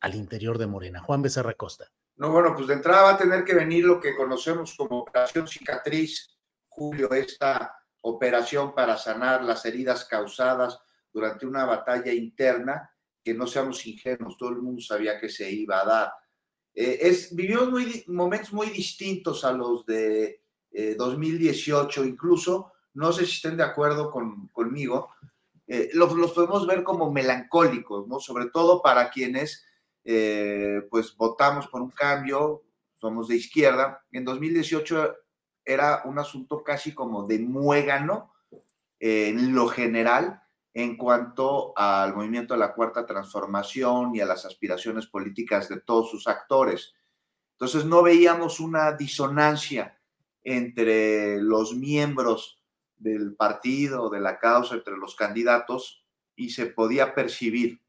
al 0.00 0.14
interior 0.14 0.58
de 0.58 0.66
Morena. 0.66 1.00
Juan 1.00 1.22
Becerra 1.22 1.54
Costa. 1.54 1.92
No, 2.16 2.30
bueno, 2.30 2.54
pues 2.54 2.66
de 2.66 2.74
entrada 2.74 3.02
va 3.02 3.14
a 3.14 3.18
tener 3.18 3.44
que 3.44 3.54
venir 3.54 3.84
lo 3.84 4.00
que 4.00 4.14
conocemos 4.14 4.74
como 4.76 4.98
operación 4.98 5.46
cicatriz, 5.48 6.38
Julio, 6.68 7.12
esta 7.12 7.74
operación 8.02 8.74
para 8.74 8.96
sanar 8.96 9.42
las 9.42 9.64
heridas 9.64 10.04
causadas 10.04 10.78
durante 11.12 11.46
una 11.46 11.64
batalla 11.64 12.12
interna, 12.12 12.90
que 13.24 13.34
no 13.34 13.46
seamos 13.46 13.86
ingenuos, 13.86 14.36
todo 14.36 14.50
el 14.50 14.62
mundo 14.62 14.80
sabía 14.80 15.18
que 15.18 15.28
se 15.28 15.50
iba 15.50 15.80
a 15.80 15.84
dar. 15.84 16.12
Eh, 16.74 17.16
vivimos 17.32 17.68
momentos 18.06 18.52
muy 18.52 18.68
distintos 18.68 19.44
a 19.44 19.52
los 19.52 19.84
de 19.86 20.42
eh, 20.70 20.94
2018, 20.96 22.04
incluso, 22.04 22.72
no 22.94 23.12
sé 23.12 23.26
si 23.26 23.32
estén 23.32 23.56
de 23.56 23.62
acuerdo 23.62 24.10
con, 24.10 24.48
conmigo, 24.48 25.10
eh, 25.66 25.90
los, 25.92 26.12
los, 26.14 26.32
podemos 26.32 26.66
ver 26.66 26.82
como 26.82 27.10
melancólicos, 27.10 28.08
¿no? 28.08 28.18
Sobre 28.20 28.46
todo 28.46 28.82
para 28.82 29.10
quienes, 29.10 29.64
eh, 30.04 30.82
pues, 30.90 31.16
votamos 31.16 31.68
por 31.68 31.82
un 31.82 31.90
cambio, 31.90 32.62
somos 32.94 33.28
de 33.28 33.36
izquierda. 33.36 34.04
En 34.10 34.24
2018 34.24 35.14
era 35.64 36.02
un 36.04 36.18
asunto 36.18 36.62
casi 36.62 36.94
como 36.94 37.24
de 37.24 37.38
muégano 37.38 38.32
eh, 38.98 39.28
en 39.28 39.54
lo 39.54 39.68
general 39.68 40.42
en 40.74 40.96
cuanto 40.96 41.76
al 41.76 42.14
movimiento 42.14 42.54
de 42.54 42.60
la 42.60 42.72
cuarta 42.72 43.04
transformación 43.04 44.14
y 44.14 44.20
a 44.20 44.26
las 44.26 44.46
aspiraciones 44.46 45.06
políticas 45.06 45.68
de 45.68 45.80
todos 45.80 46.10
sus 46.10 46.26
actores. 46.26 46.94
Entonces 47.52 47.84
no 47.84 48.02
veíamos 48.02 48.58
una 48.58 48.92
disonancia 48.92 49.98
entre 50.42 51.40
los 51.40 51.74
miembros 51.74 52.62
del 52.96 53.34
partido, 53.34 54.08
de 54.08 54.20
la 54.20 54.38
causa 54.38 54.76
entre 54.76 54.96
los 54.96 55.14
candidatos 55.14 56.04
y 56.34 56.50
se 56.50 56.66
podía 56.66 57.14
percibir 57.14 57.80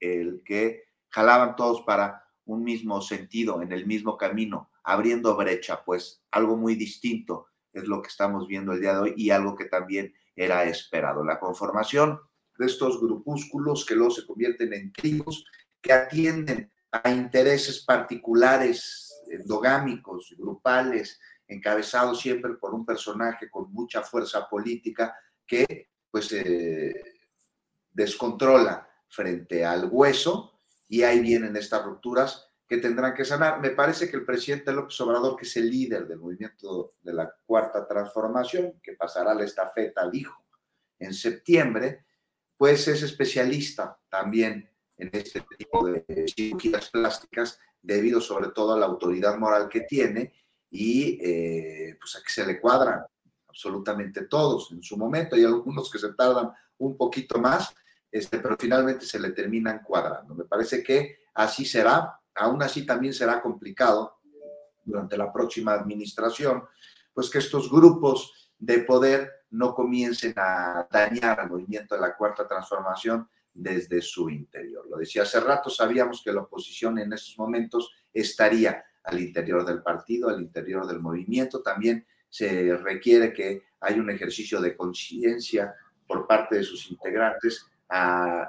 el 0.00 0.42
que 0.44 0.84
jalaban 1.08 1.56
todos 1.56 1.82
para 1.82 2.24
un 2.44 2.64
mismo 2.64 3.00
sentido, 3.00 3.62
en 3.62 3.72
el 3.72 3.86
mismo 3.86 4.16
camino, 4.16 4.69
abriendo 4.84 5.36
brecha, 5.36 5.84
pues 5.84 6.22
algo 6.30 6.56
muy 6.56 6.74
distinto 6.74 7.46
es 7.72 7.84
lo 7.84 8.02
que 8.02 8.08
estamos 8.08 8.46
viendo 8.48 8.72
el 8.72 8.80
día 8.80 8.94
de 8.94 9.00
hoy 9.00 9.14
y 9.16 9.30
algo 9.30 9.54
que 9.54 9.66
también 9.66 10.12
era 10.34 10.64
esperado. 10.64 11.24
La 11.24 11.38
conformación 11.38 12.20
de 12.58 12.66
estos 12.66 13.00
grupúsculos 13.00 13.84
que 13.86 13.94
luego 13.94 14.10
se 14.10 14.26
convierten 14.26 14.72
en 14.72 14.92
tribus 14.92 15.44
que 15.80 15.92
atienden 15.92 16.70
a 16.92 17.10
intereses 17.10 17.84
particulares, 17.84 19.22
endogámicos, 19.30 20.34
grupales, 20.36 21.20
encabezados 21.46 22.20
siempre 22.20 22.54
por 22.54 22.74
un 22.74 22.84
personaje 22.84 23.50
con 23.50 23.72
mucha 23.72 24.02
fuerza 24.02 24.48
política 24.48 25.14
que 25.46 25.90
pues 26.10 26.32
eh, 26.32 26.94
descontrola 27.92 28.88
frente 29.08 29.64
al 29.64 29.88
hueso 29.90 30.52
y 30.88 31.02
ahí 31.02 31.20
vienen 31.20 31.56
estas 31.56 31.84
rupturas 31.84 32.49
que 32.70 32.76
tendrán 32.76 33.14
que 33.14 33.24
sanar. 33.24 33.60
Me 33.60 33.70
parece 33.70 34.08
que 34.08 34.16
el 34.16 34.24
presidente 34.24 34.70
López 34.72 35.00
Obrador, 35.00 35.34
que 35.34 35.44
es 35.44 35.56
el 35.56 35.68
líder 35.68 36.06
del 36.06 36.20
movimiento 36.20 36.94
de 37.02 37.12
la 37.12 37.28
cuarta 37.44 37.84
transformación, 37.84 38.74
que 38.80 38.92
pasará 38.92 39.34
la 39.34 39.42
estafeta 39.42 40.02
al 40.02 40.14
hijo 40.14 40.40
en 41.00 41.12
septiembre, 41.12 42.04
pues 42.56 42.86
es 42.86 43.02
especialista 43.02 43.98
también 44.08 44.70
en 44.96 45.10
este 45.12 45.44
tipo 45.58 45.84
de 45.84 46.04
cirugías 46.32 46.90
plásticas, 46.90 47.58
debido 47.82 48.20
sobre 48.20 48.50
todo 48.50 48.74
a 48.74 48.78
la 48.78 48.86
autoridad 48.86 49.36
moral 49.36 49.68
que 49.68 49.80
tiene 49.80 50.32
y 50.70 51.18
eh, 51.20 51.96
pues 51.98 52.14
a 52.14 52.22
que 52.22 52.30
se 52.30 52.46
le 52.46 52.60
cuadran 52.60 53.04
absolutamente 53.48 54.26
todos 54.26 54.70
en 54.70 54.80
su 54.80 54.96
momento. 54.96 55.34
Hay 55.34 55.44
algunos 55.44 55.90
que 55.90 55.98
se 55.98 56.12
tardan 56.12 56.52
un 56.78 56.96
poquito 56.96 57.40
más, 57.40 57.74
este, 58.12 58.38
pero 58.38 58.56
finalmente 58.56 59.06
se 59.06 59.18
le 59.18 59.32
terminan 59.32 59.82
cuadrando. 59.82 60.36
Me 60.36 60.44
parece 60.44 60.84
que 60.84 61.22
así 61.34 61.64
será 61.64 62.16
aún 62.34 62.62
así 62.62 62.86
también 62.86 63.12
será 63.12 63.40
complicado 63.40 64.18
durante 64.84 65.16
la 65.16 65.32
próxima 65.32 65.72
administración, 65.72 66.64
pues 67.12 67.28
que 67.30 67.38
estos 67.38 67.70
grupos 67.70 68.50
de 68.58 68.80
poder 68.80 69.30
no 69.50 69.74
comiencen 69.74 70.34
a 70.36 70.86
dañar 70.90 71.40
al 71.40 71.50
movimiento 71.50 71.94
de 71.94 72.00
la 72.00 72.16
cuarta 72.16 72.46
transformación 72.46 73.28
desde 73.52 74.00
su 74.00 74.30
interior. 74.30 74.86
Lo 74.88 74.96
decía 74.96 75.22
hace 75.22 75.40
rato, 75.40 75.70
sabíamos 75.70 76.22
que 76.24 76.32
la 76.32 76.42
oposición 76.42 76.98
en 76.98 77.12
estos 77.12 77.36
momentos 77.38 77.92
estaría 78.12 78.84
al 79.02 79.18
interior 79.18 79.64
del 79.64 79.82
partido, 79.82 80.28
al 80.28 80.40
interior 80.40 80.86
del 80.86 81.00
movimiento. 81.00 81.62
También 81.62 82.06
se 82.28 82.76
requiere 82.76 83.32
que 83.32 83.64
haya 83.80 84.00
un 84.00 84.10
ejercicio 84.10 84.60
de 84.60 84.76
conciencia 84.76 85.74
por 86.06 86.26
parte 86.26 86.56
de 86.56 86.62
sus 86.62 86.90
integrantes 86.90 87.66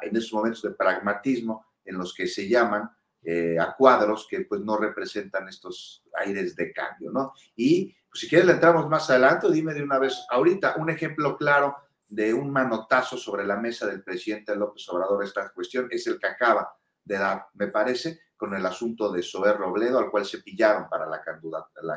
en 0.01 0.15
estos 0.15 0.33
momentos 0.33 0.61
de 0.61 0.71
pragmatismo 0.71 1.65
en 1.83 1.97
los 1.97 2.13
que 2.13 2.27
se 2.27 2.47
llaman 2.47 2.89
eh, 3.23 3.57
a 3.59 3.75
cuadros 3.75 4.27
que 4.29 4.41
pues 4.41 4.61
no 4.61 4.77
representan 4.77 5.47
estos 5.47 6.03
aires 6.15 6.55
de 6.55 6.71
cambio, 6.73 7.11
¿no? 7.11 7.33
Y 7.55 7.95
pues, 8.09 8.21
si 8.21 8.27
quieres 8.27 8.47
le 8.47 8.53
entramos 8.53 8.89
más 8.89 9.09
adelante, 9.09 9.51
dime 9.51 9.73
de 9.73 9.83
una 9.83 9.99
vez 9.99 10.25
ahorita 10.29 10.75
un 10.77 10.89
ejemplo 10.89 11.37
claro 11.37 11.75
de 12.07 12.33
un 12.33 12.51
manotazo 12.51 13.17
sobre 13.17 13.45
la 13.45 13.57
mesa 13.57 13.87
del 13.87 14.03
presidente 14.03 14.55
López 14.55 14.87
Obrador 14.89 15.23
esta 15.23 15.49
cuestión 15.49 15.87
es 15.91 16.05
el 16.07 16.19
que 16.19 16.27
acaba 16.27 16.73
de 17.03 17.17
dar, 17.17 17.45
me 17.53 17.67
parece, 17.67 18.19
con 18.35 18.53
el 18.55 18.65
asunto 18.65 19.11
de 19.11 19.21
Sober 19.21 19.55
Robledo, 19.55 19.99
al 19.99 20.09
cual 20.09 20.25
se 20.25 20.39
pillaron 20.39 20.89
para 20.89 21.05
la 21.07 21.21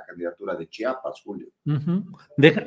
candidatura 0.05 0.55
de 0.55 0.69
Chiapas, 0.69 1.23
Julio. 1.25 1.49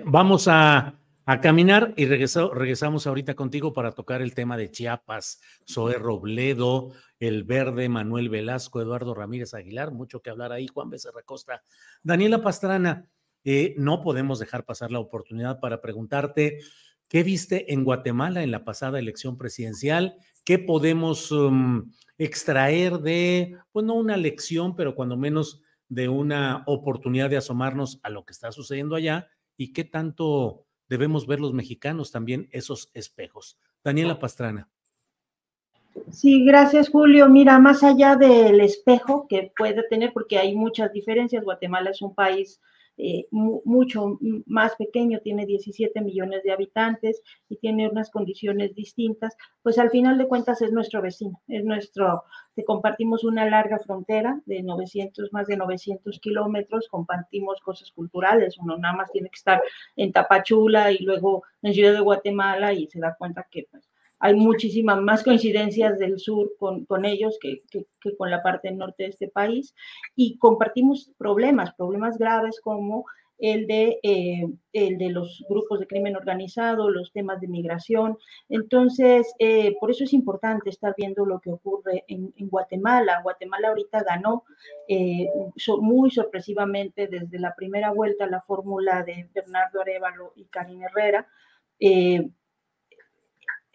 vamos 0.06 0.48
a 0.48 0.94
a 1.30 1.42
caminar 1.42 1.94
y 1.98 2.06
regresamos 2.06 3.06
ahorita 3.06 3.36
contigo 3.36 3.74
para 3.74 3.92
tocar 3.92 4.22
el 4.22 4.34
tema 4.34 4.56
de 4.56 4.72
Chiapas, 4.72 5.42
Zoe 5.70 5.96
Robledo, 5.96 6.94
el 7.20 7.44
verde, 7.44 7.90
Manuel 7.90 8.30
Velasco, 8.30 8.82
Eduardo 8.82 9.14
Ramírez 9.14 9.54
Aguilar, 9.54 9.92
mucho 9.92 10.22
que 10.22 10.30
hablar 10.30 10.54
ahí, 10.54 10.68
Juan 10.68 10.90
Becerra 10.90 11.24
Costa. 11.24 11.64
Daniela 12.02 12.42
Pastrana, 12.42 13.10
eh, 13.44 13.76
no 13.78 14.02
podemos 14.04 14.40
dejar 14.40 14.64
pasar 14.64 14.90
la 14.90 15.00
oportunidad 15.00 15.60
para 15.60 15.82
preguntarte, 15.82 16.60
¿qué 17.10 17.24
viste 17.24 17.74
en 17.74 17.84
Guatemala 17.84 18.42
en 18.42 18.52
la 18.52 18.64
pasada 18.64 18.98
elección 18.98 19.38
presidencial? 19.38 20.16
¿Qué 20.46 20.60
podemos 20.60 21.30
um, 21.34 21.92
extraer 22.18 23.00
de, 23.00 23.58
pues 23.74 23.86
no 23.86 23.96
una 23.96 24.16
lección, 24.16 24.78
pero 24.78 24.96
cuando 24.96 25.18
menos 25.18 25.62
de 25.90 26.08
una 26.08 26.64
oportunidad 26.68 27.30
de 27.30 27.36
asomarnos 27.36 28.00
a 28.04 28.10
lo 28.10 28.24
que 28.24 28.32
está 28.32 28.54
sucediendo 28.54 28.96
allá 28.96 29.28
y 29.58 29.74
qué 29.74 29.84
tanto 29.84 30.67
debemos 30.90 31.28
ver 31.28 31.40
los 31.40 31.54
mexicanos 31.54 32.12
también 32.12 32.48
esos 32.52 32.90
espejos. 32.94 33.58
Daniela 33.84 34.20
Pastrana. 34.20 34.70
Sí, 36.12 36.46
gracias 36.46 36.90
Julio. 36.90 37.28
Mira, 37.30 37.60
más 37.60 37.84
allá 37.84 38.16
del 38.16 38.62
espejo 38.62 39.28
que 39.28 39.52
puede 39.58 39.84
tener, 39.90 40.14
porque 40.14 40.38
hay 40.38 40.56
muchas 40.56 40.92
diferencias, 40.94 41.44
Guatemala 41.44 41.90
es 41.90 42.02
un 42.02 42.14
país 42.14 42.62
eh, 42.98 43.28
mucho 43.32 44.18
más 44.48 44.76
pequeño, 44.76 45.20
tiene 45.20 45.46
17 45.46 46.02
millones 46.02 46.44
de 46.44 46.52
habitantes 46.52 47.22
y 47.48 47.58
tiene 47.58 47.88
unas 47.88 48.10
condiciones 48.10 48.74
distintas, 48.74 49.38
pues 49.62 49.78
al 49.78 49.92
final 49.92 50.18
de 50.18 50.28
cuentas 50.28 50.62
es 50.64 50.72
nuestro 50.72 51.02
vecino, 51.02 51.40
es 51.48 51.64
nuestro, 51.64 52.24
compartimos 52.66 53.24
una 53.24 53.46
larga 53.46 53.78
frontera 53.78 54.42
de 54.46 54.64
900, 54.64 55.32
más 55.32 55.46
de 55.46 55.58
900 55.58 56.20
kilómetros, 56.20 56.88
compartimos 56.90 57.62
cosas 57.62 57.92
culturales, 57.92 58.58
uno 58.58 58.78
nada 58.78 58.96
más 58.96 59.12
tiene 59.12 59.30
que 59.30 59.38
estar 59.38 59.62
en 59.96 60.12
Tapachula 60.12 60.92
y 60.92 61.00
luego 61.00 61.44
en 61.62 61.74
Ciudad 61.74 61.94
de 61.94 62.00
Guatemala 62.00 62.74
y 62.74 62.88
se 62.88 63.00
da 63.00 63.16
cuenta 63.16 63.46
que 63.52 63.68
pues, 63.70 63.88
hay 64.20 64.36
muchísimas 64.36 65.02
más 65.02 65.24
coincidencias 65.24 66.00
del 66.00 66.20
sur 66.20 66.52
con, 66.58 66.86
con 66.86 67.06
ellos 67.06 67.38
que, 67.42 67.58
que, 67.70 67.86
con 68.18 68.32
la 68.32 68.42
parte 68.42 68.72
norte 68.72 69.04
de 69.04 69.10
este 69.10 69.28
país 69.28 69.76
y 70.16 70.38
compartimos 70.38 71.12
problemas, 71.18 71.74
problemas 71.76 72.18
graves 72.18 72.60
como 72.62 73.06
el 73.40 73.68
de, 73.68 74.00
eh, 74.02 74.48
el 74.74 74.98
de 74.98 75.10
los 75.10 75.46
grupos 75.48 75.80
de 75.80 75.88
crimen 75.88 76.16
organizado, 76.16 76.90
los 76.90 77.12
temas 77.12 77.40
de 77.40 77.48
migración. 77.48 78.18
Entonces, 78.50 79.32
eh, 79.38 79.76
por 79.80 79.92
eso 79.92 80.04
es 80.04 80.14
importante 80.14 80.70
estar 80.70 80.96
viendo 80.98 81.26
lo 81.26 81.40
que 81.40 81.52
ocurre 81.52 82.04
en, 82.08 82.34
en 82.36 82.50
Guatemala. 82.50 83.22
Guatemala 83.22 83.70
ahorita 83.70 84.04
ganó 84.04 84.44
eh, 84.88 85.28
muy 85.80 86.10
sorpresivamente 86.10 87.08
desde 87.08 87.40
la 87.40 87.54
primera 87.56 87.92
vuelta 87.92 88.26
la 88.26 88.42
fórmula 88.42 89.04
de 89.04 89.30
Bernardo 89.34 89.82
Arevalo 89.82 90.34
y 90.36 90.46
Karine 90.46 90.86
Herrera 90.86 91.28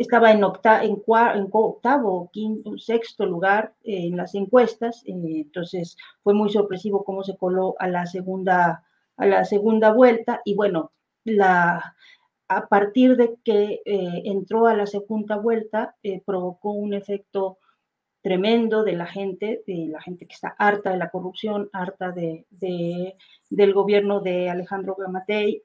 estaba 0.03 0.31
en, 0.31 0.45
octa, 0.45 0.85
en, 0.85 1.03
en 1.07 1.49
octavo, 1.51 2.31
quinto, 2.33 2.79
sexto 2.79 3.27
lugar 3.27 3.75
en 3.85 4.17
las 4.17 4.35
encuestas, 4.35 5.03
eh, 5.07 5.13
entonces 5.15 5.97
fue 6.23 6.35
muy 6.35 6.51
sorpresivo 6.51 7.05
cómo 7.05 7.25
se 7.25 7.37
coló 7.37 7.75
a 7.79 7.89
la 7.89 8.07
segunda, 8.07 8.85
a 9.17 9.27
la 9.27 9.45
segunda 9.45 9.93
vuelta 9.93 10.43
y 10.45 10.55
bueno, 10.55 10.93
la, 11.25 11.97
a 12.49 12.69
partir 12.69 13.17
de 13.17 13.37
que 13.45 13.81
eh, 13.85 14.23
entró 14.25 14.67
a 14.67 14.77
la 14.77 14.87
segunda 14.87 15.37
vuelta, 15.37 15.97
eh, 16.03 16.23
provocó 16.25 16.73
un 16.73 16.95
efecto 16.95 17.59
tremendo 18.21 18.85
de 18.85 18.93
la 18.93 19.07
gente, 19.07 19.63
de 19.67 19.89
la 19.89 20.01
gente 20.01 20.27
que 20.27 20.35
está 20.35 20.55
harta 20.59 20.91
de 20.91 20.99
la 20.99 21.11
corrupción, 21.11 21.71
harta 21.73 22.13
de, 22.13 22.47
de 22.51 23.15
del 23.51 23.75
gobierno 23.75 24.21
de 24.21 24.49
Alejandro 24.49 24.95
Gamatei, 24.95 25.63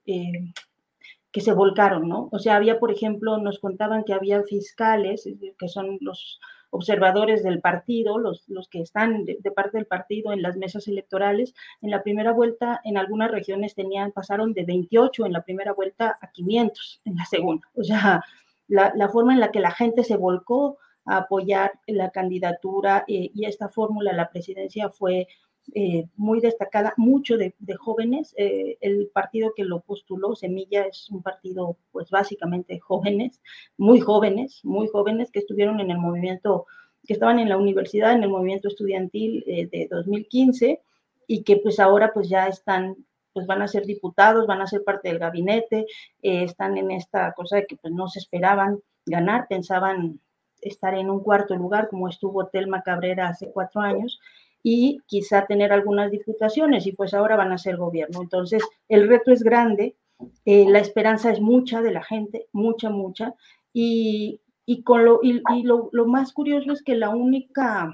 que 1.32 1.42
se 1.42 1.54
volcaron, 1.54 2.08
¿no? 2.08 2.30
O 2.32 2.40
sea, 2.40 2.56
había, 2.56 2.80
por 2.80 2.92
ejemplo, 2.92 3.38
nos 3.38 3.60
contaban 3.60 4.04
que 4.04 4.14
había 4.14 4.44
fiscales, 4.44 5.30
que 5.58 5.68
son 5.68 5.98
los 6.02 6.40
observadores 6.70 7.44
del 7.44 7.62
partido, 7.62 8.18
los, 8.18 8.48
los 8.48 8.68
que 8.68 8.82
están 8.82 9.26
de, 9.26 9.52
parte 9.56 9.78
del 9.78 9.86
partido 9.86 10.34
en 10.34 10.42
las 10.42 10.58
mesas 10.58 10.88
electorales, 10.88 11.54
en 11.82 11.92
la 11.92 12.04
primera 12.04 12.34
vuelta, 12.34 12.82
en 12.84 12.98
algunas 12.98 13.32
regiones 13.32 13.76
tenían, 13.76 14.12
pasaron 14.12 14.54
de 14.54 14.66
28 14.66 15.26
en 15.26 15.34
la 15.34 15.44
primera 15.44 15.74
vuelta 15.74 16.18
a 16.22 16.32
500 16.32 17.02
en 17.06 17.16
la 17.16 17.26
segunda. 17.26 17.68
O 17.76 17.84
sea, 17.84 18.24
la, 18.68 18.92
la 18.96 19.10
forma 19.10 19.34
en 19.34 19.40
la 19.40 19.52
que 19.52 19.60
la 19.60 19.72
gente 19.72 20.04
se 20.04 20.18
volcó 20.18 20.78
a 21.06 21.18
apoyar 21.18 21.80
la 21.88 22.12
candidatura 22.12 23.06
eh, 23.08 23.32
y 23.34 23.46
esta 23.46 23.70
fórmula, 23.70 24.12
la 24.12 24.30
presidencia 24.30 24.90
fue 24.90 25.28
eh, 25.76 26.08
muy 26.16 26.40
destacada, 26.40 26.94
mucho 26.98 27.38
de, 27.38 27.54
jóvenes. 27.78 28.34
Eh, 28.38 28.78
el 28.82 29.10
partido 29.14 29.54
que 29.56 29.66
lo 29.66 29.82
postuló, 29.82 30.36
Semilla, 30.36 30.84
es 30.84 31.10
un 31.10 31.22
partido, 31.22 31.78
pues 31.92 32.10
básicamente 32.10 32.80
jóvenes, 32.80 33.42
muy 33.78 34.00
jóvenes, 34.00 34.62
muy 34.64 34.88
jóvenes 34.88 35.30
que 35.30 35.40
estuvieron 35.40 35.80
en 35.80 35.92
el 35.92 35.98
movimiento, 35.98 36.66
que 37.06 37.14
estaban 37.14 37.40
en 37.40 37.50
la 37.50 37.58
universidad, 37.58 38.14
en 38.14 38.24
el 38.24 38.30
movimiento 38.30 38.70
estudiantil 38.70 39.44
eh, 39.46 39.68
de 39.68 39.88
2015 39.90 40.82
y 41.28 41.44
que 41.44 41.58
pues 41.58 41.80
ahora 41.80 42.14
pues 42.14 42.30
ya 42.30 42.48
están 42.48 42.96
pues 43.34 43.46
van 43.46 43.62
a 43.62 43.68
ser 43.68 43.86
diputados, 43.86 44.48
van 44.48 44.62
a 44.62 44.68
ser 44.68 44.84
parte 44.84 45.10
del 45.10 45.20
gabinete, 45.20 45.86
están 46.24 46.76
en 46.76 46.90
esta 46.90 47.34
cosa 47.34 47.58
de 47.58 47.68
que 47.68 47.76
pues 47.76 47.94
no 47.94 48.08
se 48.08 48.18
esperaban 48.18 48.80
ganar, 49.06 49.46
pensaban 49.48 50.20
estar 50.60 50.96
en 50.96 51.12
un 51.12 51.20
cuarto 51.20 51.56
lugar 51.56 51.88
como 51.88 52.08
estuvo 52.08 52.48
Telma 52.48 52.82
Cabrera 52.82 53.28
hace 53.28 53.52
cuatro 53.52 53.82
años 53.82 54.20
y 54.70 55.00
quizá 55.08 55.46
tener 55.46 55.72
algunas 55.72 56.12
diputaciones 56.12 56.86
y 56.88 56.92
pues 56.92 57.14
ahora 57.14 57.38
van 57.38 57.52
a 57.54 57.58
ser 57.58 57.78
gobierno. 57.78 58.22
Entonces, 58.22 58.62
el 58.90 59.08
reto 59.08 59.32
es 59.32 59.42
grande 59.44 59.96
Eh, 60.46 60.66
la 60.68 60.80
esperanza 60.80 61.32
es 61.32 61.40
mucha 61.40 61.82
de 61.82 61.92
la 61.92 62.04
gente, 62.04 62.48
mucha, 62.52 62.90
mucha. 62.90 63.34
Y, 63.74 64.42
y 64.66 64.84
con 64.84 65.06
lo, 65.06 65.20
y, 65.22 65.42
lo, 65.64 65.90
lo 65.92 66.06
más 66.08 66.34
curioso 66.34 66.72
es 66.74 66.82
que 66.84 66.96
la 66.96 67.10
única 67.10 67.92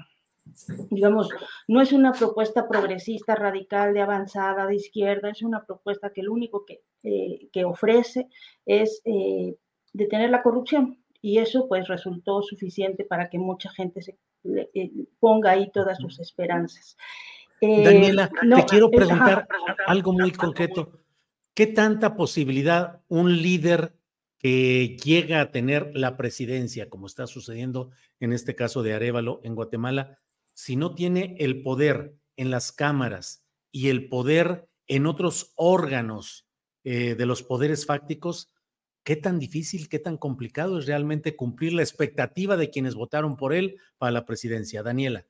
digamos, 0.90 1.28
no 1.68 1.80
es 1.80 1.92
una 1.92 2.12
propuesta 2.12 2.66
progresista, 2.68 3.34
radical, 3.34 3.94
de 3.94 4.02
avanzada, 4.02 4.66
de 4.66 4.76
izquierda, 4.76 5.30
es 5.30 5.42
una 5.42 5.64
propuesta 5.64 6.10
que 6.10 6.22
lo 6.22 6.32
único 6.32 6.64
que, 6.66 6.82
eh, 7.02 7.48
que 7.52 7.64
ofrece 7.64 8.28
es 8.66 9.00
eh, 9.04 9.56
detener 9.92 10.30
la 10.30 10.42
corrupción. 10.42 11.03
Y 11.24 11.38
eso 11.38 11.66
pues 11.68 11.88
resultó 11.88 12.42
suficiente 12.42 13.02
para 13.02 13.30
que 13.30 13.38
mucha 13.38 13.70
gente 13.70 14.02
se 14.02 14.18
eh, 14.74 14.90
ponga 15.18 15.52
ahí 15.52 15.70
todas 15.72 15.96
sus 15.96 16.20
esperanzas. 16.20 16.98
Daniela, 17.62 18.28
te 18.28 18.64
quiero 18.66 18.90
preguntar 18.90 19.48
algo 19.86 20.12
muy 20.12 20.32
concreto. 20.32 21.00
¿Qué 21.54 21.66
tanta 21.66 22.14
posibilidad 22.14 23.00
un 23.08 23.40
líder 23.40 23.94
que 24.36 24.98
llega 25.02 25.40
a 25.40 25.50
tener 25.50 25.92
la 25.94 26.18
presidencia, 26.18 26.90
como 26.90 27.06
está 27.06 27.26
sucediendo 27.26 27.90
en 28.20 28.34
este 28.34 28.54
caso 28.54 28.82
de 28.82 28.92
Arevalo 28.92 29.40
en 29.44 29.54
Guatemala, 29.54 30.18
si 30.52 30.76
no 30.76 30.94
tiene 30.94 31.36
el 31.38 31.62
poder 31.62 32.16
en 32.36 32.50
las 32.50 32.70
cámaras 32.70 33.46
y 33.72 33.88
el 33.88 34.10
poder 34.10 34.68
en 34.88 35.06
otros 35.06 35.54
órganos 35.56 36.46
eh, 36.84 37.14
de 37.14 37.24
los 37.24 37.42
poderes 37.42 37.86
fácticos, 37.86 38.52
¿qué 39.04 39.16
tan 39.16 39.38
difícil, 39.38 39.88
qué 39.88 39.98
tan 39.98 40.16
complicado 40.16 40.78
es 40.78 40.86
realmente 40.86 41.36
cumplir 41.36 41.74
la 41.74 41.82
expectativa 41.82 42.56
de 42.56 42.70
quienes 42.70 42.94
votaron 42.94 43.36
por 43.36 43.52
él 43.52 43.76
para 43.98 44.10
la 44.12 44.24
presidencia? 44.24 44.82
Daniela. 44.82 45.24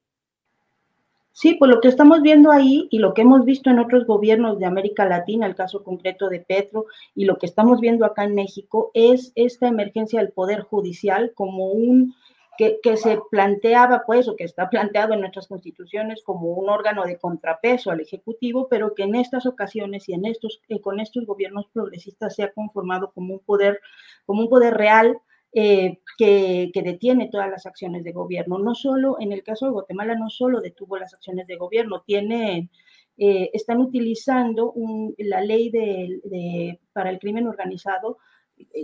Sí, 1.33 1.57
pues 1.59 1.69
lo 1.69 1.81
que 1.81 1.89
estamos 1.89 2.23
viendo 2.23 2.53
ahí 2.53 2.87
y 2.93 3.01
lo 3.01 3.13
que 3.13 3.23
hemos 3.23 3.45
visto 3.45 3.69
en 3.69 3.81
otros 3.81 4.07
gobiernos 4.07 4.61
de 4.61 4.67
América 4.67 5.05
Latina, 5.05 5.47
el 5.47 5.57
caso 5.57 5.83
concreto 5.83 6.29
de 6.29 6.39
Petro, 6.39 6.87
y 7.17 7.25
lo 7.25 7.39
que 7.39 7.47
estamos 7.47 7.81
viendo 7.81 8.07
acá 8.07 8.23
en 8.23 8.37
México, 8.37 8.93
es 8.95 9.33
esta 9.35 9.67
emergencia 9.67 10.21
del 10.21 10.31
Poder 10.31 10.61
Judicial 10.61 11.33
como 11.35 11.73
un 11.73 12.15
que, 12.57 12.97
se 12.97 13.19
planteaba, 13.31 14.05
pues, 14.07 14.29
o 14.29 14.37
que 14.37 14.45
está 14.45 14.69
planteado 14.71 15.15
en 15.15 15.21
nuestras 15.21 15.49
constituciones 15.49 16.23
como 16.23 16.53
un 16.53 16.69
órgano 16.69 17.05
de 17.05 17.19
contrapeso 17.19 17.91
al 17.91 18.01
Ejecutivo, 18.01 18.69
pero 18.69 18.95
que 18.95 19.05
en 19.05 19.15
estas 19.17 19.47
ocasiones 19.47 20.09
y 20.09 20.15
en 20.15 20.25
estos, 20.27 20.61
eh, 20.69 20.81
con 20.81 21.01
estos 21.01 21.27
gobiernos 21.27 21.67
progresistas 21.73 22.35
se 22.35 22.45
ha 22.45 22.53
conformado 22.53 23.13
como 23.13 23.35
un 23.35 23.41
poder, 23.41 23.81
como 24.25 24.43
un 24.43 24.49
poder 24.49 24.75
real 24.75 25.19
eh, 25.53 26.01
que, 26.19 26.71
detiene 26.75 27.29
todas 27.29 27.49
las 27.49 27.67
acciones 27.67 28.03
de 28.05 28.13
gobierno. 28.13 28.59
No 28.59 28.75
solo, 28.75 29.17
en 29.21 29.33
el 29.33 29.43
caso 29.43 29.67
de 29.67 29.73
Guatemala, 29.73 30.15
no 30.17 30.29
solo 30.31 30.61
detuvo 30.61 30.97
las 30.97 31.15
acciones 31.15 31.47
de 31.47 31.57
gobierno, 31.57 32.03
tiene, 32.07 32.71
eh, 33.17 33.51
están 33.53 33.79
utilizando 33.79 34.75
la 35.19 35.41
ley 35.41 35.71
de, 35.71 36.81
para 36.93 37.11
el 37.11 37.19
crimen 37.19 37.47
organizado 37.47 38.19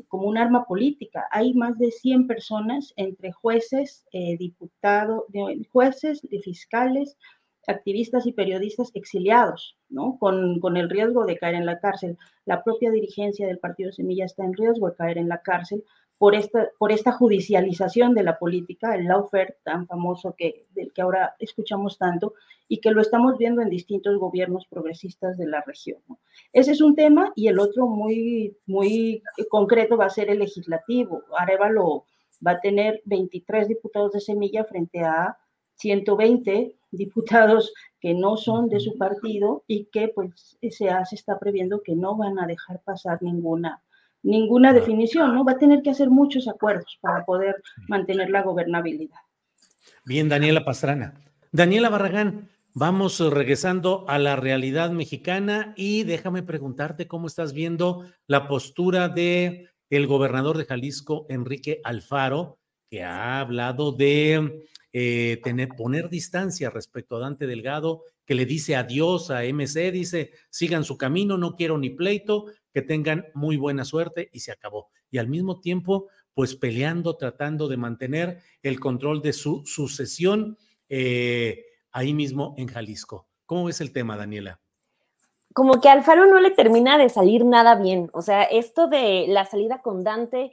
como 0.09 0.29
un 0.29 0.39
arma 0.39 0.65
política. 0.65 1.27
Hay 1.31 1.55
más 1.55 1.79
de 1.79 1.91
100 1.91 2.27
personas 2.27 2.93
entre 2.97 3.33
jueces, 3.33 4.05
eh, 4.13 4.37
diputados, 4.39 5.25
jueces, 5.73 6.21
fiscales, 6.43 7.17
activistas 7.67 8.27
y 8.27 8.33
periodistas 8.33 8.91
exiliados, 8.95 9.77
¿no? 9.89 10.17
Con, 10.19 10.61
con, 10.61 10.77
el 10.77 10.91
riesgo 10.91 11.25
de 11.25 11.39
caer 11.39 11.55
en 11.55 11.67
la 11.67 11.79
cárcel. 11.79 12.17
La 12.45 12.65
propia 12.65 12.91
dirigencia 12.91 13.47
del 13.47 13.59
Partido 13.59 13.93
Semilla 13.93 14.25
está 14.25 14.45
en 14.45 14.55
riesgo 14.55 14.89
de 14.89 14.97
caer 14.97 15.19
en 15.19 15.29
la 15.29 15.43
cárcel 15.43 15.85
por 16.21 16.35
esta, 16.35 16.69
por 16.79 16.93
esta 16.93 17.13
judicialización 17.13 18.13
de 18.13 18.23
la 18.23 18.39
política, 18.39 18.95
el 18.95 19.07
lawfare 19.07 19.57
tan 19.65 19.87
famoso 19.87 20.35
que, 20.37 20.67
del 20.75 20.93
que 20.93 21.01
ahora 21.01 21.35
escuchamos 21.39 21.97
tanto 21.97 22.35
y 22.69 22.83
que 22.83 22.91
lo 22.91 23.01
estamos 23.01 23.39
viendo 23.39 23.63
en 23.63 23.71
distintos 23.71 24.19
gobiernos 24.19 24.67
progresistas 24.67 25.39
de 25.39 25.47
la 25.47 25.63
región. 25.63 26.03
Ese 26.53 26.73
es 26.73 26.83
un 26.83 26.95
tema 26.95 27.33
y 27.35 27.49
el 27.49 27.59
otro 27.59 27.87
muy, 27.87 28.55
muy 28.67 29.23
concreto 29.49 29.97
va 29.97 30.05
a 30.05 30.11
ser 30.11 30.29
el 30.29 30.41
legislativo. 30.41 31.23
Arevalo 31.39 32.05
va 32.47 32.51
a 32.51 32.61
tener 32.61 33.01
23 33.07 33.69
diputados 33.69 34.13
de 34.13 34.21
semilla 34.21 34.65
frente 34.65 35.01
a 35.01 35.39
120 35.81 36.77
diputados 36.91 37.73
que 38.01 38.15
no 38.15 38.37
son 38.37 38.69
de 38.69 38.81
su 38.81 38.97
partido 38.97 39.65
y 39.67 39.87
que 39.87 40.09
pues 40.09 40.59
se, 40.61 40.89
está 41.13 41.39
previendo 41.39 41.83
que 41.83 41.95
no 41.95 42.17
van 42.17 42.39
a 42.39 42.47
dejar 42.47 42.81
pasar 42.83 43.23
ninguna 43.23 43.83
ninguna 44.23 44.75
definición, 44.75 45.35
¿no? 45.35 45.47
Va 45.47 45.53
a 45.53 45.59
tener 45.59 45.81
que 45.81 45.89
hacer 45.89 46.11
muchos 46.11 46.47
acuerdos 46.47 46.99
para 47.01 47.25
poder 47.25 47.57
mantener 47.89 48.29
la 48.29 48.43
gobernabilidad. 48.43 49.17
Bien, 50.05 50.29
Daniela 50.29 50.63
Pastrana. 50.63 51.15
Daniela 51.53 51.89
Barragán, 51.89 52.51
vamos 52.75 53.19
regresando 53.19 54.05
a 54.09 54.19
la 54.19 54.37
realidad 54.37 54.91
mexicana 54.91 55.73
y 55.75 56.05
déjame 56.05 56.43
preguntarte 56.43 57.09
cómo 57.09 57.29
estás 57.29 57.55
viendo 57.55 58.05
la 58.27 58.47
postura 58.47 59.09
de 59.09 59.71
el 59.89 60.07
gobernador 60.07 60.59
de 60.59 60.67
Jalisco, 60.67 61.25
Enrique 61.31 61.81
Alfaro, 61.83 62.59
que 62.91 63.03
ha 63.03 63.41
hablado 63.41 63.93
de 63.93 64.67
eh, 64.93 65.41
tener, 65.45 65.69
poner 65.69 66.09
distancia 66.09 66.71
respecto 66.71 67.17
a 67.17 67.21
Dante 67.21 67.47
Delgado, 67.47 68.03
que 68.25 68.35
le 68.35 68.47
dice 68.47 68.77
adiós 68.77 69.31
a 69.31 69.45
MC, 69.45 69.93
dice, 69.93 70.33
sigan 70.51 70.85
su 70.85 70.99
camino, 70.99 71.39
no 71.39 71.55
quiero 71.55 71.79
ni 71.79 71.91
pleito, 71.91 72.47
que 72.73 72.83
tengan 72.83 73.27
muy 73.35 73.57
buena 73.57 73.85
suerte 73.85 74.31
y 74.33 74.41
se 74.41 74.53
acabó. 74.53 74.91
Y 75.11 75.19
al 75.19 75.29
mismo 75.29 75.61
tiempo, 75.61 76.09
pues 76.35 76.57
peleando, 76.57 77.17
tratando 77.17 77.69
de 77.69 77.77
mantener 77.77 78.41
el 78.63 78.81
control 78.81 79.23
de 79.23 79.33
su 79.33 79.63
sucesión 79.65 80.59
eh, 80.89 81.65
ahí 81.93 82.15
mismo 82.15 82.55
en 82.57 82.69
Jalisco. 82.69 83.27
¿Cómo 83.47 83.65
ves 83.65 83.81
el 83.81 83.93
tema, 83.93 84.17
Daniela? 84.17 84.61
Como 85.53 85.81
que 85.81 85.89
Alfaro 85.89 86.27
no 86.27 86.39
le 86.41 86.53
termina 86.53 86.97
de 86.99 87.09
salir 87.09 87.45
nada 87.45 87.75
bien. 87.75 88.09
O 88.13 88.23
sea, 88.23 88.45
esto 88.45 88.87
de 88.87 89.27
la 89.29 89.45
salida 89.47 89.83
con 89.83 90.05
Dante 90.05 90.53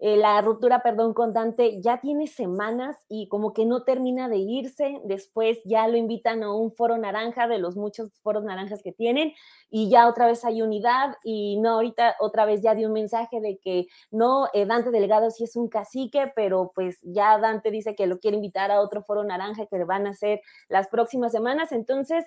eh, 0.00 0.16
la 0.16 0.40
ruptura, 0.42 0.80
perdón, 0.82 1.12
con 1.12 1.32
Dante 1.32 1.80
ya 1.82 2.00
tiene 2.00 2.28
semanas 2.28 2.96
y 3.08 3.28
como 3.28 3.52
que 3.52 3.66
no 3.66 3.82
termina 3.82 4.28
de 4.28 4.36
irse. 4.36 5.00
Después 5.04 5.58
ya 5.64 5.88
lo 5.88 5.96
invitan 5.96 6.44
a 6.44 6.54
un 6.54 6.72
foro 6.72 6.96
naranja 6.98 7.48
de 7.48 7.58
los 7.58 7.76
muchos 7.76 8.10
foros 8.22 8.44
naranjas 8.44 8.82
que 8.82 8.92
tienen 8.92 9.32
y 9.70 9.90
ya 9.90 10.08
otra 10.08 10.26
vez 10.26 10.44
hay 10.44 10.62
unidad 10.62 11.16
y 11.24 11.58
no, 11.60 11.70
ahorita 11.74 12.14
otra 12.20 12.44
vez 12.44 12.62
ya 12.62 12.76
dio 12.76 12.86
un 12.86 12.94
mensaje 12.94 13.40
de 13.40 13.58
que 13.58 13.88
no, 14.12 14.46
eh, 14.52 14.66
Dante 14.66 14.90
Delgado 14.92 15.30
sí 15.30 15.44
es 15.44 15.56
un 15.56 15.68
cacique, 15.68 16.32
pero 16.36 16.70
pues 16.74 16.98
ya 17.02 17.38
Dante 17.38 17.72
dice 17.72 17.96
que 17.96 18.06
lo 18.06 18.20
quiere 18.20 18.36
invitar 18.36 18.70
a 18.70 18.80
otro 18.80 19.02
foro 19.02 19.24
naranja 19.24 19.66
que 19.66 19.82
van 19.84 20.06
a 20.06 20.10
hacer 20.10 20.40
las 20.68 20.86
próximas 20.88 21.32
semanas. 21.32 21.72
Entonces, 21.72 22.24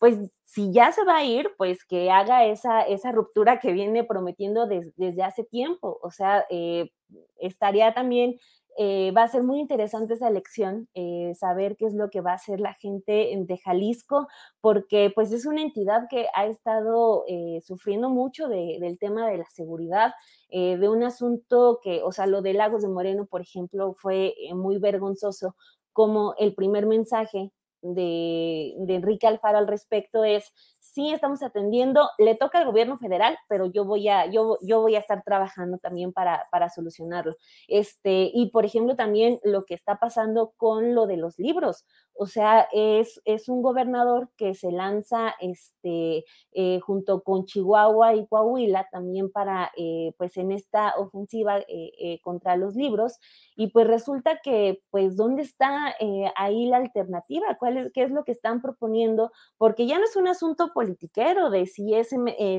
pues 0.00 0.18
si 0.44 0.72
ya 0.72 0.92
se 0.92 1.04
va 1.04 1.18
a 1.18 1.24
ir, 1.24 1.50
pues 1.58 1.84
que 1.84 2.10
haga 2.10 2.46
esa, 2.46 2.80
esa 2.82 3.12
ruptura 3.12 3.60
que 3.60 3.72
viene 3.72 4.02
prometiendo 4.02 4.66
desde 4.66 5.22
hace 5.22 5.44
tiempo. 5.44 5.98
O 6.02 6.10
sea, 6.10 6.46
eh, 6.48 6.90
estaría 7.38 7.92
también, 7.92 8.40
eh, 8.78 9.12
va 9.12 9.24
a 9.24 9.28
ser 9.28 9.42
muy 9.42 9.60
interesante 9.60 10.14
esa 10.14 10.28
elección, 10.28 10.88
eh, 10.94 11.34
saber 11.38 11.76
qué 11.76 11.84
es 11.84 11.92
lo 11.92 12.08
que 12.08 12.22
va 12.22 12.32
a 12.32 12.36
hacer 12.36 12.60
la 12.60 12.72
gente 12.74 13.30
de 13.36 13.58
Jalisco, 13.58 14.26
porque 14.62 15.12
pues 15.14 15.32
es 15.32 15.44
una 15.44 15.60
entidad 15.60 16.08
que 16.08 16.28
ha 16.34 16.46
estado 16.46 17.24
sufriendo 17.62 18.08
mucho 18.08 18.48
del 18.48 18.98
tema 18.98 19.28
de 19.28 19.36
la 19.38 19.50
seguridad, 19.50 20.14
de 20.50 20.88
un 20.88 21.02
asunto 21.02 21.78
que, 21.82 22.02
o 22.02 22.10
sea, 22.10 22.26
lo 22.26 22.40
de 22.40 22.54
Lagos 22.54 22.80
de 22.82 22.88
Moreno, 22.88 23.26
por 23.26 23.42
ejemplo, 23.42 23.94
fue 23.98 24.34
muy 24.54 24.78
vergonzoso 24.78 25.56
como 25.92 26.34
el 26.38 26.54
primer 26.54 26.86
mensaje 26.86 27.52
de, 27.82 28.74
Enrique 28.88 29.26
Alfaro 29.26 29.58
al 29.58 29.66
respecto 29.66 30.24
es, 30.24 30.52
sí 30.92 31.12
estamos 31.12 31.42
atendiendo, 31.42 32.08
le 32.18 32.34
toca 32.34 32.58
al 32.58 32.66
gobierno 32.66 32.98
federal, 32.98 33.38
pero 33.48 33.66
yo 33.66 33.84
voy 33.84 34.08
a, 34.08 34.26
yo, 34.26 34.58
yo 34.62 34.80
voy 34.80 34.96
a 34.96 35.00
estar 35.00 35.22
trabajando 35.22 35.78
también 35.78 36.12
para, 36.12 36.46
para 36.50 36.68
solucionarlo. 36.68 37.34
Este, 37.68 38.30
y 38.32 38.50
por 38.50 38.64
ejemplo, 38.64 38.96
también 38.96 39.38
lo 39.44 39.64
que 39.64 39.74
está 39.74 39.98
pasando 39.98 40.52
con 40.56 40.94
lo 40.94 41.06
de 41.06 41.16
los 41.16 41.38
libros. 41.38 41.84
O 42.14 42.26
sea, 42.26 42.68
es, 42.72 43.20
es 43.24 43.48
un 43.48 43.62
gobernador 43.62 44.28
que 44.36 44.54
se 44.54 44.70
lanza 44.70 45.34
este, 45.40 46.24
eh, 46.52 46.80
junto 46.80 47.22
con 47.22 47.46
Chihuahua 47.46 48.14
y 48.14 48.26
Coahuila 48.26 48.88
también 48.90 49.30
para, 49.30 49.70
eh, 49.76 50.12
pues 50.18 50.36
en 50.36 50.52
esta 50.52 50.94
ofensiva 50.98 51.60
eh, 51.66 52.20
contra 52.22 52.56
los 52.56 52.74
libros. 52.74 53.18
Y 53.56 53.68
pues 53.68 53.86
resulta 53.86 54.40
que, 54.42 54.82
pues, 54.90 55.16
¿dónde 55.16 55.42
está 55.42 55.94
ahí 56.36 56.66
la 56.66 56.78
alternativa? 56.78 57.56
¿Cuál 57.58 57.78
es, 57.78 57.92
¿Qué 57.92 58.02
es 58.02 58.10
lo 58.10 58.24
que 58.24 58.32
están 58.32 58.60
proponiendo? 58.60 59.32
Porque 59.56 59.86
ya 59.86 59.98
no 59.98 60.04
es 60.04 60.16
un 60.16 60.28
asunto 60.28 60.72
politiquero 60.80 61.50
de 61.50 61.66
si, 61.66 61.94
es, 61.94 62.08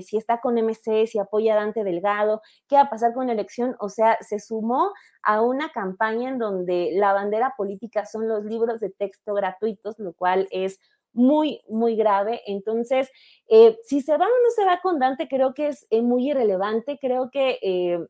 si 0.06 0.18
está 0.18 0.40
con 0.42 0.56
MC, 0.56 1.08
si 1.08 1.18
apoya 1.18 1.54
a 1.54 1.56
Dante 1.56 1.84
Delgado, 1.84 2.42
qué 2.68 2.76
va 2.76 2.84
a 2.84 2.90
pasar 2.90 3.16
con 3.16 3.26
la 3.26 3.34
elección. 3.34 3.76
O 3.80 3.90
sea, 3.90 4.20
se 4.22 4.40
sumó 4.40 4.94
a 5.24 5.42
una 5.42 5.72
campaña 5.72 6.30
en 6.30 6.38
donde 6.38 6.92
la 6.94 7.14
bandera 7.14 7.56
política 7.58 8.06
son 8.06 8.28
los 8.28 8.46
libros 8.46 8.80
de 8.80 8.92
texto 8.92 9.34
gratuitos, 9.34 9.98
lo 9.98 10.14
cual 10.14 10.48
es 10.52 10.80
muy, 11.14 11.62
muy 11.68 11.96
grave. 11.96 12.42
Entonces, 12.46 13.10
eh, 13.48 13.80
si 13.84 14.02
se 14.02 14.16
va 14.16 14.26
o 14.26 14.30
no 14.30 14.52
se 14.56 14.66
va 14.66 14.80
con 14.82 15.00
Dante, 15.00 15.28
creo 15.28 15.56
que 15.56 15.70
es 15.70 15.88
muy 15.92 16.30
irrelevante. 16.30 17.00
Creo 17.02 17.32
que, 17.32 17.58
eh, 17.64 18.06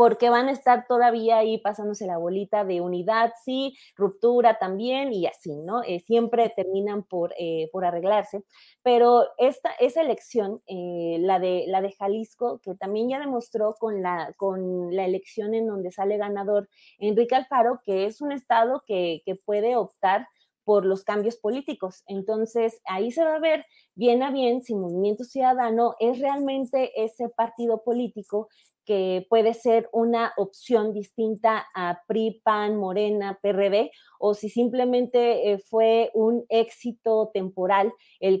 porque 0.00 0.30
van 0.30 0.48
a 0.48 0.52
estar 0.52 0.86
todavía 0.86 1.36
ahí 1.36 1.58
pasándose 1.58 2.06
la 2.06 2.16
bolita 2.16 2.64
de 2.64 2.80
unidad, 2.80 3.34
sí, 3.44 3.76
ruptura 3.94 4.58
también 4.58 5.12
y 5.12 5.26
así, 5.26 5.54
¿no? 5.58 5.82
Eh, 5.82 6.00
siempre 6.00 6.50
terminan 6.56 7.02
por, 7.02 7.34
eh, 7.38 7.68
por 7.70 7.84
arreglarse, 7.84 8.42
pero 8.82 9.26
esta, 9.36 9.72
esa 9.78 10.00
elección, 10.00 10.62
eh, 10.66 11.18
la, 11.20 11.38
de, 11.38 11.66
la 11.68 11.82
de 11.82 11.92
Jalisco, 11.92 12.62
que 12.64 12.74
también 12.76 13.10
ya 13.10 13.18
demostró 13.18 13.74
con 13.78 14.00
la, 14.00 14.32
con 14.38 14.96
la 14.96 15.04
elección 15.04 15.52
en 15.52 15.66
donde 15.66 15.90
sale 15.92 16.16
ganador 16.16 16.70
Enrique 16.98 17.34
Alfaro, 17.34 17.82
que 17.84 18.06
es 18.06 18.22
un 18.22 18.32
estado 18.32 18.82
que, 18.86 19.20
que 19.26 19.34
puede 19.34 19.76
optar 19.76 20.26
por 20.70 20.86
los 20.86 21.02
cambios 21.02 21.36
políticos. 21.36 22.04
Entonces, 22.06 22.80
ahí 22.84 23.10
se 23.10 23.24
va 23.24 23.34
a 23.34 23.40
ver 23.40 23.66
bien 23.96 24.22
a 24.22 24.30
bien 24.30 24.62
si 24.62 24.76
Movimiento 24.76 25.24
Ciudadano 25.24 25.96
es 25.98 26.20
realmente 26.20 26.92
ese 26.94 27.28
partido 27.28 27.82
político 27.82 28.48
que 28.84 29.26
puede 29.28 29.52
ser 29.54 29.88
una 29.92 30.32
opción 30.36 30.92
distinta 30.92 31.66
a 31.74 32.02
PRI, 32.06 32.40
PAN, 32.44 32.76
Morena, 32.76 33.40
PRD, 33.42 33.90
o 34.20 34.34
si 34.34 34.48
simplemente 34.48 35.50
eh, 35.50 35.58
fue 35.58 36.12
un 36.14 36.44
éxito 36.48 37.32
temporal 37.34 37.92
el 38.20 38.40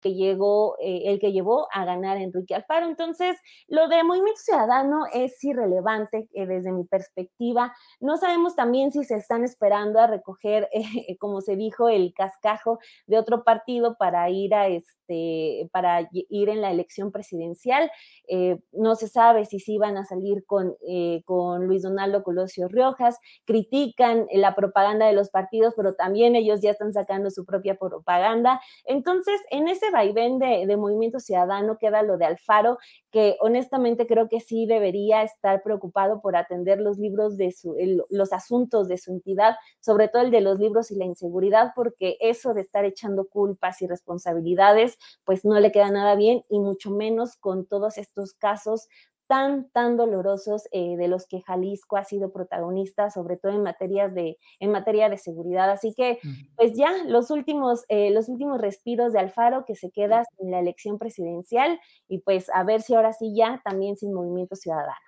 Que 0.00 0.14
llegó, 0.14 0.76
eh, 0.80 1.02
el 1.06 1.20
que 1.20 1.32
llevó 1.32 1.68
a 1.72 1.84
ganar 1.84 2.16
Enrique 2.16 2.54
Alfaro. 2.54 2.86
Entonces, 2.86 3.36
lo 3.68 3.88
de 3.88 4.02
Movimiento 4.02 4.40
Ciudadano 4.40 5.04
es 5.12 5.42
irrelevante 5.44 6.28
eh, 6.32 6.46
desde 6.46 6.72
mi 6.72 6.84
perspectiva. 6.84 7.72
No 8.00 8.16
sabemos 8.16 8.56
también 8.56 8.90
si 8.92 9.04
se 9.04 9.16
están 9.16 9.44
esperando 9.44 10.00
a 10.00 10.06
recoger, 10.06 10.68
eh, 10.72 11.16
como 11.18 11.40
se 11.40 11.56
dijo, 11.56 11.88
el 11.88 12.12
cascajo 12.14 12.78
de 13.06 13.18
otro 13.18 13.44
partido 13.44 13.96
para 13.98 14.28
ir 14.30 14.54
a 14.54 14.68
este, 14.68 14.99
para 15.72 16.08
ir 16.12 16.48
en 16.48 16.60
la 16.60 16.70
elección 16.70 17.12
presidencial. 17.12 17.90
no 18.72 18.94
se 18.94 19.08
sabe 19.08 19.44
si 19.44 19.60
sí 19.60 19.78
van 19.78 19.96
a 19.96 20.04
salir 20.04 20.44
con, 20.46 20.76
con 21.24 21.66
Luis 21.66 21.82
Donaldo 21.82 22.22
Colosio 22.22 22.68
Riojas. 22.68 23.18
Critican 23.44 24.26
la 24.32 24.54
propaganda 24.54 25.06
de 25.06 25.12
los 25.12 25.30
partidos, 25.30 25.74
pero 25.76 25.94
también 25.94 26.36
ellos 26.36 26.60
ya 26.60 26.70
están 26.70 26.92
sacando 26.92 27.30
su 27.30 27.44
propia 27.44 27.76
propaganda. 27.76 28.60
Entonces, 28.84 29.40
en 29.50 29.68
ese 29.68 29.90
vaivén 29.90 30.38
de, 30.38 30.66
de 30.66 30.76
Movimiento 30.76 31.20
Ciudadano 31.20 31.78
queda 31.78 32.02
lo 32.02 32.16
de 32.18 32.26
Alfaro, 32.26 32.78
que 33.10 33.36
honestamente 33.40 34.06
creo 34.06 34.28
que 34.28 34.40
sí 34.40 34.66
debería 34.66 35.22
estar 35.22 35.62
preocupado 35.62 36.20
por 36.20 36.36
atender 36.36 36.80
los 36.80 36.98
libros 36.98 37.36
de 37.36 37.52
su, 37.52 37.76
los 38.10 38.32
asuntos 38.32 38.88
de 38.88 38.98
su 38.98 39.12
entidad, 39.12 39.56
sobre 39.80 40.08
todo 40.08 40.22
el 40.22 40.30
de 40.30 40.40
los 40.40 40.58
libros 40.58 40.90
y 40.90 40.96
la 40.96 41.04
inseguridad, 41.04 41.72
porque 41.74 42.16
eso 42.20 42.54
de 42.54 42.60
estar 42.60 42.84
echando 42.84 43.26
culpas 43.26 43.82
y 43.82 43.86
responsabilidades, 43.86 44.98
pues 45.24 45.44
no 45.44 45.58
le 45.58 45.72
queda 45.72 45.90
nada 45.90 46.14
bien 46.14 46.42
y 46.48 46.58
mucho 46.60 46.90
menos 46.90 47.36
con 47.36 47.66
todos 47.66 47.98
estos 47.98 48.34
casos 48.34 48.88
tan, 49.30 49.70
tan 49.70 49.96
dolorosos 49.96 50.64
eh, 50.72 50.96
de 50.96 51.06
los 51.06 51.28
que 51.28 51.40
Jalisco 51.42 51.96
ha 51.96 52.02
sido 52.02 52.32
protagonista, 52.32 53.10
sobre 53.10 53.36
todo 53.36 53.52
en, 53.52 53.62
materias 53.62 54.12
de, 54.12 54.38
en 54.58 54.72
materia 54.72 55.08
de 55.08 55.18
seguridad. 55.18 55.70
Así 55.70 55.94
que, 55.96 56.18
pues 56.56 56.72
ya, 56.74 57.04
los 57.06 57.30
últimos, 57.30 57.84
eh, 57.88 58.10
los 58.10 58.28
últimos 58.28 58.60
respiros 58.60 59.12
de 59.12 59.20
Alfaro 59.20 59.64
que 59.64 59.76
se 59.76 59.92
queda 59.92 60.24
en 60.38 60.50
la 60.50 60.58
elección 60.58 60.98
presidencial 60.98 61.78
y 62.08 62.18
pues 62.18 62.50
a 62.52 62.64
ver 62.64 62.82
si 62.82 62.96
ahora 62.96 63.12
sí 63.12 63.32
ya 63.32 63.62
también 63.64 63.96
sin 63.96 64.12
movimiento 64.12 64.56
ciudadano. 64.56 64.98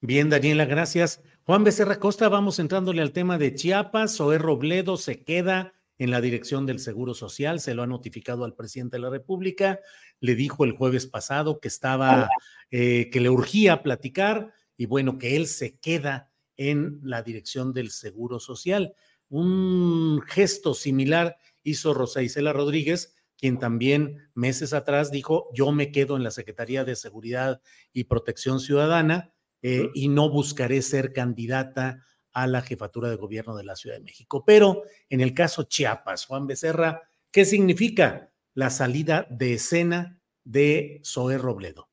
Bien, 0.00 0.30
Daniela, 0.30 0.64
gracias. 0.64 1.20
Juan 1.46 1.64
Becerra 1.64 1.98
Costa, 1.98 2.28
vamos 2.28 2.60
entrándole 2.60 3.02
al 3.02 3.10
tema 3.10 3.38
de 3.38 3.52
Chiapas. 3.56 4.18
Zoé 4.18 4.38
Robledo 4.38 4.96
se 4.96 5.24
queda 5.24 5.72
en 5.98 6.10
la 6.10 6.20
dirección 6.20 6.66
del 6.66 6.78
Seguro 6.78 7.14
Social, 7.14 7.60
se 7.60 7.74
lo 7.74 7.82
ha 7.82 7.86
notificado 7.86 8.44
al 8.44 8.54
presidente 8.54 8.96
de 8.96 9.02
la 9.02 9.10
República, 9.10 9.80
le 10.20 10.34
dijo 10.34 10.64
el 10.64 10.72
jueves 10.72 11.06
pasado 11.06 11.58
que 11.60 11.68
estaba, 11.68 12.28
eh, 12.70 13.08
que 13.10 13.20
le 13.20 13.30
urgía 13.30 13.82
platicar 13.82 14.52
y 14.76 14.86
bueno, 14.86 15.18
que 15.18 15.36
él 15.36 15.46
se 15.46 15.78
queda 15.78 16.30
en 16.56 17.00
la 17.02 17.22
dirección 17.22 17.72
del 17.72 17.90
Seguro 17.90 18.40
Social. 18.40 18.94
Un 19.28 20.20
gesto 20.26 20.74
similar 20.74 21.36
hizo 21.62 21.94
Rosa 21.94 22.22
Isela 22.22 22.52
Rodríguez, 22.52 23.14
quien 23.38 23.58
también 23.58 24.30
meses 24.34 24.72
atrás 24.72 25.10
dijo, 25.10 25.48
yo 25.52 25.72
me 25.72 25.90
quedo 25.92 26.16
en 26.16 26.22
la 26.22 26.30
Secretaría 26.30 26.84
de 26.84 26.96
Seguridad 26.96 27.60
y 27.92 28.04
Protección 28.04 28.60
Ciudadana 28.60 29.32
eh, 29.62 29.90
y 29.94 30.08
no 30.08 30.30
buscaré 30.30 30.80
ser 30.82 31.12
candidata 31.12 32.02
a 32.36 32.46
la 32.46 32.60
jefatura 32.60 33.08
de 33.08 33.16
gobierno 33.16 33.56
de 33.56 33.64
la 33.64 33.76
Ciudad 33.76 33.96
de 33.96 34.02
México. 34.02 34.44
Pero 34.44 34.82
en 35.08 35.22
el 35.22 35.32
caso 35.32 35.62
Chiapas, 35.62 36.26
Juan 36.26 36.46
Becerra, 36.46 37.08
¿qué 37.30 37.46
significa 37.46 38.30
la 38.52 38.68
salida 38.68 39.26
de 39.30 39.54
escena 39.54 40.20
de 40.44 41.00
Zoé 41.02 41.38
Robledo? 41.38 41.88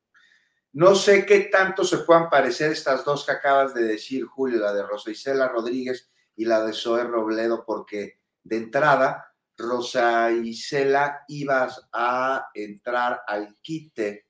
No 0.74 0.96
sé 0.96 1.24
qué 1.24 1.48
tanto 1.50 1.82
se 1.82 1.98
puedan 1.98 2.28
parecer 2.28 2.72
estas 2.72 3.06
dos 3.06 3.24
que 3.24 3.32
acabas 3.32 3.72
de 3.72 3.84
decir, 3.84 4.26
Julio, 4.26 4.58
la 4.58 4.74
de 4.74 4.82
Rosa 4.82 5.10
Isela 5.10 5.48
Rodríguez 5.48 6.10
y 6.36 6.44
la 6.44 6.62
de 6.62 6.74
Zoé 6.74 7.04
Robledo, 7.04 7.64
porque 7.64 8.20
de 8.42 8.56
entrada, 8.58 9.34
Rosa 9.56 10.30
Isela 10.30 11.24
ibas 11.28 11.88
a 11.90 12.48
entrar 12.52 13.22
al 13.26 13.56
quite 13.62 14.26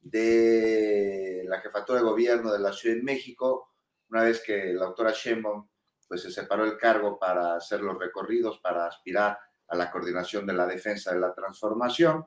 de 0.00 1.44
la 1.46 1.60
jefatura 1.60 2.00
de 2.00 2.04
gobierno 2.04 2.52
de 2.52 2.58
la 2.58 2.72
Ciudad 2.72 2.96
de 2.96 3.02
México 3.04 3.71
una 4.12 4.24
vez 4.24 4.42
que 4.44 4.74
la 4.74 4.84
doctora 4.84 5.12
Sheinbaum 5.12 5.66
pues 6.06 6.20
se 6.20 6.30
separó 6.30 6.64
el 6.64 6.76
cargo 6.76 7.18
para 7.18 7.56
hacer 7.56 7.80
los 7.80 7.98
recorridos, 7.98 8.58
para 8.58 8.86
aspirar 8.86 9.38
a 9.68 9.76
la 9.76 9.90
coordinación 9.90 10.46
de 10.46 10.52
la 10.52 10.66
defensa 10.66 11.14
de 11.14 11.20
la 11.20 11.32
transformación 11.32 12.26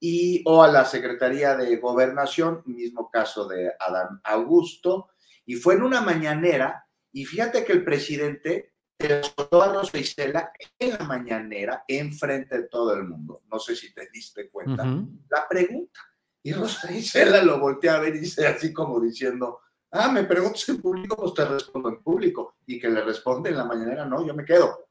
y 0.00 0.42
o 0.46 0.62
a 0.62 0.68
la 0.68 0.86
Secretaría 0.86 1.54
de 1.54 1.76
Gobernación, 1.76 2.62
mismo 2.64 3.10
caso 3.10 3.46
de 3.46 3.70
Adán 3.78 4.20
Augusto, 4.24 5.10
y 5.44 5.56
fue 5.56 5.74
en 5.74 5.82
una 5.82 6.00
mañanera, 6.00 6.86
y 7.12 7.26
fíjate 7.26 7.64
que 7.64 7.72
el 7.72 7.84
presidente 7.84 8.72
te 8.96 9.22
soltó 9.22 9.62
a 9.62 9.72
Rosa 9.72 9.98
Isela 9.98 10.50
en 10.78 10.90
la 10.96 11.04
mañanera, 11.04 11.84
enfrente 11.86 12.56
de 12.56 12.68
todo 12.68 12.94
el 12.94 13.04
mundo. 13.04 13.42
No 13.52 13.58
sé 13.58 13.76
si 13.76 13.92
te 13.92 14.08
diste 14.10 14.48
cuenta. 14.48 14.84
La 15.28 15.46
pregunta. 15.46 16.00
Y 16.42 16.52
Rosa 16.52 16.90
Isela 16.90 17.42
lo 17.42 17.60
voltea 17.60 17.96
a 17.96 18.00
ver 18.00 18.16
y 18.16 18.20
dice 18.20 18.46
así 18.46 18.72
como 18.72 19.00
diciendo, 19.00 19.60
Ah, 19.90 20.12
me 20.12 20.24
preguntas 20.24 20.68
en 20.68 20.82
público, 20.82 21.16
pues 21.16 21.34
te 21.34 21.44
respondo 21.44 21.88
en 21.88 22.02
público. 22.02 22.56
Y 22.66 22.78
que 22.78 22.88
le 22.88 23.02
responde 23.02 23.50
en 23.50 23.56
la 23.56 23.64
mañanera, 23.64 24.04
no, 24.04 24.26
yo 24.26 24.34
me 24.34 24.44
quedo. 24.44 24.88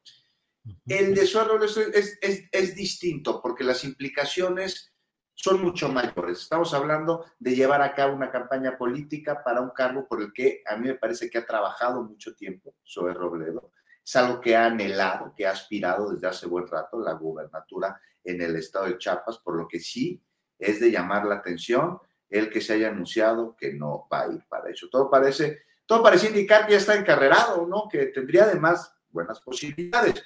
El 0.86 1.14
de 1.14 1.26
suelo 1.26 1.64
es, 1.64 1.78
es, 1.78 2.20
es, 2.52 2.76
distinto 2.76 3.42
porque 3.42 3.64
las 3.64 3.84
implicaciones 3.84 4.94
son 5.34 5.62
mucho 5.62 5.90
mayores. 5.90 6.42
Estamos 6.42 6.74
hablando 6.74 7.26
de 7.40 7.56
llevar 7.56 7.82
a 7.82 7.94
cabo 7.94 8.16
una 8.16 8.32
campaña 8.32 8.78
política 8.78 9.44
para 9.44 9.62
un 9.62 9.70
cargo 9.70 10.08
por 10.08 10.22
el 10.22 10.34
que 10.34 10.64
a 10.66 10.76
mí 10.76 10.88
me 10.88 10.96
parece 10.96 11.30
que 11.30 11.38
ha 11.38 11.46
trabajado 11.46 12.04
mucho 12.04 12.36
tiempo 12.36 12.76
sobre 12.84 13.14
Robledo. 13.14 13.72
Es 14.04 14.16
algo 14.16 14.42
que 14.42 14.56
ha 14.56 14.66
anhelado, 14.66 15.34
que 15.36 15.46
ha 15.46 15.52
aspirado 15.52 16.10
desde 16.12 16.28
hace 16.28 16.48
buen 16.48 16.68
rato, 16.68 17.00
la 17.00 17.14
gubernatura 17.14 18.00
en 18.24 18.42
el 18.42 18.56
estado 18.56 18.86
de 18.86 18.98
Chiapas, 18.98 19.38
por 19.40 19.56
lo 19.56 19.68
que 19.68 19.80
sí 19.80 20.22
es 20.58 20.80
de 20.80 20.92
llamar 20.92 21.26
la 21.26 21.36
atención 21.36 22.00
el 22.30 22.50
que 22.50 22.62
se 22.62 22.74
haya 22.74 22.90
anunciado 22.90 23.56
que 23.56 23.74
no 23.74 24.08
va 24.12 24.24
a 24.24 24.34
ir 24.34 24.44
para 24.48 24.70
eso. 24.70 24.88
Todo 24.90 25.10
parece, 25.10 25.64
todo 25.86 26.04
parece 26.04 26.28
indicar 26.28 26.66
que 26.66 26.74
ya 26.74 26.78
está 26.78 26.96
encarrerado, 26.96 27.66
¿no? 27.68 27.88
Que 27.90 28.08
tendría 28.08 28.44
además 28.44 28.94
buenas 29.10 29.40
posibilidades. 29.40 30.24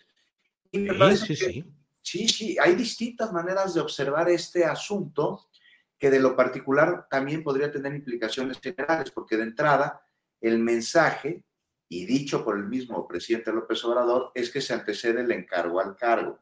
sí, 0.71 0.87
sí, 1.17 1.35
sí. 1.35 1.65
sí, 2.01 2.27
sí, 2.27 2.57
hay 2.59 2.75
distintas 2.75 3.31
maneras 3.31 3.73
de 3.73 3.81
observar 3.81 4.29
este 4.29 4.65
asunto. 4.65 5.47
que 5.97 6.09
de 6.09 6.19
lo 6.19 6.35
particular 6.35 7.07
también 7.07 7.43
podría 7.43 7.71
tener 7.71 7.93
implicaciones 7.93 8.59
generales, 8.59 9.11
porque 9.11 9.37
de 9.37 9.43
entrada 9.43 10.01
el 10.41 10.57
mensaje, 10.57 11.43
y 11.87 12.05
dicho 12.05 12.43
por 12.43 12.57
el 12.57 12.63
mismo 12.63 13.07
presidente 13.07 13.53
López 13.53 13.85
Obrador, 13.85 14.31
es 14.33 14.49
que 14.49 14.61
se 14.61 14.73
antecede 14.73 15.21
el 15.21 15.31
encargo 15.31 15.79
al 15.79 15.95
cargo. 15.95 16.39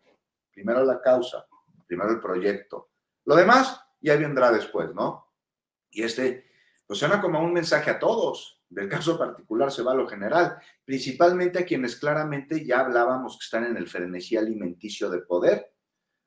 Primero 0.53 0.85
la 0.85 1.01
causa, 1.01 1.45
primero 1.85 2.11
el 2.11 2.21
proyecto. 2.21 2.91
Lo 3.25 3.35
demás 3.35 3.81
ya 3.99 4.15
vendrá 4.15 4.51
después, 4.51 4.93
¿no? 4.93 5.28
Y 5.91 6.03
este, 6.03 6.45
pues 6.85 6.99
suena 6.99 7.21
como 7.21 7.41
un 7.41 7.53
mensaje 7.53 7.91
a 7.91 7.99
todos. 7.99 8.61
Del 8.69 8.87
caso 8.87 9.17
particular 9.17 9.71
se 9.71 9.81
va 9.81 9.93
a 9.93 9.95
lo 9.95 10.07
general, 10.07 10.57
principalmente 10.85 11.57
a 11.57 11.65
quienes 11.65 11.95
claramente 11.95 12.63
ya 12.63 12.81
hablábamos 12.81 13.37
que 13.39 13.45
están 13.45 13.65
en 13.65 13.77
el 13.77 13.87
frenesí 13.87 14.37
alimenticio 14.37 15.09
de 15.09 15.21
poder, 15.21 15.73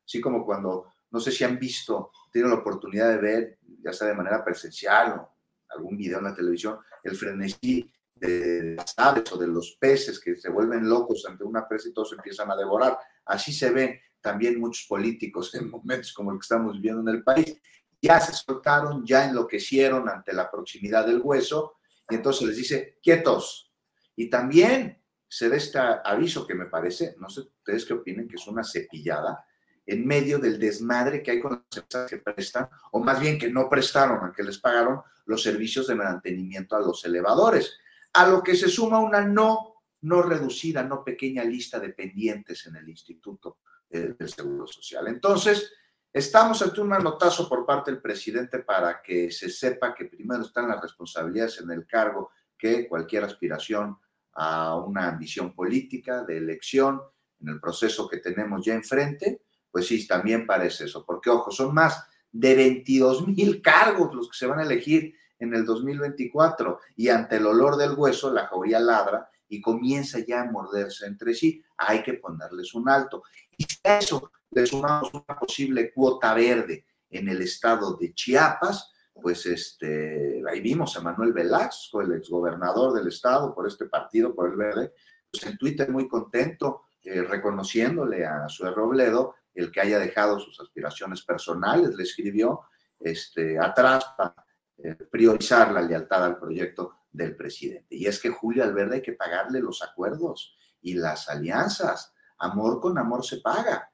así 0.05 0.21
como 0.21 0.45
cuando, 0.45 0.93
no 1.13 1.21
sé 1.21 1.31
si 1.31 1.45
han 1.45 1.57
visto, 1.57 2.11
tienen 2.33 2.51
la 2.51 2.59
oportunidad 2.59 3.11
de 3.11 3.19
ver, 3.19 3.59
ya 3.85 3.93
sea 3.93 4.09
de 4.09 4.15
manera 4.15 4.45
presencial 4.45 5.13
o 5.13 5.37
algún 5.69 5.97
video 5.97 6.19
en 6.19 6.25
la 6.25 6.35
televisión, 6.35 6.79
el 7.05 7.15
frenesí 7.15 7.93
de 8.15 8.75
las 8.77 8.95
aves 8.97 9.33
o 9.33 9.37
de 9.37 9.47
los 9.47 9.77
peces 9.81 10.21
que 10.21 10.37
se 10.37 10.51
vuelven 10.51 10.89
locos 10.89 11.25
ante 11.29 11.45
una 11.45 11.67
presa 11.67 11.89
y 11.89 11.93
todos 11.93 12.13
empiezan 12.13 12.51
a 12.51 12.57
devorar. 12.57 12.99
Así 13.25 13.53
se 13.53 13.71
ve 13.71 14.01
también 14.21 14.61
muchos 14.61 14.87
políticos 14.89 15.55
en 15.55 15.71
momentos 15.71 16.13
como 16.13 16.31
el 16.31 16.39
que 16.39 16.43
estamos 16.43 16.75
viviendo 16.75 17.09
en 17.09 17.17
el 17.17 17.25
país. 17.25 17.61
Ya 18.03 18.21
se 18.21 18.33
soltaron, 18.33 19.07
ya 19.07 19.25
enloquecieron 19.25 20.09
ante 20.09 20.33
la 20.33 20.51
proximidad 20.51 21.07
del 21.07 21.21
hueso 21.23 21.77
y 22.11 22.17
entonces 22.17 22.49
les 22.49 22.57
dice, 22.57 22.99
quietos. 23.03 23.73
Y 24.17 24.29
también 24.29 25.03
se 25.29 25.49
da 25.49 25.57
este 25.57 25.79
aviso 25.79 26.47
que 26.47 26.55
me 26.55 26.67
parece, 26.67 27.15
no 27.19 27.31
sé 27.31 27.41
ustedes 27.41 27.87
qué 27.87 27.95
opinen, 27.95 28.29
que 28.29 28.37
es 28.37 28.47
una 28.47 28.65
cepillada 28.65 29.47
en 29.87 30.07
medio 30.07 30.39
del 30.39 30.59
desmadre 30.59 31.23
que 31.23 31.31
hay 31.31 31.41
con 31.41 31.53
las 31.53 31.79
empresas 31.79 32.11
que 32.11 32.19
prestan, 32.19 32.69
o 32.91 33.01
más 33.01 33.19
bien 33.19 33.39
que 33.39 33.51
no 33.51 33.69
prestaron, 33.69 34.19
aunque 34.21 34.43
les 34.43 34.59
pagaron 34.59 35.01
los 35.27 35.43
servicios 35.43 35.87
de 35.87 35.95
mantenimiento 35.95 36.77
a 36.77 36.81
los 36.81 37.05
elevadores, 37.05 37.79
a 38.13 38.27
lo 38.27 38.43
que 38.43 38.55
se 38.55 38.69
suma 38.69 38.99
una 38.99 39.23
no, 39.23 39.83
no 40.03 40.23
reducida, 40.23 40.83
no 40.83 41.03
pequeña 41.03 41.45
lista 41.45 41.81
de 41.81 41.91
pendientes 41.91 42.67
en 42.67 42.77
el 42.77 42.89
Instituto 42.89 43.59
eh, 43.89 44.15
del 44.19 44.29
Seguro 44.29 44.67
Social. 44.67 45.09
Entonces, 45.09 45.73
estamos 46.13 46.61
ante 46.63 46.81
un 46.81 46.89
manotazo 46.89 47.49
por 47.49 47.65
parte 47.65 47.91
del 47.91 48.01
presidente 48.01 48.59
para 48.61 49.01
que 49.01 49.31
se 49.31 49.49
sepa 49.49 49.95
que 49.95 50.07
primero 50.07 50.43
están 50.43 50.69
las 50.69 50.81
responsabilidades 50.81 51.61
en 51.61 51.71
el 51.71 51.87
cargo 51.87 52.31
que 52.59 52.89
cualquier 52.89 53.25
aspiración 53.25 53.97
a 54.35 54.77
una 54.77 55.09
ambición 55.09 55.55
política 55.55 56.23
de 56.25 56.39
elección 56.39 57.01
en 57.41 57.49
el 57.49 57.61
proceso 57.61 58.09
que 58.09 58.19
tenemos 58.19 58.65
ya 58.65 58.75
enfrente, 58.75 59.43
pues 59.71 59.87
sí, 59.87 60.07
también 60.07 60.47
parece 60.47 60.85
eso, 60.85 61.05
porque 61.05 61.31
ojo, 61.31 61.51
son 61.51 61.75
más 61.75 62.05
de 62.31 62.55
22 62.55 63.29
mil 63.29 63.61
cargos 63.61 64.15
los 64.15 64.29
que 64.29 64.37
se 64.37 64.47
van 64.47 64.61
a 64.61 64.65
elegir 64.65 65.15
en 65.39 65.55
el 65.55 65.65
2024 65.65 66.79
y 66.97 67.09
ante 67.09 67.37
el 67.37 67.47
olor 67.47 67.77
del 67.77 67.95
hueso 67.95 68.33
la 68.33 68.47
jauría 68.47 68.79
ladra 68.79 69.29
y 69.49 69.61
comienza 69.61 70.19
ya 70.21 70.43
a 70.43 70.51
morderse 70.51 71.07
entre 71.07 71.35
sí, 71.35 71.63
hay 71.77 72.03
que 72.03 72.15
ponerles 72.15 72.73
un 72.75 72.89
alto. 72.89 73.23
Y 73.59 73.67
eso 73.83 74.31
le 74.53 74.67
sumamos 74.67 75.13
una 75.13 75.39
posible 75.39 75.93
cuota 75.93 76.35
verde 76.35 76.87
en 77.11 77.29
el 77.29 77.43
estado 77.43 77.97
de 77.97 78.15
Chiapas, 78.15 78.91
pues 79.15 79.45
este, 79.47 80.43
ahí 80.49 80.61
vimos 80.61 80.97
a 80.97 81.01
Manuel 81.01 81.33
Velasco, 81.33 82.01
el 82.01 82.13
exgobernador 82.13 82.95
del 82.95 83.09
estado 83.09 83.55
por 83.55 83.67
este 83.67 83.87
partido, 83.87 84.35
por 84.35 84.51
el 84.51 84.57
verde, 84.57 84.93
pues 85.31 85.45
en 85.45 85.59
Twitter 85.59 85.91
muy 85.91 86.09
contento, 86.09 86.83
eh, 87.03 87.23
reconociéndole 87.23 88.25
a 88.25 88.49
su 88.49 88.65
Robledo 88.65 89.35
el 89.55 89.71
que 89.71 89.81
haya 89.81 89.99
dejado 89.99 90.39
sus 90.39 90.59
aspiraciones 90.61 91.23
personales, 91.23 91.95
le 91.95 92.03
escribió 92.05 92.63
este, 92.99 93.59
atrás 93.59 94.05
para 94.17 94.47
eh, 94.79 94.95
priorizar 95.11 95.73
la 95.73 95.83
lealtad 95.83 96.25
al 96.25 96.39
proyecto 96.39 97.01
del 97.11 97.37
presidente. 97.37 97.95
Y 97.95 98.07
es 98.07 98.21
que 98.21 98.31
Julio 98.31 98.65
Alverde 98.65 98.97
hay 98.97 99.03
que 99.03 99.13
pagarle 99.13 99.61
los 99.61 99.83
acuerdos 99.83 100.57
y 100.81 100.95
las 100.95 101.29
alianzas. 101.29 102.15
Amor 102.39 102.81
con 102.81 102.97
amor 102.99 103.25
se 103.25 103.39
paga. 103.39 103.92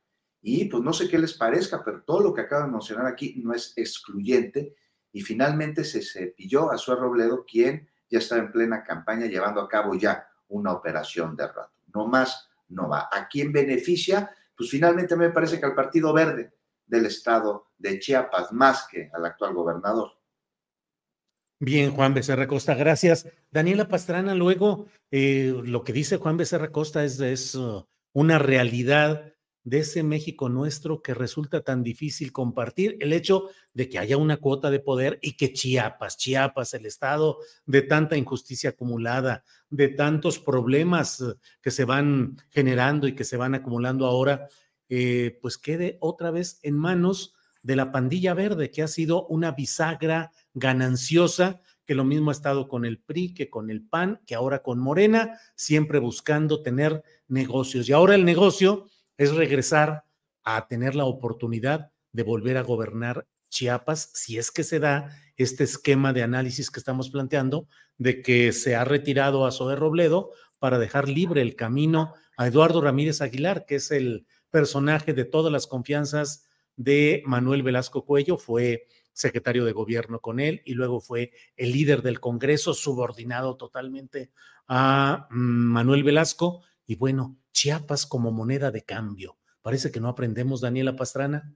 Y 0.51 0.65
pues 0.65 0.83
no 0.83 0.95
sé 0.95 1.11
qué 1.11 1.19
les 1.19 1.35
parezca, 1.35 1.85
pero 1.85 2.01
todo 2.05 2.21
lo 2.21 2.33
que 2.33 2.41
acabo 2.41 2.65
de 2.65 2.73
mencionar 2.73 3.05
aquí 3.05 3.35
no 3.37 3.53
es 3.53 3.75
excluyente. 3.77 4.75
Y 5.13 5.21
finalmente 5.21 5.85
se 5.85 6.01
cepilló 6.01 6.73
a 6.73 6.79
su 6.79 6.95
Robledo, 6.95 7.45
quien 7.45 7.87
ya 8.09 8.19
está 8.19 8.39
en 8.39 8.51
plena 8.51 8.83
campaña 8.83 9.27
llevando 9.27 9.61
a 9.61 9.69
cabo 9.69 9.95
ya 9.95 10.27
una 10.49 10.73
operación 10.73 11.37
de 11.37 11.49
rato. 11.49 11.75
No 11.95 12.07
más, 12.07 12.49
no 12.69 12.89
va. 12.89 13.11
¿A 13.13 13.29
quién 13.29 13.53
beneficia? 13.53 14.35
Pues 14.57 14.71
finalmente 14.71 15.17
me 15.17 15.29
parece 15.29 15.61
que 15.61 15.67
al 15.67 15.75
Partido 15.75 16.15
Verde 16.15 16.55
del 16.87 17.05
estado 17.05 17.67
de 17.77 17.99
Chiapas, 17.99 18.51
más 18.51 18.89
que 18.91 19.11
al 19.13 19.27
actual 19.27 19.53
gobernador. 19.53 20.13
Bien, 21.61 21.91
Juan 21.91 22.15
Becerra 22.15 22.49
Costa, 22.49 22.75
gracias. 22.75 23.29
Daniela 23.51 23.87
Pastrana, 23.87 24.35
luego 24.35 24.87
eh, 25.11 25.55
lo 25.63 25.85
que 25.85 25.93
dice 25.93 26.17
Juan 26.17 26.39
Becerra 26.39 26.73
Costa 26.73 27.05
es, 27.05 27.21
es 27.21 27.55
uh, 27.55 27.85
una 28.15 28.39
realidad 28.39 29.35
de 29.69 29.81
ese 29.81 30.03
México 30.03 30.49
nuestro 30.49 31.03
que 31.03 31.13
resulta 31.13 31.61
tan 31.61 31.83
difícil 31.83 32.33
compartir, 32.33 32.97
el 33.01 33.13
hecho 33.13 33.51
de 33.75 33.91
que 33.91 33.99
haya 33.99 34.17
una 34.17 34.39
cuota 34.39 34.71
de 34.71 34.81
poder 34.81 35.19
y 35.21 35.37
que 35.37 35.53
Chiapas, 35.53 36.17
Chiapas, 36.17 36.73
el 36.73 36.87
estado 36.87 37.39
de 37.67 37.83
tanta 37.83 38.17
injusticia 38.17 38.71
acumulada, 38.71 39.45
de 39.69 39.89
tantos 39.89 40.39
problemas 40.39 41.21
uh, 41.21 41.35
que 41.61 41.71
se 41.71 41.85
van 41.85 42.39
generando 42.49 43.07
y 43.07 43.15
que 43.15 43.25
se 43.25 43.37
van 43.37 43.55
acumulando 43.55 44.07
ahora, 44.07 44.49
eh, 44.89 45.39
pues 45.43 45.59
quede 45.59 45.99
otra 46.01 46.31
vez 46.31 46.61
en 46.63 46.75
manos 46.75 47.35
de 47.63 47.77
la 47.77 47.93
pandilla 47.93 48.33
verde, 48.33 48.71
que 48.71 48.83
ha 48.83 48.89
sido 48.89 49.27
una 49.27 49.51
bisagra 49.51 50.33
gananciosa, 50.55 51.61
que 51.85 51.95
lo 51.95 52.05
mismo 52.05 52.31
ha 52.31 52.33
estado 52.33 52.69
con 52.69 52.87
el 52.87 53.01
PRI, 53.01 53.35
que 53.35 53.51
con 53.51 53.71
el 53.71 53.83
PAN, 53.83 54.23
que 54.27 54.35
ahora 54.35 54.63
con 54.63 54.79
Morena, 54.79 55.39
siempre 55.55 55.99
buscando 55.99 56.63
tener 56.63 57.03
negocios. 57.27 57.87
Y 57.87 57.93
ahora 57.93 58.15
el 58.15 58.25
negocio 58.25 58.87
es 59.19 59.35
regresar 59.35 60.05
a 60.45 60.67
tener 60.67 60.95
la 60.95 61.05
oportunidad 61.05 61.93
de 62.13 62.23
volver 62.23 62.57
a 62.57 62.63
gobernar 62.63 63.27
Chiapas, 63.51 64.11
si 64.15 64.39
es 64.39 64.51
que 64.51 64.65
se 64.65 64.79
da 64.79 65.11
este 65.37 65.65
esquema 65.65 66.13
de 66.13 66.23
análisis 66.23 66.71
que 66.71 66.81
estamos 66.81 67.11
planteando, 67.11 67.69
de 67.97 68.23
que 68.23 68.53
se 68.53 68.77
ha 68.77 68.85
retirado 68.85 69.47
a 69.47 69.53
Zoe 69.53 69.77
Robledo 69.77 70.31
para 70.59 70.79
dejar 70.79 71.09
libre 71.09 71.43
el 71.43 71.57
camino 71.57 72.15
a 72.37 72.47
Eduardo 72.47 72.81
Ramírez 72.81 73.21
Aguilar, 73.21 73.65
que 73.67 73.77
es 73.77 73.91
el 73.91 74.27
personaje 74.51 75.13
de 75.13 75.25
todas 75.25 75.53
las 75.53 75.67
confianzas 75.67 76.47
de 76.77 77.23
Manuel 77.27 77.63
Velasco 77.63 78.05
Cuello, 78.05 78.37
fue 78.37 78.87
secretario 79.13 79.65
de 79.65 79.73
gobierno 79.73 80.21
con 80.21 80.39
él 80.39 80.63
y 80.65 80.75
luego 80.75 81.01
fue 81.01 81.33
el 81.57 81.73
líder 81.73 82.03
del 82.03 82.21
Congreso, 82.21 82.73
subordinado 82.73 83.57
totalmente 83.57 84.31
a 84.69 85.27
mm, 85.31 85.37
Manuel 85.37 86.05
Velasco. 86.05 86.63
Y 86.87 86.95
bueno, 86.95 87.37
Chiapas 87.59 88.07
como 88.07 88.31
moneda 88.31 88.71
de 88.71 88.83
cambio. 88.83 89.37
Parece 89.63 89.91
que 89.91 89.99
no 89.99 90.09
aprendemos, 90.09 90.61
Daniela 90.61 90.95
Pastrana. 90.95 91.53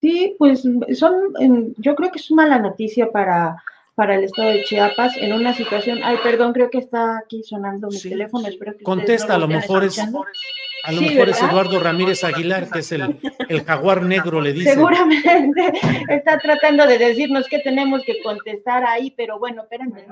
Sí, 0.00 0.36
pues 0.38 0.62
son, 0.96 1.34
yo 1.78 1.96
creo 1.96 2.12
que 2.12 2.20
es 2.20 2.30
mala 2.30 2.60
noticia 2.60 3.10
para, 3.10 3.56
para 3.96 4.14
el 4.14 4.22
estado 4.22 4.50
de 4.50 4.62
Chiapas 4.62 5.16
en 5.16 5.32
una 5.32 5.54
situación. 5.54 5.98
Ay, 6.04 6.18
perdón, 6.22 6.52
creo 6.52 6.70
que 6.70 6.78
está 6.78 7.18
aquí 7.18 7.42
sonando 7.42 7.88
mi 7.88 8.00
teléfono. 8.00 8.46
Espero 8.46 8.76
que 8.76 8.84
Contesta, 8.84 9.34
a 9.34 9.38
lo 9.38 9.48
mejor 9.48 9.82
es. 9.82 9.98
A 9.98 10.92
lo 10.92 11.00
mejor 11.00 11.30
es 11.30 11.42
Eduardo 11.42 11.80
Ramírez 11.80 12.22
Aguilar, 12.22 12.70
que 12.70 12.78
es 12.78 12.92
el, 12.92 13.18
el 13.48 13.64
jaguar 13.64 14.02
negro, 14.02 14.40
le 14.40 14.52
dice. 14.52 14.74
Seguramente 14.74 15.72
está 16.10 16.38
tratando 16.38 16.86
de 16.86 16.98
decirnos 16.98 17.48
que 17.48 17.58
tenemos 17.58 18.04
que 18.04 18.22
contestar 18.22 18.84
ahí, 18.84 19.10
pero 19.16 19.40
bueno, 19.40 19.62
espérenme, 19.62 20.06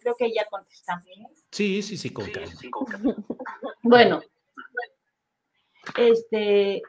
creo 0.00 0.14
que 0.18 0.32
ya 0.32 0.44
contestamos. 0.46 1.06
Sí, 1.50 1.82
sí, 1.82 1.96
sí, 1.96 2.10
con 2.10 2.30
calma. 2.30 2.52
Bueno, 3.82 4.20
este, 5.96 6.82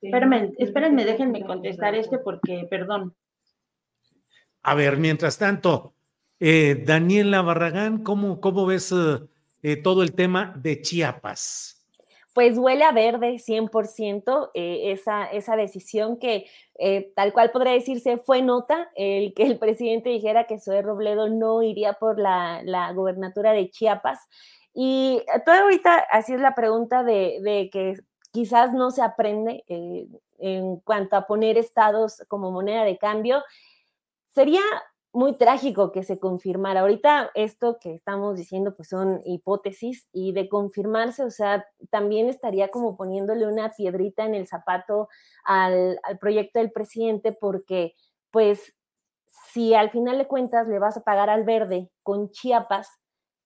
espérenme, 0.00 0.52
espérenme, 0.58 1.04
déjenme 1.04 1.44
contestar 1.44 1.94
este 1.94 2.18
porque, 2.18 2.66
perdón. 2.68 3.14
A 4.62 4.74
ver, 4.74 4.96
mientras 4.96 5.38
tanto, 5.38 5.94
eh, 6.40 6.82
Daniela 6.84 7.42
Barragán, 7.42 8.02
¿cómo, 8.02 8.40
cómo 8.40 8.66
ves 8.66 8.92
eh, 8.92 9.20
eh, 9.62 9.76
todo 9.76 10.02
el 10.02 10.14
tema 10.14 10.52
de 10.56 10.80
Chiapas? 10.80 11.81
Pues 12.34 12.56
huele 12.56 12.84
a 12.84 12.92
verde 12.92 13.38
100% 13.38 14.50
eh, 14.54 14.92
esa, 14.92 15.26
esa 15.26 15.54
decisión 15.56 16.18
que 16.18 16.46
eh, 16.78 17.12
tal 17.14 17.32
cual 17.32 17.50
podría 17.50 17.72
decirse 17.72 18.16
fue 18.16 18.40
nota 18.40 18.90
el 18.94 19.34
que 19.34 19.44
el 19.44 19.58
presidente 19.58 20.08
dijera 20.08 20.46
que 20.46 20.58
Zoe 20.58 20.80
Robledo 20.80 21.28
no 21.28 21.62
iría 21.62 21.94
por 21.94 22.18
la, 22.18 22.62
la 22.64 22.92
gobernatura 22.92 23.52
de 23.52 23.70
Chiapas. 23.70 24.18
Y 24.72 25.22
todo 25.44 25.54
ahorita 25.56 25.96
así 26.10 26.32
es 26.32 26.40
la 26.40 26.54
pregunta 26.54 27.02
de, 27.04 27.38
de 27.42 27.68
que 27.70 27.96
quizás 28.32 28.72
no 28.72 28.90
se 28.90 29.02
aprende 29.02 29.64
en 30.38 30.76
cuanto 30.80 31.16
a 31.16 31.26
poner 31.26 31.58
estados 31.58 32.22
como 32.28 32.50
moneda 32.50 32.84
de 32.84 32.96
cambio. 32.96 33.42
Sería 34.28 34.62
muy 35.12 35.36
trágico 35.36 35.92
que 35.92 36.02
se 36.04 36.18
confirmara. 36.18 36.80
Ahorita 36.80 37.30
esto 37.34 37.78
que 37.78 37.94
estamos 37.94 38.36
diciendo 38.36 38.74
pues 38.74 38.88
son 38.88 39.20
hipótesis 39.24 40.08
y 40.12 40.32
de 40.32 40.48
confirmarse, 40.48 41.24
o 41.24 41.30
sea, 41.30 41.66
también 41.90 42.28
estaría 42.28 42.68
como 42.68 42.96
poniéndole 42.96 43.46
una 43.46 43.70
piedrita 43.70 44.24
en 44.24 44.34
el 44.34 44.46
zapato 44.46 45.08
al, 45.44 46.00
al 46.02 46.18
proyecto 46.18 46.58
del 46.60 46.72
presidente 46.72 47.32
porque 47.32 47.94
pues 48.30 48.74
si 49.52 49.74
al 49.74 49.90
final 49.90 50.18
de 50.18 50.26
cuentas 50.26 50.68
le 50.68 50.78
vas 50.78 50.96
a 50.96 51.02
pagar 51.02 51.28
al 51.30 51.44
verde 51.44 51.90
con 52.02 52.30
Chiapas, 52.30 52.88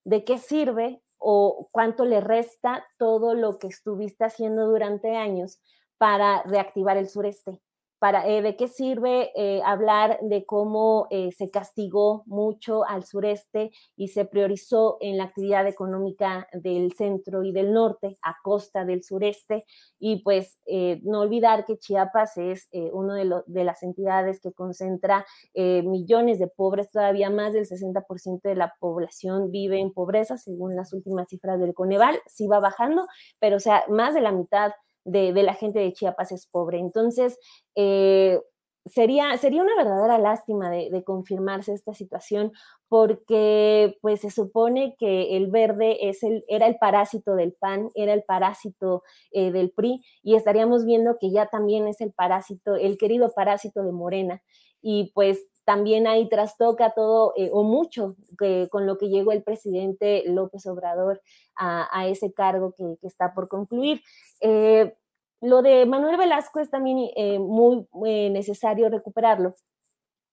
¿de 0.05 0.25
qué 0.25 0.39
sirve 0.39 1.03
o 1.19 1.69
cuánto 1.73 2.05
le 2.05 2.21
resta 2.21 2.87
todo 2.99 3.35
lo 3.35 3.59
que 3.59 3.67
estuviste 3.69 4.25
haciendo 4.25 4.67
durante 4.67 5.17
años 5.17 5.59
para 5.99 6.43
reactivar 6.45 6.97
el 6.97 7.09
sureste? 7.09 7.61
Para, 7.99 8.29
eh, 8.29 8.43
¿De 8.43 8.57
qué 8.57 8.69
sirve 8.69 9.31
eh, 9.35 9.63
hablar 9.65 10.19
de 10.21 10.45
cómo 10.45 11.07
eh, 11.11 11.31
se 11.33 11.51
castigó 11.51 12.25
mucho 12.27 12.85
al 12.85 13.05
sureste 13.05 13.71
y 13.97 14.09
se 14.09 14.27
priorizó 14.27 14.99
en 15.01 15.17
la 15.17 15.25
actividad 15.25 15.67
económica 15.67 16.47
del 16.53 16.93
centro 16.93 17.43
y 17.43 17.53
del 17.53 17.73
norte 17.73 18.19
a 18.21 18.37
costa 18.43 18.85
del 18.85 19.03
sureste? 19.03 19.65
Y 19.99 20.23
pues 20.23 20.59
no 21.03 21.21
olvidar 21.21 21.65
que 21.65 21.79
Chiapas 21.79 22.37
es 22.37 22.69
una 22.93 23.17
de, 23.17 23.43
de, 23.47 23.65
las 23.65 23.83
entidades 23.83 24.41
que 24.41 24.53
concentra 24.53 25.25
millones 25.55 26.39
de 26.39 26.49
pobres, 26.49 26.91
todavía 26.91 27.31
más 27.31 27.53
del 27.53 27.67
60% 27.67 28.43
de 28.43 28.55
la 28.57 28.75
población 28.79 29.51
vive 29.51 29.81
en 29.81 29.93
pobreza, 29.93 30.37
según 30.37 30.77
las 30.77 30.93
últimas 30.93 31.29
cifras 31.29 31.59
del 31.61 31.75
Coneval, 31.75 32.19
sí 32.27 32.47
va 32.47 32.61
bajando, 32.61 33.07
pero 33.39 33.57
o 33.57 33.61
sea, 33.61 33.85
más 33.89 34.15
de 34.15 34.21
la 34.21 34.33
mitad 34.33 34.73
de, 35.07 35.33
la 35.43 35.55
gente 35.55 35.79
de 35.79 35.93
Chiapas 35.93 36.33
es 36.33 36.47
pobre. 36.47 36.79
Entonces, 36.79 37.39
eh, 37.75 38.41
sería, 38.85 39.37
sería 39.39 39.63
una 39.63 39.77
verdadera 39.77 40.19
lástima 40.19 40.71
de, 40.71 41.03
confirmarse 41.05 41.73
esta 41.73 41.95
situación 41.95 42.53
porque 42.89 43.97
pues 44.01 44.21
se 44.21 44.31
supone 44.31 44.97
que 44.99 45.37
el 45.37 45.49
verde 45.49 46.09
es 46.09 46.23
el, 46.23 46.45
era 46.49 46.67
el 46.67 46.77
parásito 46.79 47.35
del 47.35 47.53
PAN, 47.53 47.91
era 47.95 48.13
el 48.13 48.23
parásito 48.23 49.03
eh, 49.33 49.51
del 49.51 49.71
PRI 49.71 50.01
y 50.23 50.37
estaríamos 50.37 50.85
viendo 50.85 51.17
que 51.21 51.31
ya 51.31 51.47
también 51.47 51.87
es 51.89 52.01
el 52.01 52.13
parásito, 52.13 52.77
el 52.77 52.97
querido 52.97 53.33
parásito 53.35 53.83
de 53.83 53.93
Morena. 53.93 54.43
Y 54.83 55.11
pues 55.15 55.49
también 55.67 56.07
ahí 56.07 56.29
trastoca 56.29 56.93
todo 56.95 57.33
eh, 57.37 57.51
o 57.53 57.65
mucho 57.65 58.15
que, 58.39 58.69
con 58.71 58.87
lo 58.87 58.97
que 58.99 59.09
llegó 59.09 59.33
el 59.33 59.43
presidente 59.43 60.23
López 60.25 60.65
Obrador 60.67 61.21
a, 61.57 62.07
ese 62.07 62.33
cargo 62.33 62.73
que, 62.73 62.97
está 63.03 63.35
por 63.35 63.49
concluir. 63.49 64.01
Eh, 64.41 64.95
lo 65.41 65.63
de 65.63 65.85
Manuel 65.85 66.19
Velasco 66.19 66.61
es 66.61 66.71
también 66.71 67.11
eh, 67.17 67.41
muy 67.41 67.87
necesario 68.31 68.89
recuperarlo, 68.89 69.55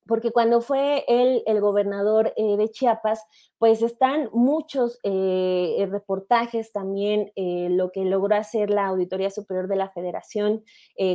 porque 0.05 0.31
cuando 0.31 0.61
fue 0.61 1.03
él 1.07 1.41
el 1.47 1.61
gobernador 1.61 2.33
de 2.35 2.69
Chiapas, 2.69 3.25
pues 3.57 3.81
están 3.81 4.29
muchos 4.33 4.99
reportajes 5.03 6.73
también, 6.73 7.31
lo 7.35 7.89
que 7.91 8.03
logró 8.03 8.35
hacer 8.35 8.69
la 8.69 8.87
Auditoría 8.87 9.29
Superior 9.29 9.67
de 9.67 9.77
la 9.77 9.89
Federación 9.89 10.63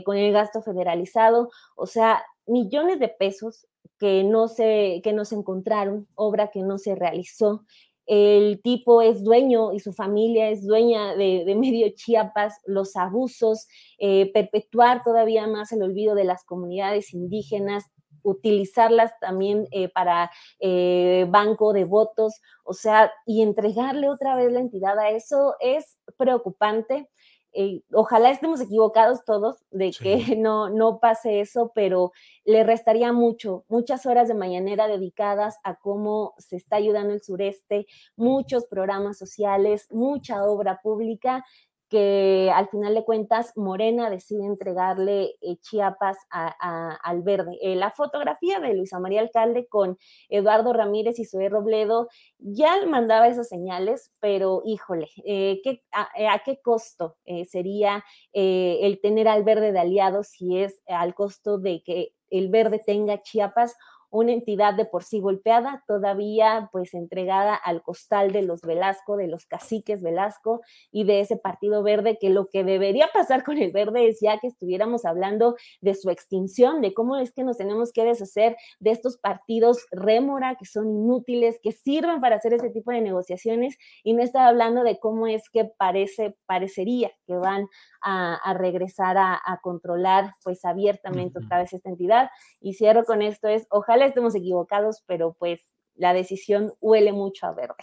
con 0.05 0.17
el 0.17 0.33
gasto 0.33 0.63
federalizado, 0.63 1.51
o 1.77 1.87
sea, 1.87 2.25
millones 2.47 2.99
de 2.99 3.09
pesos 3.09 3.67
que 3.99 4.25
no 4.25 4.49
se, 4.49 5.01
que 5.03 5.13
no 5.13 5.25
se 5.25 5.35
encontraron, 5.35 6.07
obra 6.15 6.51
que 6.51 6.63
no 6.63 6.79
se 6.79 6.95
realizó. 6.95 7.65
El 8.09 8.63
tipo 8.63 9.03
es 9.03 9.23
dueño 9.23 9.75
y 9.75 9.81
su 9.81 9.93
familia 9.93 10.49
es 10.49 10.67
dueña 10.67 11.15
de, 11.15 11.55
medio 11.59 11.89
Chiapas, 11.95 12.59
los 12.67 12.97
abusos, 12.97 13.69
eh, 13.99 14.33
perpetuar 14.33 15.03
todavía 15.03 15.47
más 15.47 15.73
el 15.73 15.83
olvido 15.83 16.15
de 16.15 16.25
las 16.25 16.45
comunidades 16.45 17.13
indígenas, 17.13 17.85
utilizarlas 18.23 19.13
también 19.21 19.69
eh, 19.71 19.89
para 19.89 20.31
eh, 20.59 21.27
banco 21.29 21.73
de 21.73 21.85
votos, 21.85 22.41
o 22.65 22.73
sea, 22.73 23.13
y 23.27 23.43
entregarle 23.43 24.09
otra 24.09 24.37
vez 24.37 24.53
la 24.53 24.61
entidad 24.61 24.99
a 24.99 25.11
eso 25.11 25.55
es 25.61 25.99
preocupante. 26.17 27.09
Eh, 27.53 27.81
ojalá 27.93 28.31
estemos 28.31 28.61
equivocados 28.61 29.25
todos 29.25 29.65
de 29.71 29.91
que 29.93 30.17
no, 30.39 30.69
no 30.69 31.01
pase 31.01 31.41
eso, 31.41 31.73
pero 31.75 32.13
le 32.45 32.63
restaría 32.65 33.13
mucho, 33.13 33.65
muchas 33.69 34.07
horas 34.07 34.29
de 34.29 34.35
mañanera 34.35 34.87
dedicadas 34.87 35.59
a 35.65 35.77
cómo 35.77 36.35
se 36.39 36.57
está 36.57 36.77
ayudando 36.77 37.15
el 37.15 37.23
sureste, 37.23 37.87
muchos 38.17 38.67
programas 38.67 39.19
sociales, 39.19 39.87
mucha 39.91 40.45
obra 40.45 40.81
pública 40.83 41.45
que 41.89 42.51
al 42.55 42.69
final 42.69 42.95
de 42.95 43.05
cuentas 43.05 43.53
Morena 43.57 44.11
decide 44.11 44.45
entregarle 44.45 45.35
eh, 45.41 45.57
Chiapas 45.61 46.19
al 46.31 47.23
verde. 47.23 47.59
Eh, 47.63 47.77
la 47.77 47.91
fotografía 47.91 48.61
de 48.61 48.75
Luisa 48.75 48.99
María 48.99 49.21
Alcalde 49.21 49.67
con 49.69 49.99
Eduardo 50.29 50.73
Ramírez 50.73 51.19
y 51.19 51.25
Zoé 51.25 51.49
Robledo 51.49 52.09
ya 52.39 52.85
mandaba 52.87 53.29
esas 53.29 53.49
señales, 53.49 54.13
pero 54.21 54.63
híjole, 54.65 55.09
eh, 55.25 55.63
a, 55.93 56.43
qué 56.45 56.61
costo 56.63 57.17
sería 57.49 58.05
el 58.33 59.01
tener 59.01 59.29
al 59.29 59.45
verde 59.45 59.73
de 59.73 59.79
aliado 59.79 60.23
si 60.23 60.59
es 60.59 60.83
al 60.87 61.15
costo 61.15 61.59
de 61.59 61.83
que 61.83 62.13
el 62.31 62.49
verde 62.51 62.81
tenga 62.85 63.19
Chiapas 63.19 63.75
una 64.11 64.33
entidad 64.33 64.75
de 64.75 64.85
por 64.85 65.05
sí 65.05 65.21
golpeada, 65.21 65.85
todavía 65.87 66.69
pues 66.73 66.95
entregada 66.95 67.55
al 67.55 67.83
costal 67.83 68.33
de 68.33 68.43
los 68.43 68.63
Velasco, 68.63 69.17
de 69.17 69.27
los 69.27 69.47
caciques 69.47 70.03
Velasco 70.03 70.61
y 70.91 71.05
de 71.05 71.21
ese 71.21 71.37
Partido 71.37 71.83
Verde, 71.83 72.19
que 72.21 72.31
lo 72.31 72.47
que 72.47 72.65
debería 72.65 73.09
pasar 73.13 73.45
con 73.45 73.59
el 73.59 73.73
verde 73.73 74.09
es 74.09 74.19
ya 74.21 74.39
que 74.39 74.47
estuviéramos 74.47 75.05
hablando 75.05 75.57
de 75.81 75.95
su 75.95 76.11
extinción, 76.11 76.81
de 76.81 76.95
cómo 76.95 77.17
es 77.17 77.33
que 77.33 77.45
nos 77.45 77.59
tenemos 77.59 77.93
que 77.93 78.05
deshacer 78.05 78.57
de 78.81 78.91
estos 78.91 79.19
partidos 79.19 79.87
rémora, 79.91 80.57
que 80.57 80.65
son 80.65 80.89
inútiles, 80.89 81.59
que 81.63 81.73
sirven 81.73 82.21
para 82.21 82.37
hacer 82.37 82.55
ese 82.55 82.71
tipo 82.71 82.91
de 82.91 83.01
negociaciones, 83.01 83.77
y 84.03 84.15
no 84.15 84.23
estaba 84.23 84.49
hablando 84.49 84.83
de 84.83 84.99
cómo 84.99 85.27
es 85.27 85.49
que 85.51 85.65
parece, 85.65 86.37
parecería 86.47 87.11
que 87.27 87.35
van 87.35 87.67
a, 88.01 88.55
regresar 88.55 89.17
a, 89.19 89.41
controlar 89.63 90.33
pues 90.45 90.65
abiertamente 90.65 91.39
otra 91.39 91.59
vez 91.59 91.73
esta 91.73 91.89
entidad. 91.89 92.31
Y 92.61 92.75
cierro 92.75 93.05
con 93.05 93.23
esto 93.23 93.49
es, 93.49 93.67
ojalá 93.71 93.98
estemos 94.07 94.35
equivocados, 94.35 95.03
pero 95.07 95.35
pues 95.39 95.61
la 95.95 96.13
decisión 96.15 96.73
huele 96.81 97.13
mucho 97.13 97.47
a 97.47 97.53
verde. 97.53 97.75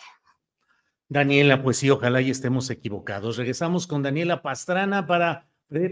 Daniela, 1.08 1.62
pues 1.62 1.78
sí, 1.78 1.90
ojalá 1.90 2.22
y 2.22 2.32
estemos 2.32 2.70
equivocados. 2.70 3.38
Regresamos 3.38 3.86
con 3.86 4.02
Daniela 4.02 4.42
Pastrana 4.42 5.06
para, 5.06 5.48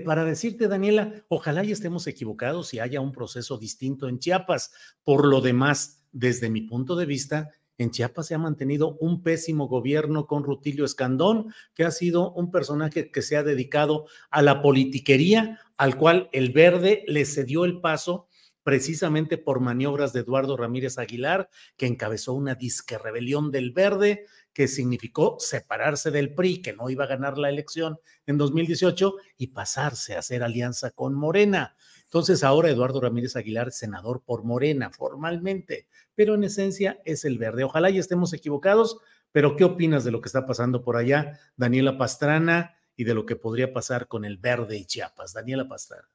para 0.05 0.25
decirte, 0.25 0.67
Daniela, 0.67 1.13
ojalá 1.27 1.63
y 1.63 1.71
estemos 1.71 2.07
equivocados 2.07 2.73
y 2.73 2.79
haya 2.79 2.99
un 2.99 3.11
proceso 3.11 3.57
distinto 3.57 4.07
en 4.07 4.19
Chiapas. 4.19 4.71
Por 5.03 5.27
lo 5.27 5.41
demás, 5.41 6.03
desde 6.11 6.49
mi 6.49 6.61
punto 6.61 6.95
de 6.95 7.05
vista, 7.05 7.51
en 7.77 7.91
Chiapas 7.91 8.27
se 8.27 8.35
ha 8.35 8.39
mantenido 8.39 8.97
un 8.99 9.21
pésimo 9.21 9.67
gobierno 9.67 10.25
con 10.25 10.43
Rutilio 10.43 10.85
Escandón, 10.85 11.53
que 11.73 11.83
ha 11.83 11.91
sido 11.91 12.31
un 12.33 12.51
personaje 12.51 13.11
que 13.11 13.21
se 13.21 13.37
ha 13.37 13.43
dedicado 13.43 14.05
a 14.31 14.41
la 14.41 14.61
politiquería, 14.61 15.59
al 15.77 15.97
cual 15.97 16.29
el 16.31 16.51
verde 16.51 17.03
le 17.07 17.25
cedió 17.25 17.65
el 17.65 17.81
paso 17.81 18.27
precisamente 18.63 19.37
por 19.37 19.59
maniobras 19.59 20.13
de 20.13 20.21
Eduardo 20.21 20.57
Ramírez 20.57 20.97
Aguilar, 20.97 21.49
que 21.77 21.85
encabezó 21.85 22.33
una 22.33 22.55
disque 22.55 22.97
rebelión 22.97 23.51
del 23.51 23.71
verde, 23.71 24.25
que 24.53 24.67
significó 24.67 25.37
separarse 25.39 26.11
del 26.11 26.33
PRI, 26.33 26.61
que 26.61 26.73
no 26.73 26.89
iba 26.89 27.03
a 27.03 27.07
ganar 27.07 27.37
la 27.37 27.49
elección 27.49 27.99
en 28.25 28.37
2018, 28.37 29.15
y 29.37 29.47
pasarse 29.47 30.15
a 30.15 30.19
hacer 30.19 30.43
alianza 30.43 30.91
con 30.91 31.13
Morena. 31.13 31.75
Entonces 32.03 32.43
ahora 32.43 32.69
Eduardo 32.69 33.01
Ramírez 33.01 33.35
Aguilar, 33.35 33.71
senador 33.71 34.23
por 34.23 34.43
Morena, 34.43 34.91
formalmente, 34.91 35.87
pero 36.15 36.35
en 36.35 36.43
esencia 36.43 37.01
es 37.05 37.25
el 37.25 37.37
verde. 37.37 37.63
Ojalá 37.63 37.89
y 37.89 37.97
estemos 37.97 38.33
equivocados, 38.33 38.97
pero 39.31 39.55
¿qué 39.55 39.63
opinas 39.63 40.03
de 40.03 40.11
lo 40.11 40.21
que 40.21 40.27
está 40.29 40.45
pasando 40.45 40.83
por 40.83 40.95
allá, 40.95 41.39
Daniela 41.57 41.97
Pastrana, 41.97 42.75
y 42.95 43.05
de 43.05 43.15
lo 43.15 43.25
que 43.25 43.35
podría 43.35 43.73
pasar 43.73 44.07
con 44.07 44.23
el 44.23 44.37
verde 44.37 44.77
y 44.77 44.85
Chiapas? 44.85 45.33
Daniela 45.33 45.67
Pastrana. 45.67 46.12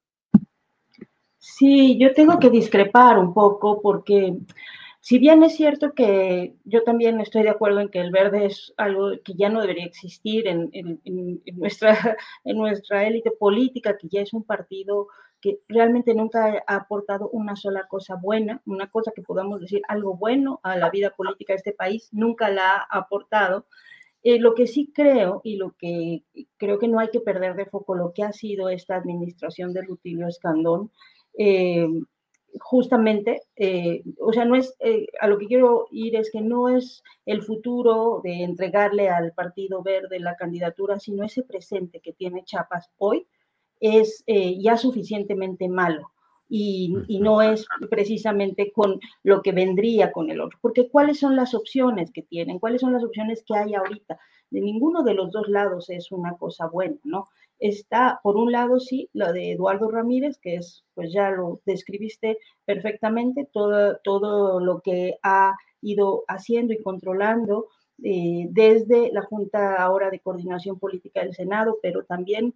Sí, 1.57 1.96
yo 1.99 2.12
tengo 2.12 2.38
que 2.38 2.51
discrepar 2.51 3.18
un 3.18 3.32
poco 3.32 3.80
porque 3.80 4.36
si 5.01 5.18
bien 5.18 5.42
es 5.42 5.57
cierto 5.57 5.94
que 5.94 6.55
yo 6.64 6.82
también 6.82 7.20
estoy 7.20 7.42
de 7.42 7.49
acuerdo 7.49 7.80
en 7.80 7.88
que 7.88 8.01
el 8.01 8.11
verde 8.11 8.46
es 8.46 8.74
algo 8.76 9.12
que 9.24 9.32
ya 9.34 9.49
no 9.49 9.62
debería 9.62 9.86
existir 9.86 10.46
en, 10.46 10.70
nuestra, 11.57 11.96
en 12.44 12.59
nuestra 12.59 13.07
élite 13.07 13.30
política, 13.30 13.96
que 13.96 14.09
ya 14.09 14.20
es 14.20 14.34
un 14.34 14.44
partido 14.44 15.09
que 15.40 15.61
realmente 15.68 16.14
nunca 16.14 16.62
ha 16.66 16.76
aportado 16.76 17.30
una 17.30 17.57
sola 17.57 17.86
cosa 17.88 18.16
buena, 18.16 18.61
una 18.66 18.90
cosa 18.90 19.12
que 19.16 19.22
podamos 19.22 19.61
decir 19.61 19.80
algo 19.88 20.16
bueno 20.16 20.61
a 20.62 20.76
la 20.76 20.90
vida 20.90 21.11
política 21.16 21.55
de 21.55 21.59
este 21.59 21.72
país, 21.72 22.09
nunca 22.12 22.51
la 22.51 22.76
ha 22.76 22.99
aportado. 22.99 23.66
Eh, 24.22 24.38
lo 24.38 24.55
que 24.55 24.66
sí 24.66 24.92
creo 24.94 25.40
y 25.44 25.57
lo 25.57 25.74
que 25.78 26.24
creo 26.59 26.78
que 26.78 26.88
no 26.88 26.99
hay 26.99 27.09
que 27.09 27.20
perder 27.20 27.55
de 27.55 27.66
foco 27.66 27.94
lo 27.94 28.12
que 28.12 28.24
ha 28.24 28.32
sido 28.32 28.68
esta 28.68 28.96
administración 28.96 29.72
de 29.72 29.82
Rutilio 29.82 30.26
Escandón, 30.26 30.90
eh, 31.39 31.89
justamente, 32.61 33.43
eh, 33.57 34.03
o 34.20 34.32
sea, 34.32 34.45
no 34.45 34.57
es, 34.57 34.74
a 35.20 35.28
lo 35.28 35.39
que 35.39 35.47
quiero 35.47 35.86
ir 35.93 36.16
es 36.16 36.30
que 36.30 36.41
no 36.41 36.68
es 36.68 37.03
el 37.24 37.43
futuro 37.43 38.20
de 38.24 38.43
entregarle 38.43 39.09
al 39.09 39.32
Partido 39.32 39.82
Verde 39.82 40.18
la 40.18 40.36
candidatura, 40.36 40.99
sino 40.99 41.24
ese 41.24 41.45
presente 41.45 42.01
que 42.01 42.12
tiene 42.12 42.45
Chiapas 42.45 42.91
hoy, 42.99 43.26
es 43.80 44.24
eh, 44.26 44.61
ya 44.61 44.76
suficientemente 44.76 45.68
malo. 45.68 46.11
y, 46.51 46.97
y, 47.09 47.20
no 47.20 47.43
es 47.43 47.66
precisamente 47.91 48.72
con 48.72 48.99
lo 49.22 49.43
que 49.43 49.53
vendría 49.53 50.11
con 50.12 50.30
el 50.30 50.41
otro. 50.41 50.59
Porque 50.62 50.89
¿cuáles 50.89 51.18
son 51.20 51.36
las 51.36 51.55
opciones 51.55 52.11
que 52.11 52.22
tienen? 52.22 52.59
¿Cuáles 52.59 52.80
son 52.80 52.95
las 52.95 53.05
opciones 53.05 53.45
que 53.47 53.55
hay 53.55 53.74
ahorita? 53.74 54.18
De 54.51 54.62
ninguno 54.62 55.03
de 55.03 55.12
los 55.14 55.30
dos 55.30 55.47
lados 55.49 55.91
es 55.91 56.11
una 56.11 56.39
cosa 56.39 56.66
buena, 56.66 56.97
¿no? 57.05 57.28
Está, 57.59 58.21
por 58.23 58.37
un 58.37 58.53
lado, 58.53 58.79
sí, 58.81 59.11
lo 59.13 59.33
de 59.33 59.53
Eduardo 59.53 59.91
Ramírez, 59.91 60.39
que 60.39 60.57
es, 60.57 60.85
pues 60.95 61.13
ya 61.13 61.31
lo 61.31 61.61
describiste 61.65 62.39
perfectamente, 62.65 63.49
todo, 63.53 63.99
todo 64.05 64.61
lo 64.61 64.81
que 64.81 65.19
ha 65.23 65.57
ido 65.81 66.25
haciendo 66.29 66.73
y 66.73 66.83
controlando 66.83 67.69
eh, 68.03 68.47
desde 68.51 69.11
la 69.13 69.23
Junta 69.23 69.77
ahora 69.77 70.11
de 70.11 70.21
Coordinación 70.21 70.79
Política 70.79 71.21
del 71.21 71.35
Senado, 71.35 71.79
pero 71.83 72.05
también 72.05 72.55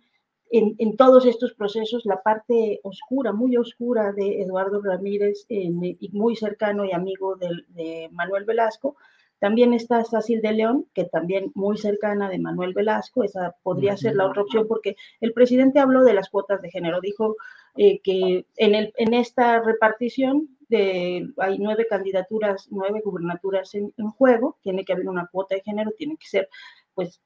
en, 0.51 0.77
en, 0.79 0.97
todos 0.97 1.27
estos 1.27 1.55
procesos 1.55 2.05
la 2.05 2.23
parte 2.23 2.81
oscura, 2.85 3.33
muy 3.33 3.57
oscura 3.57 4.13
de 4.13 4.43
Eduardo 4.43 4.83
Ramírez 4.83 5.47
y 5.49 6.11
muy 6.13 6.37
cercano 6.37 6.85
y 6.85 6.93
amigo 6.93 7.37
de, 7.37 8.09
Manuel 8.13 8.45
Velasco. 8.45 8.97
También 9.43 9.75
está 9.75 10.05
Sácil 10.05 10.41
de 10.41 10.53
León, 10.53 10.87
que 10.95 11.05
también 11.05 11.51
muy 11.57 11.77
cercana 11.77 12.29
de 12.29 12.39
Manuel 12.39 12.75
Velasco, 12.75 13.25
esa 13.25 13.57
podría 13.65 13.97
ser 13.97 14.15
la 14.15 14.27
otra 14.29 14.43
opción, 14.43 14.69
porque 14.69 14.95
el 15.21 15.33
presidente 15.33 15.81
habló 15.81 16.05
de 16.05 16.15
las 16.15 16.31
cuotas 16.31 16.63
de 16.63 16.71
género, 16.71 17.01
dijo 17.01 17.35
eh, 17.75 17.99
que 18.05 18.47
en, 18.57 18.75
el, 18.77 18.93
en 18.97 19.15
esta 19.15 19.61
repartición 19.61 20.57
de, 20.69 21.29
hay 21.39 21.59
nueve 21.59 21.89
candidaturas, 21.91 22.69
nueve 22.71 23.03
gubernaturas 23.05 23.75
en, 23.75 23.93
en 23.97 24.11
juego, 24.11 24.59
tiene 24.63 24.85
que 24.85 24.93
haber 24.93 25.09
una 25.09 25.27
cuota 25.27 25.57
de 25.57 25.63
género, 25.63 25.91
tiene 25.99 26.17
que 26.17 26.29
ser 26.29 26.49
pues 26.95 27.21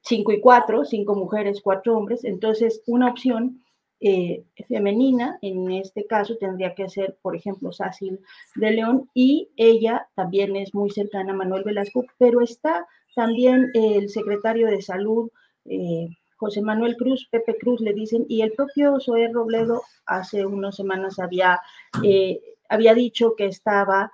cinco 0.00 0.32
y 0.32 0.40
cuatro, 0.40 0.84
cinco 0.84 1.14
mujeres, 1.14 1.60
cuatro 1.62 1.96
hombres, 1.96 2.24
entonces 2.24 2.82
una 2.86 3.08
opción 3.08 3.62
eh, 4.00 4.44
femenina, 4.66 5.38
en 5.42 5.70
este 5.72 6.06
caso 6.06 6.36
tendría 6.38 6.74
que 6.74 6.88
ser, 6.88 7.18
por 7.20 7.36
ejemplo, 7.36 7.70
Sácil 7.70 8.20
de 8.54 8.70
León, 8.70 9.10
y 9.14 9.50
ella 9.56 10.08
también 10.14 10.56
es 10.56 10.74
muy 10.74 10.90
cercana 10.90 11.32
a 11.32 11.36
Manuel 11.36 11.64
Velasco, 11.64 12.06
pero 12.18 12.40
está 12.40 12.86
también 13.14 13.70
el 13.74 14.08
secretario 14.08 14.68
de 14.68 14.80
Salud, 14.80 15.30
eh, 15.66 16.08
José 16.36 16.62
Manuel 16.62 16.96
Cruz, 16.96 17.28
Pepe 17.30 17.58
Cruz 17.58 17.80
le 17.82 17.92
dicen, 17.92 18.24
y 18.26 18.40
el 18.40 18.52
propio 18.52 18.98
Zoé 19.00 19.28
Robledo 19.28 19.82
hace 20.06 20.46
unas 20.46 20.76
semanas 20.76 21.18
había, 21.18 21.60
eh, 22.02 22.40
había 22.68 22.94
dicho 22.94 23.34
que 23.36 23.46
estaba 23.46 24.10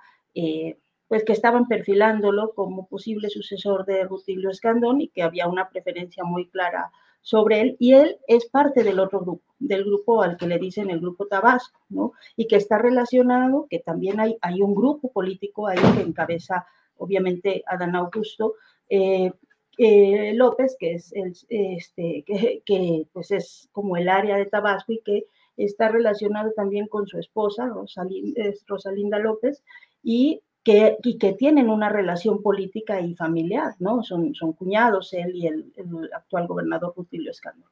pues 1.07 1.23
que 1.23 1.33
estaban 1.33 1.67
perfilándolo 1.67 2.53
como 2.53 2.85
posible 2.87 3.29
sucesor 3.29 3.85
de 3.85 4.03
Rutilio 4.03 4.51
Escandón 4.51 5.01
y 5.01 5.07
que 5.07 5.23
había 5.23 5.47
una 5.47 5.69
preferencia 5.69 6.23
muy 6.23 6.47
clara 6.49 6.91
sobre 7.27 7.59
él, 7.59 7.75
y 7.77 7.91
él 7.91 8.19
es 8.25 8.45
parte 8.47 8.83
del 8.83 9.01
otro 9.01 9.19
grupo, 9.19 9.43
del 9.59 9.83
grupo 9.83 10.21
al 10.21 10.37
que 10.37 10.47
le 10.47 10.57
dicen 10.59 10.89
el 10.89 11.01
grupo 11.01 11.27
Tabasco, 11.27 11.77
¿no? 11.89 12.13
Y 12.37 12.47
que 12.47 12.55
está 12.55 12.77
relacionado, 12.77 13.67
que 13.69 13.79
también 13.79 14.21
hay, 14.21 14.37
hay 14.39 14.61
un 14.61 14.73
grupo 14.73 15.11
político 15.11 15.67
ahí 15.67 15.77
que 15.93 16.03
encabeza, 16.03 16.65
obviamente, 16.95 17.65
Adán 17.67 17.97
Augusto 17.97 18.53
eh, 18.89 19.33
eh, 19.77 20.31
López, 20.35 20.77
que 20.79 20.93
es 20.93 21.11
el, 21.11 21.33
este, 21.49 22.23
que, 22.65 23.07
pues 23.11 23.31
es 23.31 23.67
como 23.73 23.97
el 23.97 24.07
área 24.07 24.37
de 24.37 24.45
Tabasco 24.45 24.93
y 24.93 25.01
que 25.01 25.25
está 25.57 25.89
relacionado 25.89 26.53
también 26.55 26.87
con 26.87 27.07
su 27.07 27.19
esposa, 27.19 27.67
Rosalinda, 27.67 28.41
Rosalinda 28.67 29.19
López, 29.19 29.65
y 30.01 30.41
que, 30.67 30.97
y 31.01 31.17
que 31.17 31.31
tienen 31.31 31.69
una 31.69 31.87
relación 31.87 32.43
política 32.43 32.99
y 32.99 33.15
familiar, 33.15 33.75
¿no? 33.79 34.03
Son, 34.03 34.35
son 34.35 34.51
cuñados 34.51 35.13
él 35.13 35.33
y 35.33 35.47
el, 35.47 35.71
el 35.77 36.13
actual 36.13 36.45
gobernador 36.45 36.93
Rutilio 36.93 37.31
Escandón. 37.31 37.69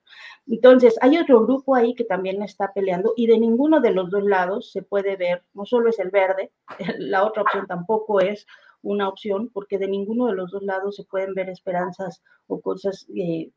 Entonces, 0.48 0.98
hay 1.02 1.18
otro 1.18 1.46
grupo 1.46 1.76
ahí 1.76 1.94
que 1.94 2.06
también 2.06 2.42
está 2.42 2.72
peleando 2.74 3.12
y 3.18 3.28
de 3.28 3.38
ninguno 3.38 3.82
de 3.82 3.92
los 3.92 4.10
dos 4.10 4.24
lados 4.24 4.72
se 4.72 4.82
puede 4.82 5.18
ver, 5.18 5.44
no 5.54 5.66
solo 5.66 5.90
es 5.90 6.00
el 6.00 6.10
verde, 6.10 6.54
la 6.98 7.26
otra 7.26 7.42
opción 7.42 7.68
tampoco 7.68 8.22
es 8.22 8.48
una 8.82 9.10
opción, 9.10 9.50
porque 9.50 9.78
de 9.78 9.90
ninguno 9.90 10.28
de 10.28 10.36
los 10.36 10.52
dos 10.52 10.64
lados 10.64 10.96
se 10.96 11.04
pueden 11.04 11.34
ver 11.34 11.50
esperanzas 11.50 12.24
o 12.48 12.62
cosas 12.62 13.06
eh, 13.14 13.52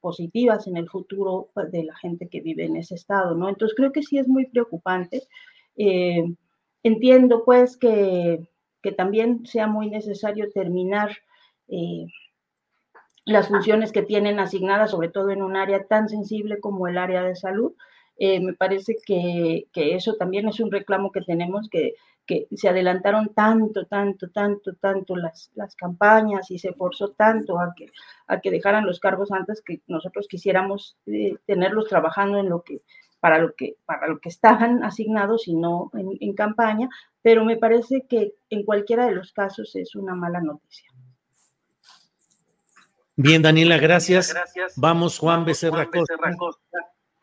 positivas 0.00 0.68
en 0.68 0.76
el 0.76 0.88
futuro 0.88 1.50
pues, 1.52 1.72
de 1.72 1.82
la 1.82 1.96
gente 1.96 2.28
que 2.28 2.40
vive 2.40 2.66
en 2.66 2.76
ese 2.76 2.94
estado, 2.94 3.34
¿no? 3.34 3.48
Entonces, 3.48 3.74
creo 3.76 3.90
que 3.90 4.04
sí 4.04 4.18
es 4.18 4.28
muy 4.28 4.46
preocupante. 4.46 5.24
Eh, 5.76 6.32
entiendo, 6.84 7.42
pues, 7.44 7.76
que 7.76 8.51
que 8.82 8.92
también 8.92 9.46
sea 9.46 9.66
muy 9.66 9.88
necesario 9.88 10.50
terminar 10.52 11.16
eh, 11.68 12.06
las 13.24 13.48
funciones 13.48 13.92
que 13.92 14.02
tienen 14.02 14.40
asignadas, 14.40 14.90
sobre 14.90 15.08
todo 15.08 15.30
en 15.30 15.42
un 15.42 15.56
área 15.56 15.84
tan 15.84 16.08
sensible 16.08 16.60
como 16.60 16.88
el 16.88 16.98
área 16.98 17.22
de 17.22 17.36
salud. 17.36 17.72
Eh, 18.18 18.40
me 18.40 18.52
parece 18.52 18.96
que, 19.06 19.66
que, 19.72 19.94
eso 19.94 20.14
también 20.14 20.48
es 20.48 20.60
un 20.60 20.70
reclamo 20.70 21.12
que 21.12 21.22
tenemos, 21.22 21.68
que, 21.70 21.94
que 22.26 22.46
se 22.54 22.68
adelantaron 22.68 23.32
tanto, 23.34 23.86
tanto, 23.86 24.28
tanto, 24.30 24.74
tanto 24.74 25.16
las, 25.16 25.50
las 25.54 25.74
campañas 25.76 26.50
y 26.50 26.58
se 26.58 26.72
forzó 26.72 27.10
tanto 27.12 27.58
a 27.58 27.72
que, 27.76 27.86
a 28.26 28.40
que 28.40 28.50
dejaran 28.50 28.86
los 28.86 29.00
cargos 29.00 29.32
antes 29.32 29.62
que 29.62 29.80
nosotros 29.86 30.26
quisiéramos 30.28 30.96
eh, 31.06 31.36
tenerlos 31.46 31.88
trabajando 31.88 32.38
en 32.38 32.48
lo 32.48 32.62
que 32.62 32.82
para 33.22 33.38
lo 33.38 33.54
que, 33.54 33.76
para 33.84 34.08
lo 34.08 34.18
que 34.18 34.28
estaban 34.28 34.82
asignados 34.82 35.46
y 35.46 35.54
no 35.54 35.92
en, 35.94 36.18
en 36.18 36.34
campaña, 36.34 36.88
pero 37.22 37.44
me 37.44 37.56
parece 37.56 38.04
que 38.08 38.34
en 38.50 38.64
cualquiera 38.64 39.06
de 39.06 39.12
los 39.12 39.32
casos 39.32 39.76
es 39.76 39.94
una 39.94 40.16
mala 40.16 40.40
noticia. 40.40 40.90
Bien, 43.14 43.40
Daniela, 43.40 43.78
gracias. 43.78 44.34
gracias. 44.34 44.72
Vamos, 44.74 45.20
Juan 45.20 45.44
Becerra, 45.44 45.84
Juan 45.84 45.90
Becerra 45.92 46.36
Costa. 46.36 46.78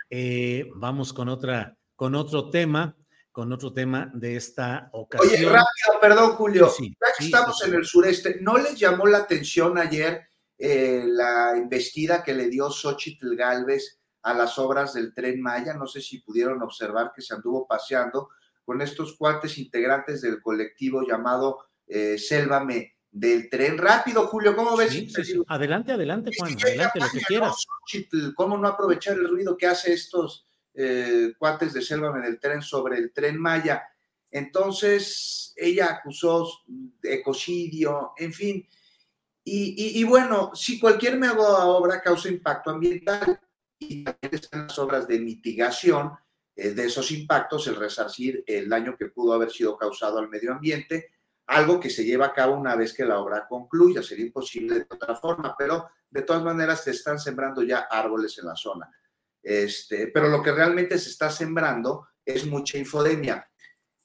Eh, 0.10 0.70
vamos 0.76 1.12
con 1.12 1.28
otra, 1.28 1.76
con 1.98 2.16
otro 2.16 2.50
tema, 2.50 2.96
con 3.30 3.52
otro 3.52 3.74
tema 3.74 4.10
de 4.14 4.38
esta 4.38 4.88
ocasión. 4.94 5.34
Oye, 5.34 5.46
rápido, 5.48 6.00
perdón, 6.00 6.32
Julio. 6.32 6.70
Sí, 6.70 6.92
ya 6.92 7.08
que 7.18 7.24
sí, 7.26 7.26
estamos 7.26 7.60
sí, 7.60 7.68
en 7.68 7.76
el 7.76 7.84
sureste, 7.84 8.38
¿no 8.40 8.58
les 8.58 8.80
llamó 8.80 9.06
la 9.06 9.18
atención 9.18 9.78
ayer 9.78 10.30
eh, 10.58 11.04
la 11.06 11.58
investida 11.58 12.24
que 12.24 12.34
le 12.34 12.48
dio 12.48 12.70
Xochitl 12.70 13.36
Galvez 13.36 13.99
a 14.22 14.34
las 14.34 14.58
obras 14.60 14.94
del 14.94 15.14
tren 15.14 15.42
Maya? 15.42 15.74
No 15.74 15.88
sé 15.88 16.02
si 16.02 16.20
pudieron 16.20 16.62
observar 16.62 17.12
que 17.16 17.22
se 17.22 17.34
anduvo 17.34 17.68
paseando 17.68 18.30
con 18.64 18.82
estos 18.82 19.16
cuates 19.18 19.58
integrantes 19.58 20.22
del 20.22 20.42
colectivo 20.42 21.02
llamado 21.08 21.60
eh, 21.88 22.18
Sélvame 22.18 22.98
del 23.12 23.50
tren. 23.50 23.78
Rápido, 23.78 24.28
Julio, 24.28 24.56
¿cómo 24.56 24.78
ves? 24.78 24.92
Sí, 24.92 25.10
sí, 25.10 25.24
sí. 25.24 25.44
Adelante, 25.48 25.94
adelante, 25.94 26.32
Juan, 26.38 26.56
adelante, 26.62 27.00
lo 27.00 27.10
que 27.10 27.22
quieras. 27.22 27.66
¿Cómo 28.36 28.58
no 28.58 28.68
aprovechar 28.68 29.18
el 29.18 29.28
ruido 29.28 29.58
que 29.58 29.68
hace 29.68 29.94
estos 29.94 30.46
eh, 30.74 31.34
cuates 31.38 31.74
de 31.74 31.82
Sélvame 31.82 32.22
del 32.22 32.40
tren 32.40 32.62
sobre 32.62 32.98
el 32.98 33.12
tren 33.12 33.40
Maya? 33.40 33.84
Entonces, 34.32 35.54
ella 35.56 35.88
acusó 35.88 36.48
ecocidio, 37.02 38.14
en 38.18 38.32
fin. 38.32 38.68
Y, 39.44 39.98
y, 39.98 40.00
y 40.00 40.04
bueno, 40.04 40.52
si 40.54 40.80
cualquier 40.80 41.18
mega 41.18 41.66
obra 41.66 42.02
causa 42.02 42.30
impacto 42.30 42.70
ambiental 42.70 43.40
y 43.80 44.04
también 44.04 44.36
están 44.36 44.68
las 44.68 44.78
obras 44.78 45.08
de 45.08 45.20
mitigación, 45.20 46.12
eh, 46.56 46.72
de 46.72 46.86
esos 46.86 47.12
impactos, 47.12 47.68
el 47.68 47.78
resarcir 47.78 48.44
el 48.46 48.68
daño 48.68 48.96
que 48.98 49.08
pudo 49.08 49.34
haber 49.34 49.50
sido 49.50 49.78
causado 49.78 50.20
al 50.20 50.30
medio 50.30 50.52
ambiente, 50.52 51.12
algo 51.48 51.80
que 51.80 51.90
se 51.90 52.04
lleva 52.04 52.28
a 52.28 52.34
cabo 52.34 52.56
una 52.56 52.76
vez 52.76 52.94
que 52.94 53.06
la 53.06 53.20
obra 53.20 53.48
concluya. 53.48 54.04
Sería 54.04 54.26
imposible 54.26 54.76
de 54.76 54.88
otra 54.90 55.16
forma, 55.16 55.56
pero 55.58 55.90
de 56.10 56.22
todas 56.22 56.44
maneras 56.44 56.84
se 56.84 56.92
están 56.92 57.18
sembrando 57.18 57.64
ya 57.64 57.88
árboles 57.90 58.38
en 58.38 58.46
la 58.46 58.56
zona. 58.56 58.92
Este, 59.42 60.08
pero 60.08 60.28
lo 60.28 60.44
que 60.44 60.52
realmente 60.52 61.00
se 61.00 61.10
está 61.10 61.32
sembrando 61.32 62.10
es 62.26 62.46
mucha 62.46 62.78
infodemia. 62.78 63.50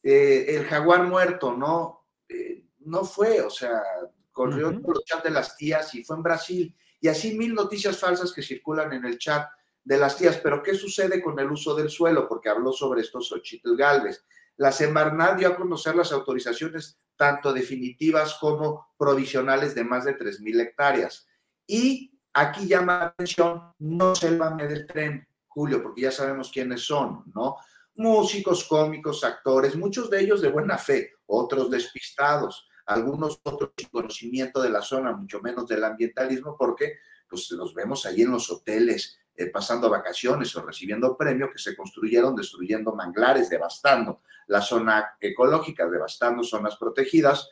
Eh, 0.02 0.46
el 0.56 0.64
jaguar 0.64 1.02
muerto, 1.04 1.54
¿no? 1.54 2.06
Eh, 2.28 2.66
no 2.80 3.04
fue, 3.04 3.40
o 3.40 3.50
sea, 3.50 3.82
corrió 4.30 4.68
uh 4.68 4.72
-huh. 4.72 4.82
por 4.82 4.94
los 4.94 5.04
chats 5.04 5.24
de 5.24 5.30
las 5.30 5.56
tías 5.56 5.94
y 5.94 6.04
fue 6.04 6.16
en 6.16 6.22
Brasil. 6.22 6.76
Y 7.00 7.08
así 7.08 7.36
mil 7.36 7.54
noticias 7.54 7.98
falsas 7.98 8.32
que 8.32 8.42
circulan 8.42 8.92
en 8.92 9.04
el 9.04 9.18
chat 9.18 9.48
de 9.84 9.98
las 9.98 10.16
tías. 10.16 10.38
Pero 10.38 10.62
¿qué 10.62 10.74
sucede 10.74 11.22
con 11.22 11.38
el 11.38 11.50
uso 11.50 11.74
del 11.74 11.90
suelo? 11.90 12.28
Porque 12.28 12.48
habló 12.48 12.72
sobre 12.72 13.02
esto 13.02 13.20
Xochitl 13.20 13.76
Galvez. 13.76 14.24
La 14.56 14.72
Semarnat 14.72 15.38
dio 15.38 15.48
a 15.48 15.56
conocer 15.56 15.94
las 15.96 16.12
autorizaciones 16.12 16.98
tanto 17.16 17.52
definitivas 17.52 18.34
como 18.40 18.88
provisionales 18.96 19.74
de 19.74 19.84
más 19.84 20.04
de 20.04 20.16
3.000 20.16 20.60
hectáreas. 20.60 21.26
Y 21.66 22.18
aquí 22.32 22.66
llama 22.66 22.98
la 22.98 23.04
atención, 23.06 23.72
no 23.78 24.14
se 24.14 24.30
del 24.30 24.86
tren, 24.86 25.26
Julio, 25.46 25.82
porque 25.82 26.02
ya 26.02 26.10
sabemos 26.10 26.50
quiénes 26.52 26.82
son, 26.82 27.24
¿no? 27.34 27.56
Músicos, 27.96 28.64
cómicos, 28.64 29.22
actores, 29.22 29.76
muchos 29.76 30.10
de 30.10 30.20
ellos 30.20 30.42
de 30.42 30.50
buena 30.50 30.76
fe, 30.76 31.12
otros 31.26 31.70
despistados, 31.70 32.68
algunos 32.86 33.40
otros 33.44 33.70
sin 33.76 33.88
conocimiento 33.88 34.60
de 34.60 34.70
la 34.70 34.82
zona, 34.82 35.12
mucho 35.12 35.40
menos 35.40 35.66
del 35.68 35.84
ambientalismo, 35.84 36.56
porque 36.58 36.98
pues 37.28 37.50
los 37.52 37.72
vemos 37.72 38.04
ahí 38.04 38.22
en 38.22 38.32
los 38.32 38.50
hoteles, 38.50 39.18
eh, 39.36 39.46
pasando 39.46 39.90
vacaciones 39.90 40.54
o 40.56 40.62
recibiendo 40.62 41.16
premio 41.16 41.50
que 41.50 41.58
se 41.58 41.76
construyeron 41.76 42.36
destruyendo 42.36 42.94
manglares, 42.94 43.50
devastando 43.50 44.20
la 44.46 44.60
zona 44.60 45.16
ecológica, 45.20 45.88
devastando 45.88 46.44
zonas 46.44 46.76
protegidas. 46.76 47.48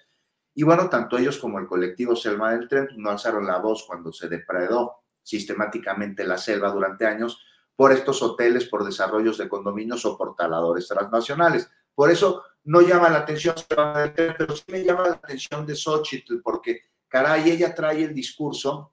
Y 0.54 0.62
bueno, 0.62 0.88
tanto 0.88 1.18
ellos 1.18 1.38
como 1.38 1.58
el 1.58 1.66
colectivo 1.66 2.14
Selva 2.14 2.52
del 2.52 2.68
Tren 2.68 2.88
no 2.96 3.10
alzaron 3.10 3.46
la 3.46 3.58
voz 3.58 3.84
cuando 3.86 4.12
se 4.12 4.28
depredó 4.28 5.02
sistemáticamente 5.22 6.24
la 6.24 6.38
selva 6.38 6.70
durante 6.70 7.06
años 7.06 7.40
por 7.74 7.92
estos 7.92 8.22
hoteles, 8.22 8.66
por 8.66 8.84
desarrollos 8.84 9.38
de 9.38 9.48
condominios 9.48 10.04
o 10.04 10.16
por 10.16 10.36
taladores 10.36 10.86
transnacionales. 10.86 11.68
Por 11.94 12.10
eso 12.10 12.44
no 12.64 12.80
llama 12.80 13.08
la 13.08 13.18
atención, 13.18 13.54
pero 13.68 14.54
sí 14.54 14.64
me 14.68 14.84
llama 14.84 15.08
la 15.08 15.14
atención 15.14 15.66
de 15.66 15.74
Xochitl, 15.74 16.40
porque, 16.42 16.82
caray, 17.08 17.50
ella 17.50 17.74
trae 17.74 18.04
el 18.04 18.14
discurso 18.14 18.92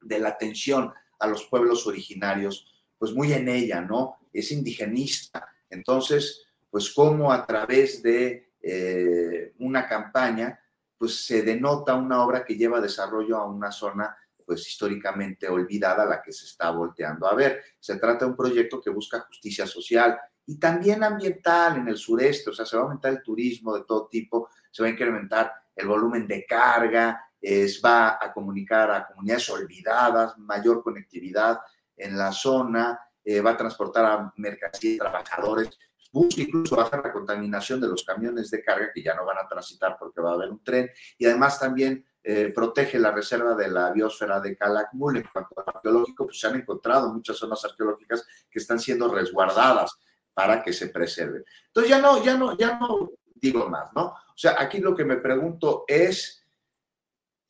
de 0.00 0.18
la 0.18 0.30
atención 0.30 0.92
a 1.18 1.26
los 1.26 1.44
pueblos 1.44 1.86
originarios, 1.86 2.66
pues 2.98 3.12
muy 3.12 3.32
en 3.32 3.48
ella, 3.48 3.80
¿no? 3.80 4.18
Es 4.32 4.52
indigenista. 4.52 5.48
Entonces, 5.70 6.46
pues 6.70 6.90
cómo 6.90 7.32
a 7.32 7.46
través 7.46 8.02
de 8.02 8.52
eh, 8.60 9.54
una 9.58 9.86
campaña, 9.86 10.58
pues 10.96 11.24
se 11.24 11.42
denota 11.42 11.94
una 11.94 12.24
obra 12.24 12.44
que 12.44 12.56
lleva 12.56 12.80
desarrollo 12.80 13.36
a 13.36 13.46
una 13.46 13.70
zona 13.70 14.16
pues 14.44 14.66
históricamente 14.66 15.46
olvidada, 15.46 16.06
la 16.06 16.22
que 16.22 16.32
se 16.32 16.46
está 16.46 16.70
volteando 16.70 17.26
a 17.26 17.34
ver. 17.34 17.62
Se 17.78 17.96
trata 17.96 18.24
de 18.24 18.30
un 18.30 18.36
proyecto 18.36 18.80
que 18.80 18.88
busca 18.88 19.20
justicia 19.20 19.66
social 19.66 20.18
y 20.46 20.58
también 20.58 21.04
ambiental 21.04 21.76
en 21.76 21.88
el 21.88 21.98
sureste, 21.98 22.48
o 22.48 22.54
sea, 22.54 22.64
se 22.64 22.74
va 22.74 22.82
a 22.82 22.84
aumentar 22.86 23.12
el 23.12 23.22
turismo 23.22 23.74
de 23.74 23.84
todo 23.84 24.08
tipo, 24.08 24.48
se 24.70 24.82
va 24.82 24.88
a 24.88 24.92
incrementar 24.92 25.52
el 25.78 25.86
volumen 25.86 26.26
de 26.26 26.44
carga, 26.44 27.24
es, 27.40 27.80
va 27.84 28.18
a 28.20 28.32
comunicar 28.32 28.90
a 28.90 29.06
comunidades 29.06 29.48
olvidadas, 29.50 30.36
mayor 30.38 30.82
conectividad 30.82 31.60
en 31.96 32.18
la 32.18 32.32
zona, 32.32 32.98
eh, 33.24 33.40
va 33.40 33.50
a 33.50 33.56
transportar 33.56 34.04
a 34.04 34.32
mercancías 34.36 34.94
y 34.94 34.98
trabajadores, 34.98 35.78
busca 36.10 36.40
incluso 36.40 36.76
bajar 36.76 37.02
la 37.04 37.12
contaminación 37.12 37.80
de 37.80 37.88
los 37.88 38.02
camiones 38.02 38.50
de 38.50 38.62
carga 38.62 38.90
que 38.92 39.02
ya 39.02 39.14
no 39.14 39.24
van 39.24 39.38
a 39.38 39.46
transitar 39.46 39.96
porque 39.98 40.20
va 40.20 40.30
a 40.30 40.34
haber 40.34 40.50
un 40.50 40.64
tren 40.64 40.90
y 41.16 41.26
además 41.26 41.60
también 41.60 42.04
eh, 42.22 42.52
protege 42.54 42.98
la 42.98 43.12
reserva 43.12 43.54
de 43.54 43.68
la 43.68 43.92
biosfera 43.92 44.40
de 44.40 44.56
Calakmul. 44.56 45.18
En 45.18 45.28
cuanto 45.32 45.60
a 45.60 45.70
arqueológico, 45.70 46.26
pues 46.26 46.40
se 46.40 46.46
han 46.46 46.56
encontrado 46.56 47.12
muchas 47.12 47.36
zonas 47.36 47.64
arqueológicas 47.64 48.26
que 48.50 48.58
están 48.58 48.80
siendo 48.80 49.08
resguardadas 49.08 49.96
para 50.34 50.62
que 50.62 50.72
se 50.72 50.88
preserven. 50.88 51.44
Entonces 51.66 51.90
ya 51.90 52.00
no, 52.00 52.22
ya 52.22 52.36
no, 52.36 52.56
ya 52.56 52.78
no 52.78 53.10
digo 53.34 53.68
más, 53.68 53.92
¿no? 53.94 54.14
O 54.38 54.40
sea, 54.40 54.54
aquí 54.56 54.78
lo 54.78 54.94
que 54.94 55.04
me 55.04 55.16
pregunto 55.16 55.84
es, 55.88 56.46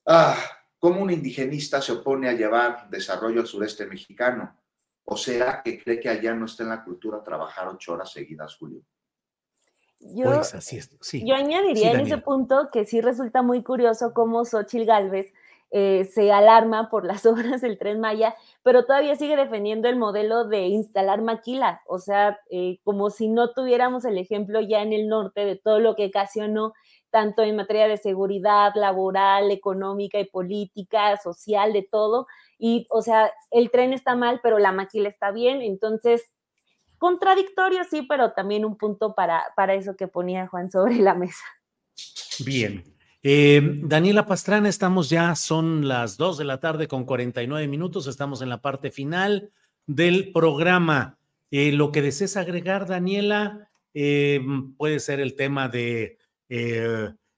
ah, 0.07 0.35
¿cómo 0.79 1.03
un 1.03 1.11
indigenista 1.11 1.83
se 1.83 1.93
opone 1.93 2.31
a 2.31 2.33
llevar 2.33 2.89
desarrollo 2.89 3.43
al 3.43 3.47
sureste 3.47 3.85
mexicano? 3.85 4.57
¿O 5.05 5.15
sea 5.15 5.61
que 5.63 5.79
cree 5.79 6.01
que 6.01 6.09
allá 6.09 6.33
no 6.33 6.47
está 6.47 6.63
en 6.63 6.71
la 6.71 6.83
cultura 6.83 7.23
trabajar 7.23 7.69
ocho 7.69 7.93
horas 7.93 8.11
seguidas, 8.11 8.57
Julio? 8.57 8.81
Yo, 10.01 10.33
pues 10.33 10.55
así 10.55 10.79
es. 10.79 10.91
Sí. 11.03 11.23
yo 11.29 11.35
añadiría 11.35 11.93
en 11.93 12.01
ese 12.01 12.17
punto 12.17 12.71
que 12.73 12.87
sí 12.87 13.03
resulta 13.03 13.43
muy 13.43 13.63
curioso 13.63 14.15
cómo 14.15 14.47
Xochitl 14.47 14.87
Galvez 14.87 15.35
eh, 15.71 16.09
se 16.13 16.33
alarma 16.33 16.91
por 16.91 17.05
las 17.05 17.27
obras 17.27 17.61
del 17.61 17.79
tren 17.79 18.01
Maya, 18.01 18.35
pero 18.63 18.85
todavía 18.85 19.17
sigue 19.17 19.37
defendiendo 19.37 19.89
el 19.89 19.97
modelo 19.97 20.45
de 20.47 20.67
instalar 20.67 21.23
maquila, 21.23 21.83
o 21.87 21.99
sea, 21.99 22.39
eh, 22.51 22.79
como 22.85 23.11
si 23.11 23.29
no 23.29 23.53
tuviéramos 23.53 24.05
el 24.05 24.19
ejemplo 24.19 24.61
ya 24.61 24.83
en 24.83 24.93
el 24.93 25.09
norte 25.09 25.45
de 25.45 25.57
todo 25.57 25.81
lo 25.81 25.95
que 25.95 26.07
ocasionó 26.07 26.73
tanto 27.11 27.43
en 27.43 27.57
materia 27.57 27.89
de 27.89 27.97
seguridad 27.97 28.73
laboral, 28.75 29.51
económica 29.51 30.21
y 30.21 30.27
política, 30.27 31.17
social, 31.17 31.73
de 31.73 31.89
todo. 31.91 32.27
Y, 32.59 32.87
o 32.91 33.01
sea, 33.01 33.33
el 33.51 33.71
tren 33.71 33.95
está 33.95 34.15
mal, 34.15 34.41
pero 34.43 34.59
la 34.59 34.73
maquila 34.73 35.09
está 35.09 35.31
bien. 35.31 35.63
Entonces, 35.63 36.31
Contradictorio, 36.99 37.85
sí, 37.89 38.03
pero 38.03 38.33
también 38.33 38.65
un 38.65 38.77
punto 38.77 39.15
para, 39.15 39.45
para 39.57 39.75
eso 39.75 39.97
que 39.97 40.09
ponía 40.09 40.49
Juan 40.49 40.71
sobre 40.71 40.97
la 40.97 41.15
mesa. 41.15 41.45
Bien. 42.45 42.98
Eh, 43.23 43.61
Daniela 43.83 44.27
Pastrana, 44.27 44.69
estamos 44.69 45.11
ya, 45.11 45.35
son 45.35 45.89
las 45.89 46.17
2 46.19 46.39
de 46.39 46.45
la 46.45 46.61
tarde 46.61 46.87
con 46.87 47.05
49 47.05 47.67
minutos, 47.67 48.07
estamos 48.07 48.43
en 48.43 48.49
la 48.49 48.63
parte 48.63 48.93
final 48.93 49.51
del 49.87 50.31
programa. 50.33 51.19
Eh, 51.51 51.73
lo 51.73 51.91
que 51.91 52.03
desees 52.03 52.37
agregar, 52.37 52.87
Daniela, 52.87 53.71
eh, 53.93 54.41
puede 54.77 55.01
ser 55.01 55.19
el 55.19 55.35
tema 55.35 55.69
de 55.69 56.19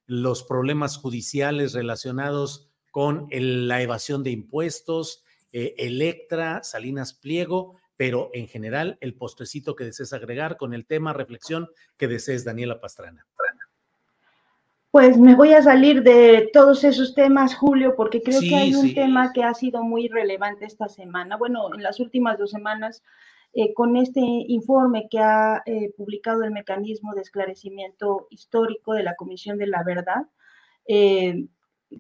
los 0.07 0.45
problemas 0.45 0.97
judiciales 0.97 1.73
relacionados 1.73 2.69
con 2.93 3.27
la 3.31 3.83
evasión 3.83 4.23
de 4.23 4.31
impuestos, 4.31 5.25
Electra, 5.51 6.63
Salinas 6.63 7.15
Pliego, 7.15 7.75
pero 7.97 8.31
en 8.33 8.47
general 8.47 8.99
el 9.01 9.15
postrecito 9.15 9.75
que 9.75 9.85
desees 9.85 10.13
agregar 10.13 10.57
con 10.59 10.75
el 10.75 10.87
tema, 10.87 11.13
reflexión 11.13 11.69
que 11.97 12.07
desees, 12.07 12.45
Daniela 12.45 12.81
Pastrana. 12.81 13.27
Pues 14.91 15.17
me 15.19 15.37
voy 15.37 15.53
a 15.53 15.63
salir 15.63 16.03
de 16.03 16.51
todos 16.53 16.83
esos 16.83 17.15
temas, 17.15 17.55
Julio, 17.55 17.95
porque 17.97 18.23
creo 18.23 18.41
que 18.41 18.57
hay 18.57 18.75
un 18.75 18.93
tema 18.93 19.33
que 19.33 19.45
ha 19.45 19.55
sido 19.55 19.85
muy 19.85 20.09
relevante 20.09 20.65
esta 20.65 20.89
semana. 20.89 21.37
Bueno, 21.37 21.73
en 21.73 21.83
las 21.83 22.01
últimas 22.01 22.39
dos 22.39 22.51
semanas, 22.51 23.05
eh, 23.53 23.73
con 23.73 23.97
este 23.97 24.21
informe 24.21 25.07
que 25.09 25.21
ha 25.21 25.63
eh, 25.65 25.93
publicado 25.97 26.43
el 26.43 26.51
mecanismo 26.51 27.15
de 27.15 27.21
esclarecimiento 27.21 28.27
histórico 28.31 28.95
de 28.95 29.05
la 29.05 29.15
Comisión 29.15 29.59
de 29.59 29.69
la 29.69 29.85
Verdad, 29.85 30.27
eh, 30.87 31.47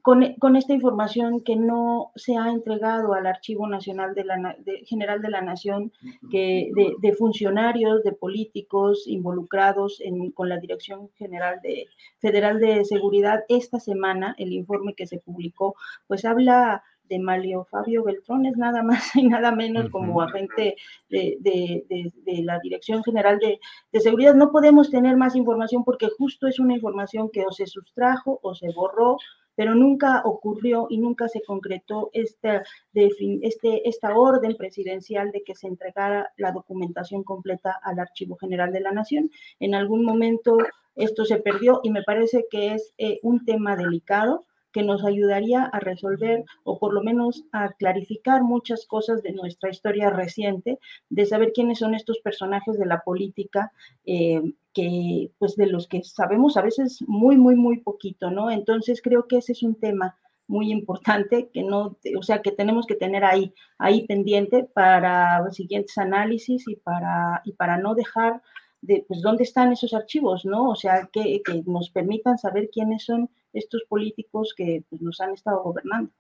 con, 0.02 0.56
esta 0.56 0.72
información 0.72 1.42
que 1.42 1.56
no 1.56 2.12
se 2.14 2.36
ha 2.36 2.50
entregado 2.50 3.12
al 3.14 3.26
Archivo 3.26 3.66
Nacional 3.66 4.14
de 4.14 4.24
la, 4.24 4.56
General 4.84 5.20
de 5.20 5.30
la 5.30 5.40
Nación, 5.40 5.92
que, 6.30 6.70
de, 7.00 7.12
funcionarios, 7.12 8.02
de 8.04 8.12
políticos 8.12 9.04
involucrados 9.06 10.00
con 10.34 10.48
la 10.48 10.58
Dirección 10.58 11.10
General 11.16 11.60
de, 11.62 11.86
Federal 12.18 12.60
de 12.60 12.84
Seguridad, 12.84 13.44
esta 13.48 13.80
semana 13.80 14.34
el 14.38 14.52
informe 14.52 14.94
que 14.94 15.06
se 15.06 15.18
publicó, 15.18 15.74
pues 16.06 16.24
habla 16.24 16.82
de 17.10 17.18
Malio 17.18 17.64
Fabio 17.64 18.04
Beltrones, 18.04 18.56
nada 18.56 18.82
más 18.82 19.14
y 19.16 19.26
nada 19.26 19.52
menos 19.52 19.90
como 19.90 20.22
agente 20.22 20.76
de, 21.10 21.36
de, 21.40 22.42
la 22.42 22.58
Dirección 22.60 23.02
General 23.02 23.38
de, 23.38 23.58
Seguridad. 24.00 24.34
No 24.34 24.52
podemos 24.52 24.90
tener 24.90 25.16
más 25.16 25.34
información 25.34 25.84
porque 25.84 26.08
justo 26.16 26.46
es 26.46 26.58
una 26.60 26.74
información 26.74 27.28
que 27.30 27.44
o 27.44 27.50
se 27.50 27.66
sustrajo 27.66 28.38
o 28.42 28.54
se 28.54 28.72
borró 28.72 29.18
pero 29.60 29.74
nunca 29.74 30.22
ocurrió 30.24 30.86
y 30.88 30.96
nunca 30.96 31.28
se 31.28 31.42
concretó 31.42 32.08
esta, 32.14 32.62
este, 32.94 33.86
esta 33.86 34.16
orden 34.16 34.56
presidencial 34.56 35.32
de 35.32 35.42
que 35.42 35.54
se 35.54 35.66
entregara 35.66 36.32
la 36.38 36.50
documentación 36.50 37.24
completa 37.24 37.78
al 37.82 37.98
Archivo 37.98 38.36
General 38.36 38.72
de 38.72 38.80
la 38.80 38.90
Nación. 38.90 39.30
En 39.58 39.74
algún 39.74 40.02
momento 40.02 40.56
esto 40.96 41.26
se 41.26 41.40
perdió 41.40 41.80
y 41.82 41.90
me 41.90 42.02
parece 42.02 42.46
que 42.50 42.72
es 42.72 42.94
eh, 42.96 43.18
un 43.22 43.44
tema 43.44 43.76
delicado 43.76 44.46
que 44.72 44.82
nos 44.82 45.04
ayudaría 45.04 45.64
a 45.64 45.80
resolver 45.80 46.44
o 46.64 46.78
por 46.78 46.94
lo 46.94 47.02
menos 47.02 47.44
a 47.52 47.72
clarificar 47.72 48.42
muchas 48.42 48.86
cosas 48.86 49.22
de 49.22 49.32
nuestra 49.32 49.70
historia 49.70 50.10
reciente, 50.10 50.78
de 51.08 51.26
saber 51.26 51.52
quiénes 51.52 51.78
son 51.78 51.94
estos 51.94 52.18
personajes 52.20 52.78
de 52.78 52.86
la 52.86 53.00
política 53.00 53.72
eh, 54.04 54.40
que, 54.72 55.30
pues, 55.38 55.56
de 55.56 55.66
los 55.66 55.88
que 55.88 56.02
sabemos 56.04 56.56
a 56.56 56.62
veces 56.62 56.98
muy, 57.06 57.36
muy, 57.36 57.56
muy 57.56 57.80
poquito, 57.80 58.30
¿no? 58.30 58.50
Entonces 58.50 59.02
creo 59.02 59.26
que 59.26 59.38
ese 59.38 59.52
es 59.52 59.62
un 59.62 59.74
tema 59.74 60.16
muy 60.46 60.72
importante 60.72 61.48
que 61.52 61.62
no, 61.62 61.96
o 62.18 62.22
sea, 62.22 62.42
que 62.42 62.50
tenemos 62.50 62.86
que 62.86 62.96
tener 62.96 63.24
ahí, 63.24 63.54
ahí 63.78 64.06
pendiente 64.06 64.64
para 64.64 65.40
los 65.42 65.54
siguientes 65.54 65.96
análisis 65.96 66.66
y 66.66 66.74
para, 66.74 67.40
y 67.44 67.52
para 67.52 67.78
no 67.78 67.94
dejar 67.94 68.42
de, 68.82 69.04
pues, 69.06 69.20
dónde 69.20 69.44
están 69.44 69.72
esos 69.72 69.92
archivos, 69.94 70.44
¿no? 70.44 70.70
O 70.70 70.76
sea, 70.76 71.08
que, 71.12 71.42
que 71.44 71.62
nos 71.66 71.90
permitan 71.90 72.38
saber 72.38 72.70
quiénes 72.72 73.04
son 73.04 73.30
estos 73.52 73.82
políticos 73.88 74.54
que 74.56 74.84
pues, 74.88 75.02
nos 75.02 75.20
han 75.20 75.32
estado 75.32 75.62
gobernando. 75.62 76.10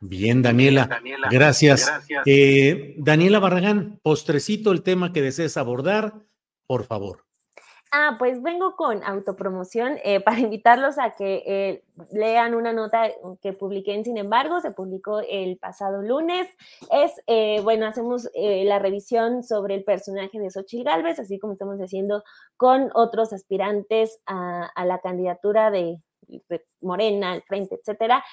Bien, 0.00 0.42
Daniela. 0.42 1.00
gracias. 1.30 1.90
Eh, 2.26 2.94
Daniela 2.98 3.38
Barragán, 3.38 4.00
postrecito 4.02 4.70
el 4.72 4.82
tema 4.82 5.12
que 5.12 5.22
desees 5.22 5.56
abordar, 5.56 6.14
por 6.66 6.84
favor. 6.84 7.24
Ah, 7.92 8.16
pues 8.18 8.42
vengo 8.42 8.74
con 8.74 9.04
autopromoción 9.04 9.98
eh, 10.02 10.20
para 10.20 10.38
invitarlos 10.40 10.98
a 10.98 11.10
que 11.12 11.42
eh, 11.46 11.84
lean 12.12 12.54
una 12.54 12.72
nota 12.72 13.10
que 13.40 13.52
publiqué 13.52 13.94
en 13.94 14.04
Sin 14.04 14.16
embargo, 14.16 14.60
se 14.60 14.72
publicó 14.72 15.20
el 15.20 15.58
pasado 15.58 16.02
lunes. 16.02 16.48
Es, 16.90 17.12
eh, 17.26 17.60
bueno, 17.62 17.86
hacemos 17.86 18.28
la 18.34 18.78
revisión 18.80 19.44
sobre 19.44 19.76
el 19.76 19.84
personaje 19.84 20.40
de 20.40 20.50
Xochitl 20.50 20.84
Galvez, 20.84 21.18
así 21.20 21.38
como 21.38 21.52
estamos 21.52 21.78
haciendo 21.78 22.24
con 22.56 22.90
otros 22.94 23.32
aspirantes 23.32 24.20
a, 24.26 24.66
a 24.74 24.84
la 24.84 24.98
candidatura 24.98 25.70
de, 25.70 26.00
de 26.48 26.64
Morena, 26.80 27.32
al 27.32 27.42
frente, 27.42 27.76
etcétera. 27.76 28.24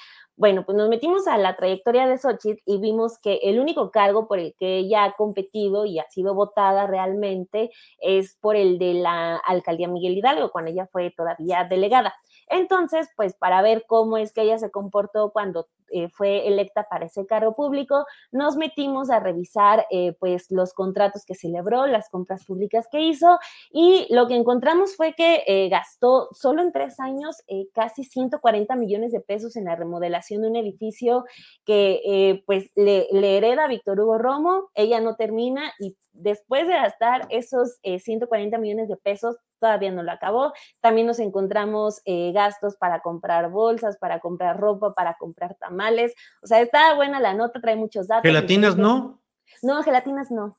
Bueno, 0.42 0.66
pues 0.66 0.76
nos 0.76 0.90
metimos 0.90 1.28
a 1.28 1.38
la 1.38 1.56
trayectoria 1.56 2.08
de 2.08 2.18
Xochitl 2.18 2.64
y 2.66 2.80
vimos 2.80 3.20
que 3.20 3.36
el 3.44 3.60
único 3.60 3.92
cargo 3.92 4.28
por 4.28 4.40
el 4.40 4.56
que 4.58 4.80
ella 4.80 5.04
ha 5.04 5.14
competido 5.14 5.86
y 5.86 6.00
ha 6.00 6.10
sido 6.10 6.34
votada 6.34 6.88
realmente 6.88 7.70
es 8.00 8.40
por 8.42 8.56
el 8.56 8.80
de 8.80 8.96
la 8.96 9.36
alcaldía 9.38 9.88
Miguel 9.88 10.18
Hidalgo, 10.18 10.50
cuando 10.50 10.72
ella 10.72 10.88
fue 10.92 11.12
todavía 11.16 11.66
delegada. 11.66 12.16
Entonces, 12.48 13.08
pues 13.16 13.36
para 13.36 13.62
ver 13.62 13.86
cómo 13.88 14.18
es 14.18 14.34
que 14.34 14.42
ella 14.42 14.58
se 14.58 14.72
comportó 14.72 15.32
cuando 15.32 15.68
eh, 15.92 16.08
fue 16.10 16.48
electa 16.48 16.88
para 16.90 17.06
ese 17.06 17.26
cargo 17.26 17.54
público, 17.54 18.06
nos 18.32 18.56
metimos 18.56 19.10
a 19.10 19.20
revisar 19.20 19.86
eh, 19.92 20.16
pues 20.20 20.50
los 20.50 20.74
contratos 20.74 21.26
que 21.26 21.36
celebró, 21.36 21.86
las 21.86 22.10
compras 22.10 22.46
públicas 22.46 22.88
que 22.90 23.02
hizo 23.02 23.40
y 23.72 24.08
lo 24.10 24.28
que 24.28 24.36
encontramos 24.36 24.96
fue 24.96 25.14
que 25.14 25.44
eh, 25.46 25.68
gastó 25.68 26.30
solo 26.32 26.62
en 26.62 26.72
tres 26.72 27.00
años 27.00 27.44
casi 27.74 28.06
140 28.06 28.74
millones 28.78 29.12
de 29.12 29.20
pesos 29.20 29.58
en 29.58 29.66
la 29.66 29.76
remodelación 29.76 30.31
de 30.40 30.48
un 30.48 30.56
edificio 30.56 31.26
que 31.66 32.02
eh, 32.06 32.44
pues 32.46 32.72
le, 32.76 33.08
le, 33.12 33.38
hereda 33.38 33.68
Víctor 33.68 34.00
Hugo 34.00 34.18
Romo, 34.18 34.70
ella 34.76 35.02
no 35.02 35.16
termina 35.16 35.74
y 35.80 35.98
después 36.14 36.68
de 36.68 36.74
gastar 36.74 37.28
esos 37.30 37.80
140 37.82 38.58
millones 38.58 38.88
de 38.88 38.96
pesos, 38.98 39.38
todavía 39.60 39.92
no 39.92 40.04
lo 40.04 40.12
acabó. 40.12 40.54
También 40.80 41.08
nos 41.08 41.20
encontramos 41.20 42.02
gastos 42.34 42.78
para 42.78 43.02
comprar 43.02 43.50
bolsas, 43.50 43.98
para 43.98 44.20
comprar 44.20 44.60
ropa, 44.60 44.94
para 44.94 45.16
comprar 45.16 45.56
tamales. 45.56 46.14
O 46.42 46.48
sea, 46.48 46.62
está 46.62 46.94
buena 46.96 47.20
la 47.20 47.34
nota, 47.34 47.60
trae 47.60 47.76
muchos 47.76 48.08
datos. 48.08 48.24
¿Gelatinas 48.24 48.78
no? 48.78 49.22
No, 49.62 49.84
gelatinas 49.84 50.32
no. 50.32 50.56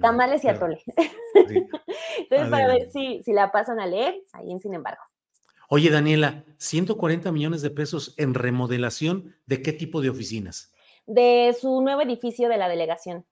Tamales 0.00 0.44
y 0.44 0.48
atole. 0.48 0.82
Entonces, 1.34 2.48
para 2.50 2.66
ver 2.66 2.90
si, 2.90 3.22
si 3.22 3.32
la 3.32 3.52
pasan 3.52 3.80
a 3.80 3.86
leer, 3.86 4.14
ahí 4.32 4.50
en 4.50 4.60
Sin 4.60 4.74
embargo. 4.74 5.02
Oye, 5.68 5.90
Daniela, 5.90 6.44
140 6.58 7.30
millones 7.30 7.62
de 7.62 7.70
pesos 7.70 8.14
en 8.16 8.34
remodelación, 8.34 9.36
¿de 9.46 9.62
qué 9.62 9.72
tipo 9.72 10.00
de 10.00 10.10
oficinas? 10.10 10.72
De 11.06 11.54
su 11.58 11.80
nuevo 11.82 12.02
edificio 12.02 12.48
de 12.48 12.56
la 12.56 12.68
delegación 12.68 13.26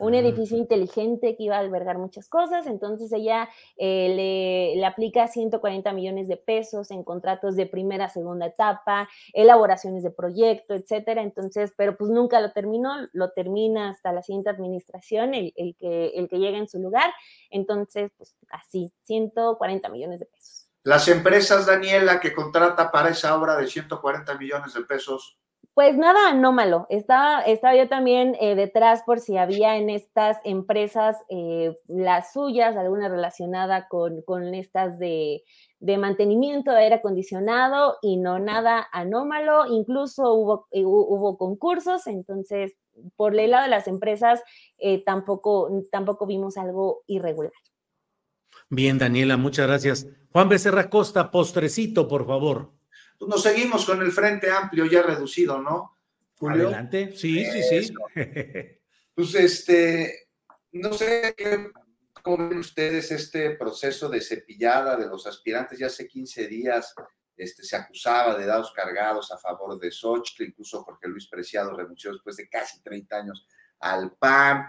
un 0.00 0.14
edificio 0.14 0.56
inteligente 0.56 1.36
que 1.36 1.44
iba 1.44 1.56
a 1.56 1.60
albergar 1.60 1.98
muchas 1.98 2.28
cosas, 2.28 2.66
entonces 2.66 3.12
ella 3.12 3.48
eh, 3.76 4.74
le, 4.76 4.84
aplica 4.84 5.28
140 5.28 5.92
millones 5.92 6.26
de 6.26 6.38
pesos 6.38 6.90
en 6.90 7.04
contratos 7.04 7.54
de 7.54 7.66
primera, 7.66 8.08
segunda 8.08 8.46
etapa, 8.46 9.08
elaboraciones 9.34 10.02
de 10.02 10.10
proyecto, 10.10 10.74
etcétera, 10.74 11.22
entonces, 11.22 11.72
pero 11.76 11.96
pues 11.96 12.10
nunca 12.10 12.40
lo 12.40 12.52
terminó, 12.52 12.94
lo 13.12 13.30
termina 13.32 13.90
hasta 13.90 14.12
la 14.12 14.22
siguiente 14.22 14.50
administración, 14.50 15.34
el, 15.34 15.52
que, 15.78 16.12
el 16.14 16.28
que 16.28 16.38
llega 16.38 16.58
en 16.58 16.68
su 16.68 16.78
lugar, 16.78 17.10
entonces, 17.50 18.10
pues 18.16 18.36
así, 18.50 18.90
140 19.04 19.88
millones 19.90 20.20
de 20.20 20.26
pesos. 20.26 20.59
Las 20.82 21.08
empresas, 21.08 21.66
Daniela, 21.66 22.20
que 22.20 22.32
contrata 22.32 22.90
para 22.90 23.10
esa 23.10 23.36
obra 23.36 23.56
de 23.56 23.66
140 23.66 24.38
millones 24.38 24.72
de 24.74 24.80
pesos, 24.82 25.38
pues 25.74 25.96
nada 25.96 26.28
anómalo. 26.28 26.86
Estaba, 26.90 27.42
estaba 27.42 27.76
yo 27.76 27.88
también 27.88 28.36
eh, 28.40 28.54
detrás 28.54 29.02
por 29.04 29.20
si 29.20 29.38
había 29.38 29.76
en 29.76 29.88
estas 29.88 30.38
empresas 30.44 31.16
eh, 31.28 31.74
las 31.86 32.32
suyas, 32.32 32.76
alguna 32.76 33.08
relacionada 33.08 33.86
con, 33.88 34.20
con 34.22 34.52
estas 34.54 34.98
de, 34.98 35.42
de, 35.78 35.96
mantenimiento 35.96 36.72
de 36.72 36.80
aire 36.80 36.96
acondicionado 36.96 37.96
y 38.02 38.16
no 38.16 38.38
nada 38.38 38.88
anómalo. 38.92 39.66
Incluso 39.68 40.34
hubo, 40.34 40.66
eh, 40.72 40.84
hubo 40.84 41.38
concursos, 41.38 42.06
entonces 42.08 42.72
por 43.16 43.38
el 43.38 43.52
lado 43.52 43.62
de 43.62 43.70
las 43.70 43.86
empresas 43.86 44.42
tampoco, 45.06 45.70
tampoco 45.90 46.26
vimos 46.26 46.58
algo 46.58 47.02
irregular. 47.06 47.52
Bien, 48.70 48.98
Daniela, 48.98 49.36
muchas 49.36 49.66
gracias. 49.66 50.06
Juan 50.32 50.48
Becerra 50.48 50.88
Costa, 50.88 51.30
postrecito, 51.30 52.06
por 52.06 52.24
favor. 52.24 52.72
Nos 53.20 53.42
seguimos 53.42 53.84
con 53.84 54.00
el 54.00 54.12
Frente 54.12 54.50
Amplio 54.50 54.86
ya 54.86 55.02
reducido, 55.02 55.60
¿no? 55.60 55.98
Adelante, 56.40 57.12
sí, 57.16 57.44
sí, 57.44 57.62
sí. 57.62 57.92
Pues 59.12 59.34
este, 59.34 60.28
no 60.72 60.92
sé 60.94 61.34
cómo 62.22 62.48
ven 62.48 62.58
ustedes 62.58 63.10
este 63.10 63.50
proceso 63.56 64.08
de 64.08 64.20
cepillada 64.20 64.96
de 64.96 65.06
los 65.06 65.26
aspirantes. 65.26 65.78
Ya 65.78 65.88
hace 65.88 66.06
15 66.06 66.46
días 66.46 66.94
este, 67.36 67.64
se 67.64 67.76
acusaba 67.76 68.36
de 68.38 68.46
dados 68.46 68.72
cargados 68.72 69.32
a 69.32 69.38
favor 69.38 69.78
de 69.78 69.90
Xochitl, 69.90 70.44
incluso 70.44 70.82
Jorge 70.84 71.08
Luis 71.08 71.26
Preciado 71.28 71.76
renunció 71.76 72.12
después 72.12 72.36
de 72.36 72.48
casi 72.48 72.80
30 72.82 73.16
años 73.16 73.46
al 73.80 74.12
PAN. 74.12 74.64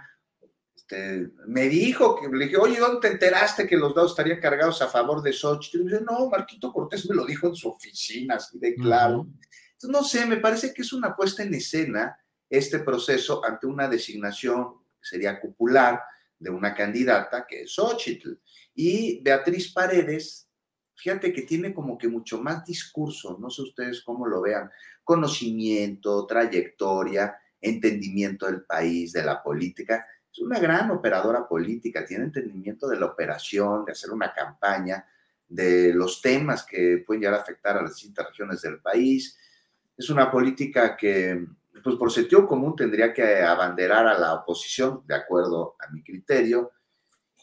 Este, 0.91 1.31
me 1.47 1.69
dijo 1.69 2.19
que 2.19 2.27
le 2.27 2.45
dije, 2.45 2.57
oye, 2.57 2.77
¿dónde 2.77 2.99
te 2.99 3.13
enteraste 3.13 3.65
que 3.65 3.77
los 3.77 3.95
dados 3.95 4.11
estarían 4.11 4.41
cargados 4.41 4.81
a 4.81 4.87
favor 4.87 5.21
de 5.21 5.31
Xochitl? 5.31 5.79
Y 5.79 5.83
me 5.85 5.91
dice, 5.91 6.03
no, 6.03 6.29
Marquito 6.29 6.71
Cortés 6.73 7.09
me 7.09 7.15
lo 7.15 7.25
dijo 7.25 7.47
en 7.47 7.55
su 7.55 7.69
oficina, 7.69 8.35
así 8.35 8.59
de 8.59 8.75
claro. 8.75 9.27
Entonces, 9.71 9.89
no 9.89 10.03
sé, 10.03 10.25
me 10.25 10.37
parece 10.37 10.73
que 10.73 10.81
es 10.81 10.91
una 10.91 11.15
puesta 11.15 11.43
en 11.43 11.53
escena 11.53 12.17
este 12.49 12.79
proceso 12.79 13.43
ante 13.45 13.67
una 13.67 13.87
designación 13.87 14.79
que 14.99 15.07
sería 15.07 15.39
cupular 15.39 16.01
de 16.37 16.49
una 16.49 16.75
candidata 16.75 17.45
que 17.47 17.61
es 17.61 17.73
Xochitl. 17.73 18.33
Y 18.75 19.21
Beatriz 19.21 19.71
Paredes, 19.71 20.49
fíjate 20.95 21.31
que 21.31 21.43
tiene 21.43 21.73
como 21.73 21.97
que 21.97 22.09
mucho 22.09 22.41
más 22.41 22.65
discurso, 22.65 23.37
no 23.39 23.49
sé 23.49 23.61
ustedes 23.61 24.01
cómo 24.01 24.27
lo 24.27 24.41
vean, 24.41 24.69
conocimiento, 25.03 26.25
trayectoria, 26.25 27.33
entendimiento 27.61 28.47
del 28.47 28.63
país, 28.63 29.13
de 29.13 29.23
la 29.23 29.41
política 29.41 30.05
es 30.32 30.39
una 30.39 30.59
gran 30.59 30.89
operadora 30.91 31.47
política, 31.47 32.05
tiene 32.05 32.25
entendimiento 32.25 32.88
de 32.88 32.97
la 32.97 33.07
operación, 33.07 33.84
de 33.84 33.91
hacer 33.91 34.11
una 34.11 34.34
campaña, 34.34 35.05
de 35.47 35.93
los 35.93 36.21
temas 36.21 36.65
que 36.65 37.03
pueden 37.05 37.21
llegar 37.21 37.38
a 37.38 37.41
afectar 37.41 37.77
a 37.77 37.82
las 37.82 37.95
distintas 37.95 38.27
regiones 38.27 38.61
del 38.61 38.79
país. 38.79 39.38
Es 39.97 40.09
una 40.09 40.32
política 40.32 40.95
que, 40.95 41.45
pues 41.84 41.97
por 41.97 42.11
sentido 42.11 42.47
común, 42.47 42.75
tendría 42.75 43.13
que 43.13 43.41
abanderar 43.41 44.07
a 44.07 44.17
la 44.17 44.34
oposición, 44.36 45.03
de 45.05 45.15
acuerdo 45.15 45.75
a 45.79 45.91
mi 45.91 46.01
criterio, 46.01 46.71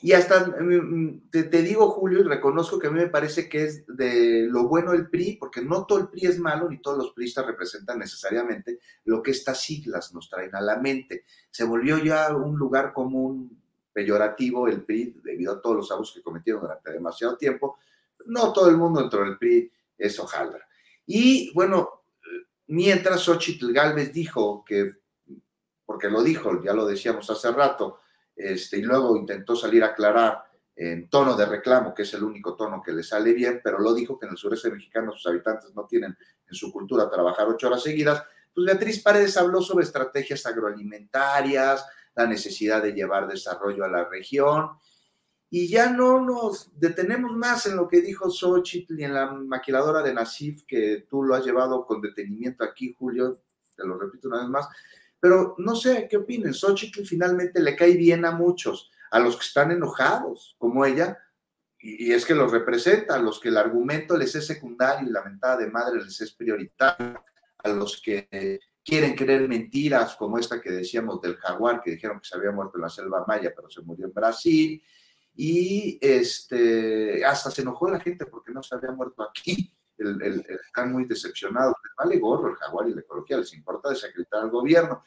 y 0.00 0.12
hasta 0.12 0.46
mm, 0.46 0.64
mm, 0.64 1.30
te, 1.30 1.62
digo, 1.62 1.90
Julio, 1.90 2.20
y 2.20 2.22
reconozco 2.22 2.78
que 2.78 2.86
a 2.86 2.90
mí 2.90 3.00
me 3.00 3.08
parece 3.08 3.48
que 3.48 3.64
es 3.64 3.84
de 3.86 4.46
lo 4.48 4.68
bueno 4.68 4.92
el 4.92 5.08
PRI, 5.08 5.36
porque 5.36 5.60
no 5.60 5.86
todo 5.86 5.98
el 5.98 6.08
PRI 6.08 6.26
es 6.26 6.38
malo, 6.38 6.68
ni 6.68 6.78
todos 6.78 6.98
los 6.98 7.12
PRIistas 7.12 7.46
representan 7.46 7.98
necesariamente 7.98 8.78
lo 9.04 9.22
que 9.22 9.32
estas 9.32 9.60
siglas 9.60 10.14
nos 10.14 10.30
traen 10.30 10.54
a 10.54 10.60
la 10.60 10.76
mente. 10.76 11.24
Se 11.50 11.64
volvió 11.64 11.98
ya 11.98 12.34
un 12.34 12.56
lugar 12.56 12.92
común 12.92 13.60
peyorativo 13.92 14.68
el 14.68 14.84
PRI 14.84 15.20
debido 15.24 15.54
a 15.54 15.60
todos 15.60 15.76
los 15.76 15.90
abusos 15.90 16.14
que 16.14 16.22
cometieron 16.22 16.62
durante 16.62 16.92
demasiado 16.92 17.36
tiempo. 17.36 17.78
No 18.26 18.52
todo 18.52 18.70
el 18.70 18.76
mundo 18.76 19.00
dentro 19.00 19.24
del 19.24 19.36
PRI 19.36 19.72
es 19.98 20.18
hojaldra. 20.20 20.64
Y 21.06 21.52
bueno, 21.54 22.02
mientras 22.68 23.22
Xochitl 23.22 23.72
Galvez 23.72 24.12
dijo 24.12 24.64
que, 24.64 24.92
porque 25.84 26.08
lo 26.08 26.22
dijo, 26.22 26.62
ya 26.62 26.72
lo 26.72 26.86
decíamos 26.86 27.28
hace 27.30 27.50
rato, 27.50 27.98
este, 28.38 28.78
y 28.78 28.82
luego 28.82 29.16
intentó 29.16 29.56
salir 29.56 29.82
a 29.82 29.88
aclarar 29.88 30.44
en 30.76 31.10
tono 31.10 31.36
de 31.36 31.44
reclamo, 31.44 31.92
que 31.92 32.02
es 32.02 32.14
el 32.14 32.22
único 32.22 32.54
tono 32.54 32.80
que 32.80 32.92
le 32.92 33.02
sale 33.02 33.32
bien, 33.32 33.60
pero 33.64 33.80
lo 33.80 33.92
dijo 33.92 34.16
que 34.16 34.26
en 34.26 34.32
el 34.32 34.38
sureste 34.38 34.70
mexicano 34.70 35.12
sus 35.12 35.26
habitantes 35.26 35.74
no 35.74 35.86
tienen 35.86 36.16
en 36.48 36.54
su 36.54 36.70
cultura 36.70 37.10
trabajar 37.10 37.48
ocho 37.48 37.66
horas 37.66 37.82
seguidas, 37.82 38.22
pues 38.54 38.64
Beatriz 38.64 39.02
Paredes 39.02 39.36
habló 39.36 39.60
sobre 39.60 39.84
estrategias 39.84 40.46
agroalimentarias, 40.46 41.84
la 42.14 42.26
necesidad 42.26 42.80
de 42.80 42.92
llevar 42.92 43.26
desarrollo 43.26 43.84
a 43.84 43.88
la 43.88 44.08
región, 44.08 44.70
y 45.50 45.66
ya 45.66 45.90
no 45.90 46.20
nos 46.20 46.70
detenemos 46.78 47.34
más 47.34 47.66
en 47.66 47.74
lo 47.74 47.88
que 47.88 48.00
dijo 48.00 48.30
Xochitl 48.30 49.00
y 49.00 49.04
en 49.04 49.14
la 49.14 49.32
maquiladora 49.32 50.02
de 50.02 50.14
Nasif, 50.14 50.64
que 50.64 51.06
tú 51.08 51.24
lo 51.24 51.34
has 51.34 51.44
llevado 51.44 51.84
con 51.86 52.00
detenimiento 52.00 52.62
aquí, 52.62 52.94
Julio, 52.96 53.40
te 53.74 53.86
lo 53.86 53.98
repito 53.98 54.28
una 54.28 54.40
vez 54.40 54.48
más, 54.48 54.68
pero 55.20 55.54
no 55.58 55.74
sé, 55.74 56.06
¿qué 56.08 56.16
opinen? 56.16 56.54
Xochitl 56.54 57.04
finalmente 57.04 57.60
le 57.60 57.76
cae 57.76 57.94
bien 57.94 58.24
a 58.24 58.30
muchos, 58.30 58.90
a 59.10 59.18
los 59.18 59.36
que 59.36 59.46
están 59.46 59.70
enojados, 59.70 60.54
como 60.58 60.84
ella, 60.84 61.18
y, 61.80 62.12
es 62.12 62.24
que 62.24 62.34
los 62.34 62.50
representa, 62.50 63.14
a 63.14 63.22
los 63.22 63.40
que 63.40 63.48
el 63.48 63.56
argumento 63.56 64.16
les 64.16 64.34
es 64.34 64.46
secundario 64.46 65.08
y 65.08 65.12
la 65.12 65.22
mentada 65.22 65.58
de 65.58 65.70
madre 65.70 66.02
les 66.02 66.20
es 66.20 66.32
prioritaria, 66.32 67.22
a 67.58 67.68
los 67.68 68.00
que 68.00 68.60
quieren 68.84 69.14
creer 69.14 69.48
mentiras 69.48 70.14
como 70.16 70.38
esta 70.38 70.60
que 70.60 70.70
decíamos 70.70 71.20
del 71.20 71.36
jaguar, 71.36 71.82
que 71.82 71.92
dijeron 71.92 72.20
que 72.20 72.28
se 72.28 72.36
había 72.36 72.52
muerto 72.52 72.78
en 72.78 72.82
la 72.82 72.88
selva 72.88 73.24
maya, 73.26 73.52
pero 73.54 73.68
se 73.68 73.82
murió 73.82 74.06
en 74.06 74.14
Brasil, 74.14 74.82
y 75.34 75.98
este, 76.00 77.24
hasta 77.24 77.50
se 77.50 77.62
enojó 77.62 77.88
la 77.88 78.00
gente 78.00 78.26
porque 78.26 78.52
no 78.52 78.62
se 78.62 78.74
había 78.74 78.90
muerto 78.90 79.22
aquí 79.22 79.72
el, 79.98 80.46
están 80.66 80.92
muy 80.92 81.04
decepcionados, 81.04 81.74
les 81.82 81.92
vale 81.96 82.18
gorro 82.18 82.50
el 82.50 82.56
jaguar 82.56 82.88
y 82.88 82.94
la 82.94 83.00
ecología, 83.00 83.38
les 83.38 83.52
importa 83.54 83.90
desacreditar 83.90 84.42
al 84.42 84.50
gobierno. 84.50 85.02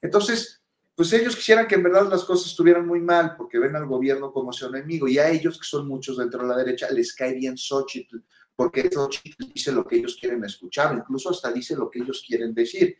Entonces, 0.00 0.62
pues 0.94 1.12
ellos 1.12 1.36
quisieran 1.36 1.66
que 1.66 1.74
en 1.74 1.82
verdad 1.82 2.08
las 2.10 2.24
cosas 2.24 2.50
estuvieran 2.50 2.86
muy 2.86 3.00
mal 3.00 3.36
porque 3.36 3.58
ven 3.58 3.76
al 3.76 3.86
gobierno 3.86 4.32
como 4.32 4.52
su 4.52 4.66
enemigo 4.66 5.08
y 5.08 5.18
a 5.18 5.28
ellos, 5.28 5.58
que 5.58 5.66
son 5.66 5.86
muchos 5.86 6.16
dentro 6.16 6.42
de 6.42 6.48
la 6.48 6.56
derecha, 6.56 6.90
les 6.90 7.14
cae 7.14 7.34
bien 7.34 7.56
Xochitl 7.56 8.18
porque 8.56 8.88
Xochitl 8.90 9.52
dice 9.52 9.70
lo 9.70 9.86
que 9.86 9.96
ellos 9.96 10.16
quieren 10.18 10.42
escuchar, 10.44 10.94
incluso 10.96 11.30
hasta 11.30 11.52
dice 11.52 11.76
lo 11.76 11.90
que 11.90 12.00
ellos 12.00 12.24
quieren 12.26 12.54
decir. 12.54 12.96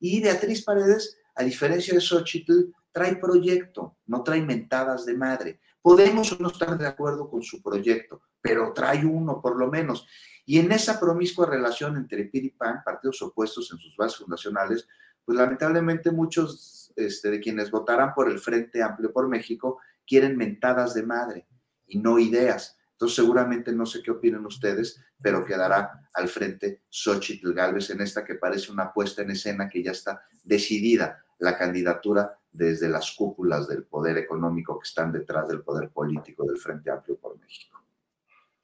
Y 0.00 0.20
Beatriz 0.20 0.62
Paredes, 0.62 1.16
a 1.36 1.44
diferencia 1.44 1.94
de 1.94 2.00
Xochitl, 2.00 2.72
trae 2.90 3.16
proyecto, 3.16 3.98
no 4.06 4.24
trae 4.24 4.42
mentadas 4.42 5.06
de 5.06 5.14
madre. 5.14 5.60
Podemos 5.80 6.38
no 6.40 6.48
estar 6.48 6.76
de 6.76 6.86
acuerdo 6.86 7.30
con 7.30 7.42
su 7.42 7.62
proyecto, 7.62 8.20
pero 8.40 8.72
trae 8.72 9.06
uno 9.06 9.40
por 9.40 9.56
lo 9.56 9.68
menos. 9.68 10.06
Y 10.48 10.60
en 10.60 10.70
esa 10.70 11.00
promiscua 11.00 11.46
relación 11.46 11.96
entre 11.96 12.24
PIR 12.24 12.54
PAN, 12.56 12.82
partidos 12.84 13.20
opuestos 13.20 13.70
en 13.72 13.78
sus 13.78 13.96
bases 13.96 14.18
fundacionales, 14.18 14.86
pues 15.24 15.36
lamentablemente 15.36 16.12
muchos 16.12 16.92
este, 16.94 17.32
de 17.32 17.40
quienes 17.40 17.70
votarán 17.70 18.14
por 18.14 18.30
el 18.30 18.38
Frente 18.38 18.80
Amplio 18.80 19.12
por 19.12 19.28
México 19.28 19.80
quieren 20.06 20.36
mentadas 20.36 20.94
de 20.94 21.02
madre 21.02 21.48
y 21.88 21.98
no 21.98 22.20
ideas. 22.20 22.78
Entonces 22.92 23.16
seguramente 23.16 23.72
no 23.72 23.86
sé 23.86 24.02
qué 24.02 24.12
opinan 24.12 24.46
ustedes, 24.46 25.02
pero 25.20 25.44
quedará 25.44 26.08
al 26.14 26.28
frente 26.28 26.82
Xochitl 26.88 27.52
Galvez 27.52 27.90
en 27.90 28.00
esta 28.00 28.24
que 28.24 28.36
parece 28.36 28.70
una 28.70 28.92
puesta 28.92 29.22
en 29.22 29.32
escena 29.32 29.68
que 29.68 29.82
ya 29.82 29.90
está 29.90 30.22
decidida 30.44 31.24
la 31.38 31.58
candidatura 31.58 32.38
desde 32.52 32.88
las 32.88 33.10
cúpulas 33.10 33.66
del 33.66 33.84
poder 33.84 34.16
económico 34.16 34.78
que 34.78 34.86
están 34.86 35.12
detrás 35.12 35.48
del 35.48 35.62
poder 35.62 35.90
político 35.90 36.46
del 36.46 36.56
Frente 36.56 36.90
Amplio 36.90 37.18
por 37.18 37.36
México 37.38 37.85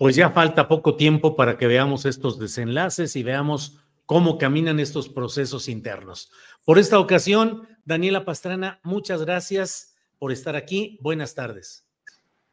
pues 0.03 0.17
ya 0.17 0.31
falta 0.31 0.67
poco 0.67 0.97
tiempo 0.97 1.37
para 1.37 1.57
que 1.57 1.69
veamos 1.69 2.07
estos 2.07 2.37
desenlaces 2.37 3.15
y 3.15 3.23
veamos 3.23 3.79
cómo 4.05 4.37
caminan 4.37 4.81
estos 4.81 5.09
procesos 5.09 5.69
internos. 5.69 6.33
Por 6.65 6.81
esta 6.81 6.99
ocasión, 6.99 7.69
Daniela 7.85 8.25
Pastrana, 8.25 8.81
muchas 8.83 9.25
gracias 9.25 9.95
por 10.19 10.33
estar 10.33 10.57
aquí. 10.57 10.99
Buenas 11.03 11.37
tardes. 11.37 11.87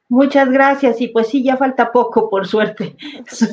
Muchas 0.10 0.48
gracias 0.52 1.02
y 1.02 1.08
pues 1.08 1.30
sí, 1.30 1.44
ya 1.44 1.58
falta 1.58 1.92
poco, 1.92 2.30
por 2.30 2.46
suerte. 2.46 2.96
Sí, 3.32 3.48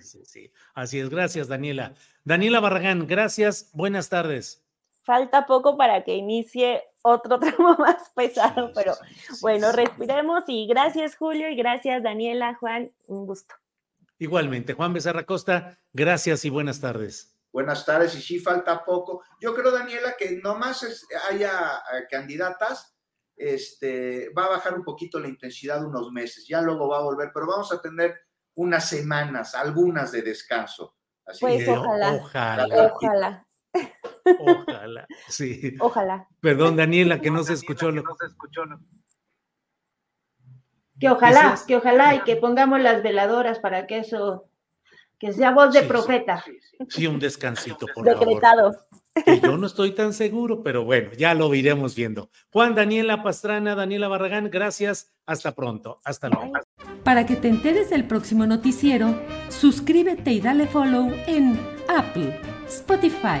sí, 0.00 0.24
sí. 0.24 0.50
Así 0.74 0.98
es, 0.98 1.08
gracias 1.08 1.46
Daniela. 1.46 1.94
Daniela 2.24 2.58
Barragán, 2.58 3.06
gracias, 3.06 3.70
buenas 3.72 4.08
tardes. 4.08 4.65
Falta 5.06 5.46
poco 5.46 5.76
para 5.76 6.02
que 6.02 6.16
inicie 6.16 6.82
otro 7.02 7.38
tramo 7.40 7.76
más 7.78 8.10
pesado, 8.10 8.72
pero 8.74 8.94
bueno, 9.40 9.70
respiremos 9.70 10.42
y 10.48 10.66
gracias 10.66 11.16
Julio 11.16 11.48
y 11.48 11.54
gracias 11.54 12.02
Daniela, 12.02 12.56
Juan, 12.56 12.90
un 13.06 13.24
gusto. 13.24 13.54
Igualmente, 14.18 14.72
Juan 14.72 14.92
Becerra 14.92 15.24
Costa, 15.24 15.78
gracias 15.92 16.44
y 16.44 16.50
buenas 16.50 16.80
tardes. 16.80 17.32
Buenas 17.52 17.86
tardes, 17.86 18.16
y 18.16 18.20
sí 18.20 18.40
falta 18.40 18.84
poco. 18.84 19.22
Yo 19.40 19.54
creo, 19.54 19.70
Daniela, 19.70 20.14
que 20.18 20.40
nomás 20.42 20.82
es, 20.82 21.06
haya 21.30 21.80
eh, 21.94 22.06
candidatas, 22.10 22.94
este, 23.36 24.30
va 24.36 24.46
a 24.46 24.50
bajar 24.50 24.74
un 24.74 24.82
poquito 24.82 25.20
la 25.20 25.28
intensidad 25.28 25.84
unos 25.84 26.10
meses, 26.10 26.46
ya 26.48 26.60
luego 26.60 26.88
va 26.88 26.98
a 26.98 27.02
volver, 27.02 27.30
pero 27.32 27.46
vamos 27.46 27.72
a 27.72 27.80
tener 27.80 28.16
unas 28.56 28.88
semanas, 28.88 29.54
algunas 29.54 30.10
de 30.10 30.22
descanso. 30.22 30.96
Así 31.24 31.40
pues 31.40 31.64
que, 31.64 31.70
ojalá, 31.70 32.14
ojalá. 32.14 32.90
Ojalá. 32.92 33.46
Ojalá, 34.40 35.06
sí. 35.28 35.74
Ojalá. 35.80 36.26
Perdón, 36.40 36.76
Daniela, 36.76 37.20
que 37.20 37.30
no 37.30 37.42
se 37.44 37.52
escuchó. 37.54 37.90
Lo... 37.90 38.02
Que 40.98 41.08
ojalá, 41.10 41.50
Dices- 41.52 41.66
que 41.66 41.76
ojalá 41.76 42.14
y 42.14 42.20
que 42.22 42.36
pongamos 42.36 42.80
las 42.80 43.02
veladoras 43.02 43.58
para 43.58 43.86
que 43.86 43.98
eso, 43.98 44.48
que 45.18 45.32
sea 45.32 45.50
voz 45.50 45.72
de 45.74 45.80
Sí, 45.80 45.84
sí. 45.84 45.88
profeta. 45.88 46.44
Sí, 46.88 47.06
un 47.06 47.18
descansito, 47.18 47.86
por 47.94 48.04
favor. 48.06 48.18
Decretado. 48.26 48.76
Que 49.24 49.40
yo 49.40 49.56
no 49.56 49.66
estoy 49.66 49.92
tan 49.92 50.12
seguro, 50.12 50.62
pero 50.62 50.84
bueno, 50.84 51.10
ya 51.16 51.32
lo 51.34 51.54
iremos 51.54 51.94
viendo. 51.94 52.30
Juan, 52.50 52.74
Daniela 52.74 53.22
Pastrana, 53.22 53.74
Daniela 53.74 54.08
Barragán, 54.08 54.50
gracias. 54.50 55.10
Hasta 55.26 55.54
pronto. 55.54 55.98
Hasta 56.04 56.28
luego. 56.28 56.52
Para 57.02 57.24
que 57.24 57.36
te 57.36 57.48
enteres 57.48 57.88
del 57.90 58.06
próximo 58.06 58.46
noticiero, 58.46 59.18
suscríbete 59.48 60.32
y 60.32 60.40
dale 60.40 60.66
follow 60.66 61.10
en 61.26 61.58
Apple, 61.88 62.38
Spotify, 62.66 63.40